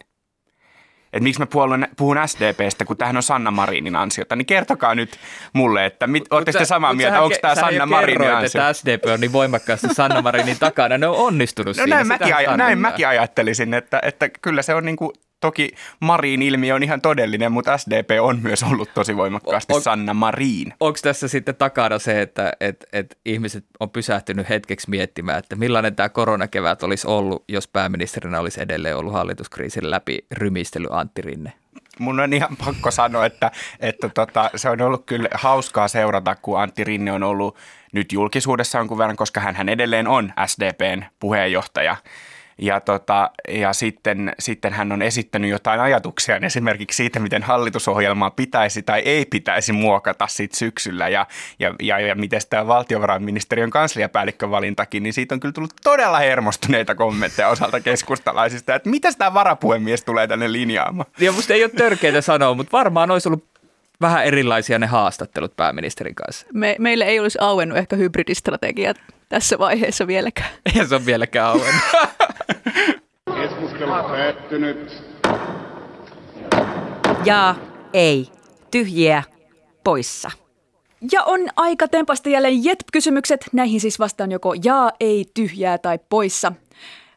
Että 1.13 1.23
miksi 1.23 1.41
mä 1.41 1.47
puhun, 1.47 1.87
puhun 1.97 2.17
SDPstä, 2.27 2.85
kun 2.85 2.97
tämähän 2.97 3.17
on 3.17 3.23
Sanna 3.23 3.51
Marinin 3.51 3.97
ansiota, 3.97 4.37
niin 4.37 4.47
kertokaa 4.47 4.95
nyt 4.95 5.19
mulle, 5.53 5.87
että 5.87 6.07
mit, 6.07 6.33
ootteko 6.33 6.59
te 6.59 6.65
samaa 6.65 6.95
mieltä, 6.95 7.23
onko 7.23 7.37
tämä 7.43 7.55
Sanna 7.55 7.87
Marinin 7.87 8.21
kerroit, 8.21 8.45
ansio? 8.45 8.61
että 8.61 8.73
SDP 8.73 9.05
on 9.13 9.21
niin 9.21 9.33
voimakkaasti 9.33 9.95
Sanna 9.95 10.23
Marinin 10.23 10.59
takana. 10.59 10.99
Ne 10.99 11.07
on 11.09 11.17
onnistunut 11.17 11.77
No 11.77 11.85
siinä. 11.85 11.97
näin, 11.97 12.07
mäkin, 12.07 12.35
näin 12.57 12.79
mäkin 12.79 13.09
ajattelisin, 13.09 13.75
että, 13.75 14.01
että 14.03 14.29
kyllä 14.29 14.63
se 14.63 14.75
on 14.75 14.85
niin 14.85 14.97
kuin, 14.97 15.13
toki 15.45 15.71
Marin 16.01 16.43
ilmiö 16.43 16.75
on 16.75 16.83
ihan 16.83 17.01
todellinen, 17.01 17.53
mutta 17.53 17.79
SDP 17.79 18.11
on 18.21 18.39
myös 18.43 18.63
ollut 18.63 18.91
tosi 18.95 19.17
voimakkaasti 19.17 19.73
O- 19.73 19.81
Sanna 19.81 20.15
Marin. 20.15 20.75
Onko 20.81 20.99
tässä 21.03 21.29
sitten 21.29 21.55
takana 21.55 21.99
se, 21.99 22.21
että 22.21 22.53
et, 22.61 22.85
et 22.93 23.19
ihmiset 23.25 23.65
on 23.81 23.91
pysähtynyt 23.91 24.49
hetkeksi 24.49 24.91
miettimään, 24.91 25.39
että 25.39 25.57
millainen 25.57 25.95
tämä 25.95 26.09
koronakevät 26.09 26.83
olisi 26.83 27.07
ollut, 27.07 27.45
jos 27.49 27.69
pääministerinä 27.69 28.41
olisi 28.41 28.63
edelleen 28.63 28.97
ollut 28.97 29.13
hallituskriisin 29.13 29.91
läpi 29.91 30.19
rymistely 30.31 30.87
Antti 30.91 31.23
Rinne? 31.23 31.53
Mun 31.99 32.21
on 32.21 32.33
ihan 32.33 32.57
pakko 32.65 32.91
sanoa, 32.91 33.27
että, 33.27 33.51
että 33.81 34.09
tota, 34.09 34.51
se 34.57 34.71
on 34.71 34.81
ollut 34.81 35.07
kyllä 35.07 35.29
hauskaa 35.35 35.89
seurata, 35.89 36.37
kun 36.43 36.61
Antti 36.61 36.85
Rinne 36.85 37.13
on 37.13 37.23
ollut 37.23 37.57
nyt 37.93 38.13
julkisuudessa 38.13 38.79
jonkun 38.79 38.99
verran, 38.99 39.17
koska 39.17 39.41
hän 39.41 39.69
edelleen 39.69 40.09
on 40.09 40.33
SDPn 40.47 41.05
puheenjohtaja. 41.21 41.97
Ja, 42.59 42.81
tota, 42.81 43.31
ja 43.49 43.73
sitten, 43.73 44.33
sitten 44.39 44.73
hän 44.73 44.93
on 44.93 45.03
esittänyt 45.03 45.51
jotain 45.51 45.81
ajatuksia 45.81 46.37
esimerkiksi 46.37 46.97
siitä, 46.97 47.21
miten 47.21 47.43
hallitusohjelmaa 47.43 48.31
pitäisi 48.31 48.83
tai 48.83 49.01
ei 49.01 49.25
pitäisi 49.25 49.73
muokata 49.73 50.27
sit 50.27 50.53
syksyllä 50.53 51.09
ja, 51.09 51.27
ja, 51.59 51.75
ja, 51.83 51.99
ja 51.99 52.15
miten 52.15 52.41
tämä 52.51 52.67
valtiovarainministeriön 52.67 53.71
kansliapäällikkövalintakin, 53.71 55.03
niin 55.03 55.13
siitä 55.13 55.35
on 55.35 55.41
kyllä 55.41 55.53
tullut 55.53 55.75
todella 55.85 56.19
hermostuneita 56.19 56.95
kommentteja 56.95 57.49
osalta 57.49 57.81
keskustalaisista, 57.81 58.75
että 58.75 58.91
mitä 58.91 59.13
tämä 59.19 59.35
varapuhemies 59.35 60.05
tulee 60.05 60.27
tänne 60.27 60.53
linjaamaan. 60.53 61.11
Ja 61.21 61.33
musta 61.33 61.55
ei 61.55 61.65
ole 61.65 61.71
törkeitä 61.77 62.21
sanoa, 62.21 62.55
mutta 62.55 62.73
varmaan 62.73 63.11
olisi 63.11 63.29
ollut 63.29 63.55
vähän 64.01 64.25
erilaisia 64.25 64.79
ne 64.79 64.87
haastattelut 64.87 65.57
pääministerin 65.57 66.15
kanssa. 66.15 66.47
Me, 66.53 66.77
meille 66.79 67.05
ei 67.05 67.21
olisi 67.21 67.39
auennut 67.41 67.79
ehkä 67.79 67.97
hybridistrategiat 67.97 68.97
tässä 69.29 69.59
vaiheessa 69.59 70.07
vieläkään. 70.07 70.51
Ja 70.75 70.87
se 70.87 70.95
on 70.95 71.07
vieläkään 71.07 71.47
auennut. 71.47 71.83
Keskustelu 73.41 73.93
päättynyt. 74.09 75.03
Ja 77.25 77.55
ei. 77.93 78.29
Tyhjiä. 78.71 79.23
Poissa. 79.85 80.31
Ja 81.13 81.23
on 81.23 81.41
aika 81.57 81.89
tempasta 81.89 82.29
jälleen 82.29 82.65
jet-kysymykset. 82.65 83.47
Näihin 83.53 83.81
siis 83.81 83.99
vastaan 83.99 84.33
joko 84.33 84.55
jaa, 84.65 84.91
ei, 85.01 85.25
tyhjää 85.35 85.79
tai 85.79 85.99
poissa. 86.09 86.53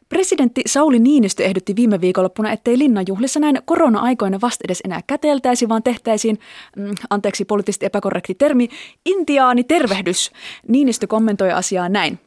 Presidentti 0.08 0.62
Sauli 0.66 0.98
Niinistö 0.98 1.44
ehdotti 1.44 1.76
viime 1.76 2.00
viikonloppuna, 2.00 2.52
ettei 2.52 2.78
linnanjuhlissa 2.78 3.40
näin 3.40 3.58
korona-aikoina 3.64 4.40
vasta 4.40 4.64
edes 4.64 4.80
enää 4.84 5.00
käteltäisi, 5.06 5.68
vaan 5.68 5.82
tehtäisiin, 5.82 6.38
mm, 6.76 6.94
anteeksi 7.10 7.44
poliittisesti 7.44 7.86
epäkorrekti 7.86 8.34
termi, 8.34 8.68
intiaanitervehdys. 9.06 10.30
Niinistö 10.68 11.06
kommentoi 11.06 11.52
asiaa 11.52 11.88
näin. 11.88 12.18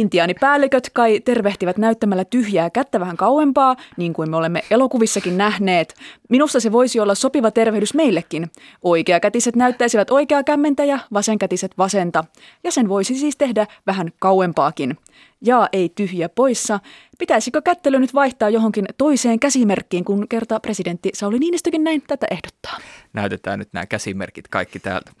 Intiaanipäälliköt 0.00 0.90
kai 0.90 1.20
tervehtivät 1.20 1.78
näyttämällä 1.78 2.24
tyhjää 2.24 2.70
kättä 2.70 3.00
vähän 3.00 3.16
kauempaa, 3.16 3.76
niin 3.96 4.12
kuin 4.12 4.30
me 4.30 4.36
olemme 4.36 4.62
elokuvissakin 4.70 5.38
nähneet. 5.38 5.94
Minusta 6.28 6.60
se 6.60 6.72
voisi 6.72 7.00
olla 7.00 7.14
sopiva 7.14 7.50
tervehdys 7.50 7.94
meillekin. 7.94 8.50
Oikeakätiset 8.82 9.56
näyttäisivät 9.56 10.10
oikeaa 10.10 10.42
kämmentä 10.42 10.84
ja 10.84 10.98
vasenkätiset 11.12 11.78
vasenta. 11.78 12.24
Ja 12.64 12.72
sen 12.72 12.88
voisi 12.88 13.14
siis 13.14 13.36
tehdä 13.36 13.66
vähän 13.86 14.12
kauempaakin. 14.18 14.96
Ja 15.40 15.68
ei 15.72 15.88
tyhjä 15.88 16.28
poissa. 16.28 16.80
Pitäisikö 17.18 17.62
kättely 17.62 17.98
nyt 17.98 18.14
vaihtaa 18.14 18.50
johonkin 18.50 18.84
toiseen 18.98 19.40
käsimerkkiin, 19.40 20.04
kun 20.04 20.28
kerta 20.28 20.60
presidentti 20.60 21.10
Sauli 21.14 21.38
Niinistökin 21.38 21.84
näin 21.84 22.02
tätä 22.06 22.26
ehdottaa? 22.30 22.78
Näytetään 23.18 23.58
nyt 23.58 23.72
nämä 23.72 23.86
käsimerkit 23.86 24.48
kaikki 24.48 24.78
täältä. 24.80 25.12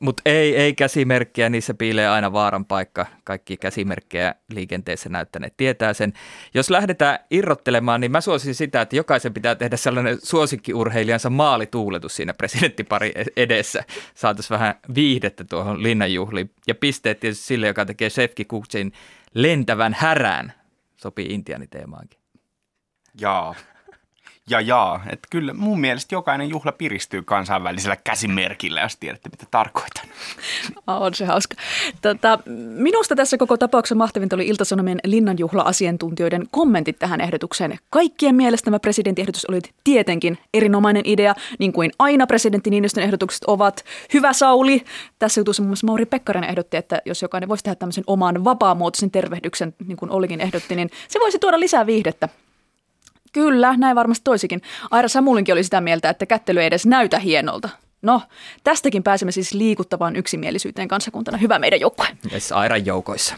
Mutta 0.00 0.22
ei, 0.26 0.56
ei 0.56 0.74
käsimerkkiä, 0.74 1.48
niissä 1.48 1.74
piilee 1.74 2.08
aina 2.08 2.32
vaaran 2.32 2.64
paikka. 2.64 3.06
Kaikki 3.24 3.56
käsimerkkejä 3.56 4.34
liikenteessä 4.52 5.08
näyttäneet 5.08 5.54
tietää 5.56 5.92
sen. 5.94 6.12
Jos 6.54 6.70
lähdetään 6.70 7.18
irrottelemaan, 7.30 8.00
niin 8.00 8.12
mä 8.12 8.20
suosisin 8.20 8.54
sitä, 8.54 8.80
että 8.80 8.96
jokaisen 8.96 9.34
pitää 9.34 9.54
tehdä 9.54 9.76
sellainen 9.76 10.18
suosikkiurheilijansa 10.22 11.30
maalituuletus 11.30 12.16
siinä 12.16 12.34
presidenttipari 12.34 13.12
edessä. 13.36 13.84
Saataisiin 14.14 14.54
vähän 14.54 14.74
viihdettä 14.94 15.44
tuohon 15.44 15.82
linnanjuhliin. 15.82 16.50
Ja 16.66 16.74
pisteet 16.74 17.20
tietysti 17.20 17.44
sille, 17.44 17.66
joka 17.66 17.84
tekee 17.84 18.10
Shefki 18.10 18.44
Kuksin 18.44 18.92
lentävän 19.34 19.96
härään. 19.98 20.52
Sopii 20.96 21.26
intianiteemaankin. 21.26 22.20
Jaa. 23.20 23.54
Ja 24.50 24.60
jaa, 24.60 25.02
että 25.10 25.28
kyllä 25.30 25.54
mun 25.54 25.80
mielestä 25.80 26.14
jokainen 26.14 26.48
juhla 26.48 26.72
piristyy 26.72 27.22
kansainvälisellä 27.22 27.96
käsimerkillä, 27.96 28.80
jos 28.80 28.96
tiedätte 28.96 29.28
mitä 29.28 29.44
tarkoitan. 29.50 30.04
Ah, 30.86 31.02
On 31.02 31.14
se 31.14 31.24
hauska. 31.24 31.54
Tota, 32.02 32.38
minusta 32.76 33.16
tässä 33.16 33.38
koko 33.38 33.56
tapauksessa 33.56 33.94
mahtavinta 33.94 34.36
oli 34.36 34.46
Iltasanomien 34.46 34.98
linnanjuhla-asiantuntijoiden 35.04 36.46
kommentit 36.50 36.98
tähän 36.98 37.20
ehdotukseen. 37.20 37.78
Kaikkien 37.90 38.34
mielestä 38.34 38.64
tämä 38.64 38.78
presidentin 38.78 39.22
ehdotus 39.22 39.44
oli 39.44 39.60
tietenkin 39.84 40.38
erinomainen 40.54 41.02
idea, 41.06 41.34
niin 41.58 41.72
kuin 41.72 41.90
aina 41.98 42.26
presidentti 42.26 42.70
Niinistön 42.70 43.04
ehdotukset 43.04 43.44
ovat. 43.44 43.84
Hyvä 44.14 44.32
Sauli. 44.32 44.84
Tässä 45.18 45.40
jutussa 45.40 45.62
muun 45.62 45.68
muassa 45.68 45.86
Mauri 45.86 46.06
Pekkarinen 46.06 46.50
ehdotti, 46.50 46.76
että 46.76 47.02
jos 47.04 47.22
jokainen 47.22 47.48
voisi 47.48 47.64
tehdä 47.64 47.74
tämmöisen 47.74 48.04
oman 48.06 48.44
vapaamuotoisen 48.44 49.10
tervehdyksen, 49.10 49.74
niin 49.86 49.96
kuin 49.96 50.10
Olikin 50.10 50.40
ehdotti, 50.40 50.76
niin 50.76 50.90
se 51.08 51.20
voisi 51.20 51.38
tuoda 51.38 51.60
lisää 51.60 51.86
viihdettä. 51.86 52.28
Kyllä, 53.36 53.76
näin 53.76 53.96
varmasti 53.96 54.24
toisikin. 54.24 54.62
Aira 54.90 55.08
Samulinkin 55.08 55.52
oli 55.52 55.64
sitä 55.64 55.80
mieltä, 55.80 56.10
että 56.10 56.26
kättely 56.26 56.60
ei 56.60 56.66
edes 56.66 56.86
näytä 56.86 57.18
hienolta. 57.18 57.68
No, 58.02 58.22
tästäkin 58.64 59.02
pääsemme 59.02 59.32
siis 59.32 59.54
liikuttavaan 59.54 60.16
yksimielisyyteen 60.16 60.88
kansakuntana. 60.88 61.38
Hyvä 61.38 61.58
meidän 61.58 61.80
joukkue. 61.80 62.06
Yes, 62.32 62.52
Airan 62.52 62.86
joukoissa. 62.86 63.36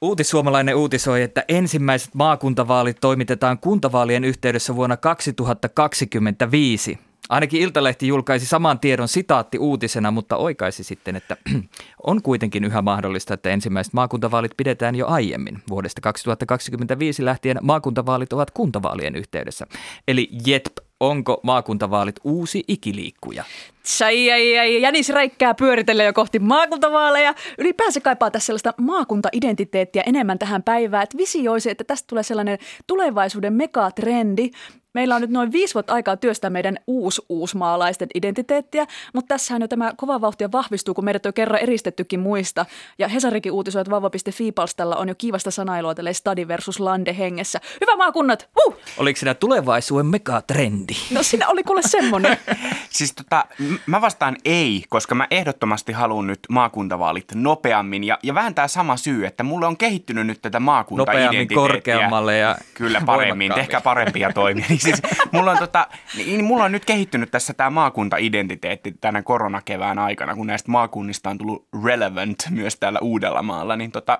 Uutissuomalainen 0.00 0.76
uutisoi, 0.76 1.22
että 1.22 1.44
ensimmäiset 1.48 2.14
maakuntavaalit 2.14 2.96
toimitetaan 3.00 3.58
kuntavaalien 3.58 4.24
yhteydessä 4.24 4.76
vuonna 4.76 4.96
2025. 4.96 6.98
Ainakin 7.28 7.60
Iltalehti 7.60 8.08
julkaisi 8.08 8.46
saman 8.46 8.78
tiedon 8.78 9.08
sitaatti 9.08 9.58
uutisena, 9.58 10.10
mutta 10.10 10.36
oikaisi 10.36 10.84
sitten, 10.84 11.16
että 11.16 11.36
on 12.06 12.22
kuitenkin 12.22 12.64
yhä 12.64 12.82
mahdollista, 12.82 13.34
että 13.34 13.50
ensimmäiset 13.50 13.92
maakuntavaalit 13.92 14.52
pidetään 14.56 14.94
jo 14.94 15.06
aiemmin. 15.06 15.58
Vuodesta 15.70 16.00
2025 16.00 17.24
lähtien 17.24 17.58
maakuntavaalit 17.62 18.32
ovat 18.32 18.50
kuntavaalien 18.50 19.16
yhteydessä. 19.16 19.66
Eli 20.08 20.28
JETP, 20.46 20.78
onko 21.00 21.40
maakuntavaalit 21.42 22.16
uusi 22.24 22.64
ikiliikkuja? 22.68 23.44
Sai, 23.82 24.32
ai, 24.32 24.58
ai, 24.58 24.82
jänis 24.82 25.08
räikkää 25.08 25.54
pyöritellä 25.54 26.04
jo 26.04 26.12
kohti 26.12 26.38
maakuntavaaleja. 26.38 27.34
Ylipäänsä 27.58 28.00
kaipaa 28.00 28.30
tässä 28.30 28.46
sellaista 28.46 28.74
maakuntaidentiteettiä 28.80 30.02
enemmän 30.06 30.38
tähän 30.38 30.62
päivään, 30.62 31.02
että 31.02 31.18
visioisi, 31.18 31.70
että 31.70 31.84
tästä 31.84 32.06
tulee 32.06 32.22
sellainen 32.22 32.58
tulevaisuuden 32.86 33.52
megatrendi. 33.52 34.50
Meillä 34.94 35.14
on 35.14 35.20
nyt 35.20 35.30
noin 35.30 35.52
viisi 35.52 35.74
vuotta 35.74 35.92
aikaa 35.92 36.16
työstää 36.16 36.50
meidän 36.50 36.78
uus-uusmaalaisten 36.86 38.08
identiteettiä, 38.14 38.86
mutta 39.14 39.28
tässähän 39.34 39.62
jo 39.62 39.68
tämä 39.68 39.92
kova 39.96 40.20
vauhtia 40.20 40.52
vahvistuu, 40.52 40.94
kun 40.94 41.04
meidät 41.04 41.26
on 41.26 41.32
kerran 41.32 41.60
eristettykin 41.60 42.20
muista. 42.20 42.66
Ja 42.98 43.08
Hesarikin 43.08 43.52
uutisoi, 43.52 43.80
että 43.80 43.90
vauva.fi-palstalla 43.90 44.96
on 44.96 45.08
jo 45.08 45.14
kiivasta 45.14 45.50
sanailua 45.50 45.94
tälle 45.94 46.12
stadi 46.12 46.48
versus 46.48 46.80
lande 46.80 47.16
hengessä. 47.18 47.60
Hyvä 47.80 47.96
maakunnat! 47.96 48.48
Uh! 48.66 48.76
Oliko 48.98 49.18
siinä 49.18 49.34
tulevaisuuden 49.34 50.06
megatrendi? 50.06 50.94
No 51.10 51.22
siinä 51.22 51.48
oli 51.48 51.62
kuule 51.62 51.82
semmonen. 51.82 52.38
Siis 52.90 53.12
tota, 53.12 53.44
mä 53.86 54.00
vastaan 54.00 54.36
ei, 54.44 54.84
koska 54.88 55.14
mä 55.14 55.26
ehdottomasti 55.30 55.92
haluan 55.92 56.26
nyt 56.26 56.40
maakuntavaalit 56.48 57.34
nopeammin. 57.34 58.04
Ja, 58.04 58.18
ja 58.22 58.34
vähän 58.34 58.54
tämä 58.54 58.68
sama 58.68 58.96
syy, 58.96 59.26
että 59.26 59.42
mulle 59.42 59.66
on 59.66 59.76
kehittynyt 59.76 60.26
nyt 60.26 60.42
tätä 60.42 60.60
maakuntaidentiteettiä. 60.60 61.56
Nopeammin, 61.56 61.74
korkeammalle 61.74 62.38
ja 62.38 62.56
Kyllä 62.74 63.02
paremmin, 63.06 63.52
tehkää 63.54 63.80
parempia 63.80 64.32
toimia. 64.32 64.64
Niin 64.84 64.96
siis, 64.96 65.16
mulla, 65.32 65.50
on 65.50 65.58
tota, 65.58 65.86
niin 66.16 66.44
mulla 66.44 66.64
on 66.64 66.72
nyt 66.72 66.84
kehittynyt 66.84 67.30
tässä 67.30 67.54
tämä 67.54 67.70
maakuntaidentiteetti 67.70 68.94
tänä 69.00 69.22
koronakevään 69.22 69.98
aikana, 69.98 70.34
kun 70.34 70.46
näistä 70.46 70.70
maakunnista 70.70 71.30
on 71.30 71.38
tullut 71.38 71.68
relevant 71.84 72.38
myös 72.50 72.76
täällä 72.76 72.98
Uudellamaalla. 73.02 73.76
Niin 73.76 73.92
tota, 73.92 74.18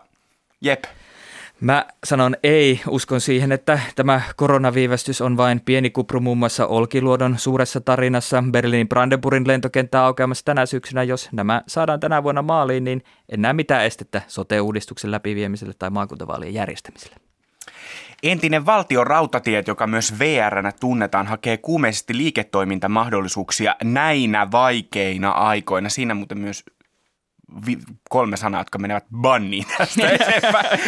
jep, 0.61 0.84
Mä 1.61 1.86
sanon 2.04 2.36
ei, 2.42 2.80
uskon 2.88 3.20
siihen, 3.20 3.52
että 3.52 3.80
tämä 3.96 4.20
koronaviivästys 4.36 5.20
on 5.20 5.36
vain 5.36 5.61
pieni 5.61 5.90
kupru 5.90 6.20
muun 6.20 6.38
muassa 6.38 6.66
Olkiluodon 6.66 7.38
suuressa 7.38 7.80
tarinassa. 7.80 8.44
Berliinin 8.50 8.88
Brandenburgin 8.88 9.48
lentokenttä 9.48 10.04
aukeamassa 10.04 10.44
tänä 10.44 10.66
syksynä. 10.66 11.02
Jos 11.02 11.28
nämä 11.32 11.62
saadaan 11.66 12.00
tänä 12.00 12.22
vuonna 12.22 12.42
maaliin, 12.42 12.84
niin 12.84 13.02
en 13.28 13.42
näe 13.42 13.52
mitään 13.52 13.84
estettä 13.84 14.22
sote-uudistuksen 14.26 15.11
läpiviemiselle 15.11 15.74
tai 15.78 15.90
maakuntavaalien 15.90 16.54
järjestämiselle. 16.54 17.28
Entinen 18.22 18.66
valtion 18.66 19.06
rautatiet, 19.06 19.68
joka 19.68 19.86
myös 19.86 20.18
VRnä 20.18 20.72
tunnetaan, 20.72 21.26
hakee 21.26 21.56
kuumeisesti 21.56 22.16
liiketoimintamahdollisuuksia 22.16 23.76
näinä 23.84 24.50
vaikeina 24.50 25.30
aikoina. 25.30 25.88
Siinä 25.88 26.14
muuten 26.14 26.38
myös 26.38 26.64
vi- 27.66 27.78
kolme 28.11 28.36
sanaa, 28.36 28.61
jotka 28.61 28.78
menevät 28.78 29.05
banniin 29.20 29.64
tästä 29.78 30.11
eteenpäin. 30.11 30.80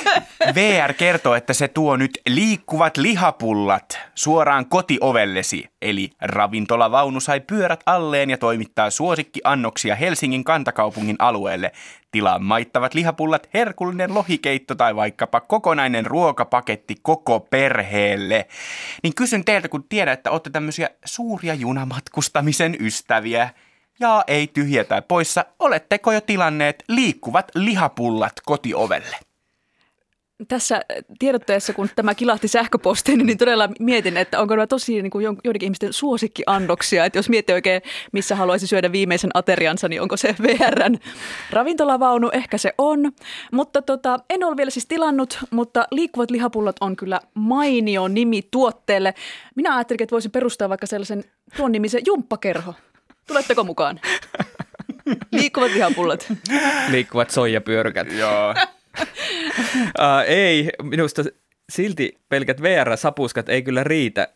VR 0.54 0.92
kertoo, 0.92 1.34
että 1.34 1.52
se 1.52 1.68
tuo 1.68 1.96
nyt 1.96 2.18
liikkuvat 2.28 2.96
lihapullat 2.96 3.98
suoraan 4.14 4.66
kotiovellesi. 4.66 5.64
Eli 5.82 6.10
ravintolavaunu 6.20 7.20
sai 7.20 7.40
pyörät 7.40 7.80
alleen 7.86 8.30
ja 8.30 8.38
toimittaa 8.38 8.90
suosikkiannoksia 8.90 9.94
Helsingin 9.94 10.44
kantakaupungin 10.44 11.16
alueelle. 11.18 11.72
Tilaa 12.10 12.38
maittavat 12.38 12.94
lihapullat, 12.94 13.48
herkullinen 13.54 14.14
lohikeitto 14.14 14.74
tai 14.74 14.96
vaikkapa 14.96 15.40
kokonainen 15.40 16.06
ruokapaketti 16.06 16.94
koko 17.02 17.40
perheelle. 17.40 18.46
Niin 19.02 19.14
kysyn 19.14 19.44
teiltä, 19.44 19.68
kun 19.68 19.84
tiedän, 19.88 20.14
että 20.14 20.30
olette 20.30 20.50
tämmöisiä 20.50 20.90
suuria 21.04 21.54
junamatkustamisen 21.54 22.76
ystäviä. 22.80 23.50
Ja 24.00 24.24
ei 24.26 24.46
tyhjä 24.46 24.84
tai 24.84 25.02
poissa, 25.08 25.44
oletteko 25.58 26.12
jo 26.12 26.20
tilanneet 26.20 26.84
liikkuvat 26.88 27.50
lihapullat 27.54 28.32
kotiovelle? 28.44 29.16
Tässä 30.48 30.82
tiedotteessa, 31.18 31.72
kun 31.72 31.88
tämä 31.96 32.14
kilahti 32.14 32.48
sähköpostiin, 32.48 33.26
niin 33.26 33.38
todella 33.38 33.68
mietin, 33.80 34.16
että 34.16 34.40
onko 34.40 34.56
nämä 34.56 34.66
tosi 34.66 35.02
niin 35.02 35.10
kuin 35.10 35.22
joidenkin 35.22 35.66
ihmisten 35.66 35.92
suosikkiannoksia. 35.92 37.04
Että 37.04 37.18
jos 37.18 37.28
miettii 37.28 37.54
oikein, 37.54 37.82
missä 38.12 38.36
haluaisi 38.36 38.66
syödä 38.66 38.92
viimeisen 38.92 39.30
ateriansa, 39.34 39.88
niin 39.88 40.02
onko 40.02 40.16
se 40.16 40.34
VRn 40.42 40.98
ravintolavaunu? 41.50 42.30
Ehkä 42.32 42.58
se 42.58 42.74
on. 42.78 43.12
Mutta 43.52 43.82
tota, 43.82 44.18
en 44.30 44.44
ole 44.44 44.56
vielä 44.56 44.70
siis 44.70 44.86
tilannut, 44.86 45.38
mutta 45.50 45.86
liikkuvat 45.90 46.30
lihapullat 46.30 46.76
on 46.80 46.96
kyllä 46.96 47.20
mainio 47.34 48.08
nimi 48.08 48.42
tuotteelle. 48.50 49.14
Minä 49.54 49.76
ajattelin, 49.76 50.02
että 50.02 50.12
voisin 50.14 50.30
perustaa 50.30 50.68
vaikka 50.68 50.86
sellaisen 50.86 51.24
tuon 51.56 51.72
nimisen 51.72 52.02
jumppakerho. 52.06 52.74
Tuletteko 53.26 53.64
mukaan? 53.64 54.00
Liikkuvat 55.32 55.72
lihapullat. 55.72 56.32
Liikkuvat 56.88 57.30
soijapyörkät. 57.30 58.12
Joo. 58.12 58.54
Uh, 59.00 60.20
ei, 60.26 60.70
minusta 60.82 61.24
silti 61.72 62.18
pelkät 62.28 62.62
VR-sapuskat 62.62 63.48
ei 63.48 63.62
kyllä 63.62 63.84
riitä, 63.84 64.28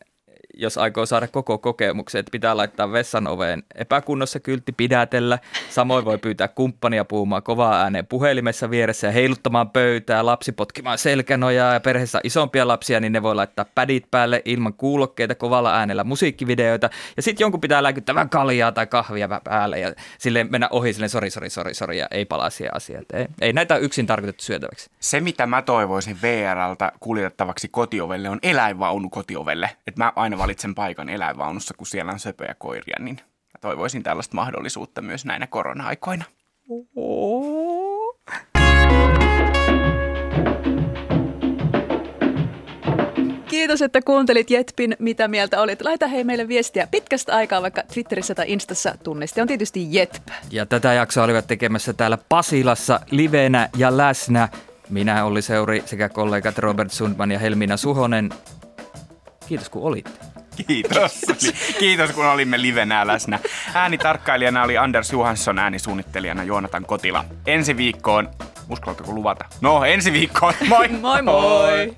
jos 0.53 0.77
aikoo 0.77 1.05
saada 1.05 1.27
koko 1.27 1.57
kokemuksen. 1.57 2.19
Että 2.19 2.31
pitää 2.31 2.57
laittaa 2.57 2.91
vessan 2.91 3.27
oveen 3.27 3.63
epäkunnossa 3.75 4.39
kyltti 4.39 4.71
pidätellä. 4.71 5.39
Samoin 5.69 6.05
voi 6.05 6.17
pyytää 6.17 6.47
kumppania 6.47 7.05
puhumaan 7.05 7.43
kovaa 7.43 7.81
ääneen 7.81 8.07
puhelimessa 8.07 8.69
vieressä 8.69 9.07
ja 9.07 9.13
heiluttamaan 9.13 9.69
pöytää, 9.69 10.25
lapsi 10.25 10.51
potkimaan 10.51 10.97
selkänojaa 10.97 11.73
ja 11.73 11.79
perheessä 11.79 12.19
isompia 12.23 12.67
lapsia, 12.67 12.99
niin 12.99 13.13
ne 13.13 13.23
voi 13.23 13.35
laittaa 13.35 13.65
pädit 13.75 14.11
päälle 14.11 14.41
ilman 14.45 14.73
kuulokkeita 14.73 15.35
kovalla 15.35 15.75
äänellä 15.75 16.03
musiikkivideoita. 16.03 16.89
Ja 17.15 17.21
sitten 17.21 17.43
jonkun 17.43 17.61
pitää 17.61 17.83
lääkyttää 17.83 18.15
vähän 18.15 18.29
kaljaa 18.29 18.71
tai 18.71 18.87
kahvia 18.87 19.41
päälle 19.43 19.79
ja 19.79 19.93
sille 20.17 20.43
mennä 20.43 20.67
ohi 20.71 20.93
silleen 20.93 21.09
sori, 21.09 21.29
sori, 21.29 21.49
sori, 21.49 21.73
sori 21.73 21.97
ja 21.97 22.07
ei 22.11 22.25
palaa 22.25 22.49
siihen 22.49 22.75
asiaan. 22.75 23.05
Ei, 23.13 23.27
ei 23.41 23.53
näitä 23.53 23.77
yksin 23.77 24.07
tarkoitettu 24.07 24.43
syötäväksi. 24.43 24.89
Se, 24.99 25.19
mitä 25.19 25.47
mä 25.47 25.61
toivoisin 25.61 26.17
VRltä 26.21 26.91
kuljetettavaksi 26.99 27.67
kotiovelle, 27.67 28.29
on 28.29 28.39
eläinvaunu 28.43 29.09
kotiovelle. 29.09 29.69
Että 29.87 30.03
mä 30.03 30.13
aina 30.15 30.37
valitsen 30.41 30.75
paikan 30.75 31.09
eläinvaunussa, 31.09 31.73
kun 31.73 31.87
siellä 31.87 32.11
on 32.11 32.19
söpöjä 32.19 32.55
koiria, 32.57 32.97
niin 32.99 33.15
mä 33.25 33.59
toivoisin 33.61 34.03
tällaista 34.03 34.35
mahdollisuutta 34.35 35.01
myös 35.01 35.25
näinä 35.25 35.47
korona-aikoina. 35.47 36.25
Kiitos, 43.49 43.81
että 43.81 44.01
kuuntelit 44.01 44.49
Jetpin. 44.49 44.95
Mitä 44.99 45.27
mieltä 45.27 45.61
olit? 45.61 45.81
Laita 45.81 46.07
hei 46.07 46.23
meille 46.23 46.47
viestiä 46.47 46.87
pitkästä 46.87 47.35
aikaa 47.35 47.61
vaikka 47.61 47.83
Twitterissä 47.93 48.35
tai 48.35 48.45
Instassa. 48.51 48.95
Tunniste 49.03 49.41
on 49.41 49.47
tietysti 49.47 49.87
Jetp. 49.95 50.27
Ja 50.51 50.65
tätä 50.65 50.93
jaksoa 50.93 51.23
olivat 51.23 51.47
tekemässä 51.47 51.93
täällä 51.93 52.17
Pasilassa 52.29 52.99
livenä 53.11 53.69
ja 53.77 53.97
läsnä. 53.97 54.49
Minä 54.89 55.25
Olli 55.25 55.41
Seuri 55.41 55.83
sekä 55.85 56.09
kollegat 56.09 56.57
Robert 56.57 56.91
Sundman 56.91 57.31
ja 57.31 57.39
Helmiina 57.39 57.77
Suhonen. 57.77 58.29
Kiitos 59.47 59.69
kun 59.69 59.83
olitte. 59.83 60.30
Kiitos. 60.67 61.21
Kiitos, 61.79 62.11
kun 62.11 62.25
olimme 62.25 62.61
livenä 62.61 63.07
läsnä. 63.07 63.39
Äänitarkkailijana 63.73 64.63
oli 64.63 64.77
Anders 64.77 65.11
Johansson, 65.11 65.59
äänisuunnittelijana 65.59 66.43
Joonatan 66.43 66.85
Kotila. 66.85 67.25
Ensi 67.47 67.77
viikkoon, 67.77 68.29
uskallatko 68.69 69.11
luvata? 69.11 69.45
No, 69.61 69.85
ensi 69.85 70.13
viikkoon. 70.13 70.53
Moi! 70.67 70.87
Moi 70.87 71.21
moi! 71.21 71.97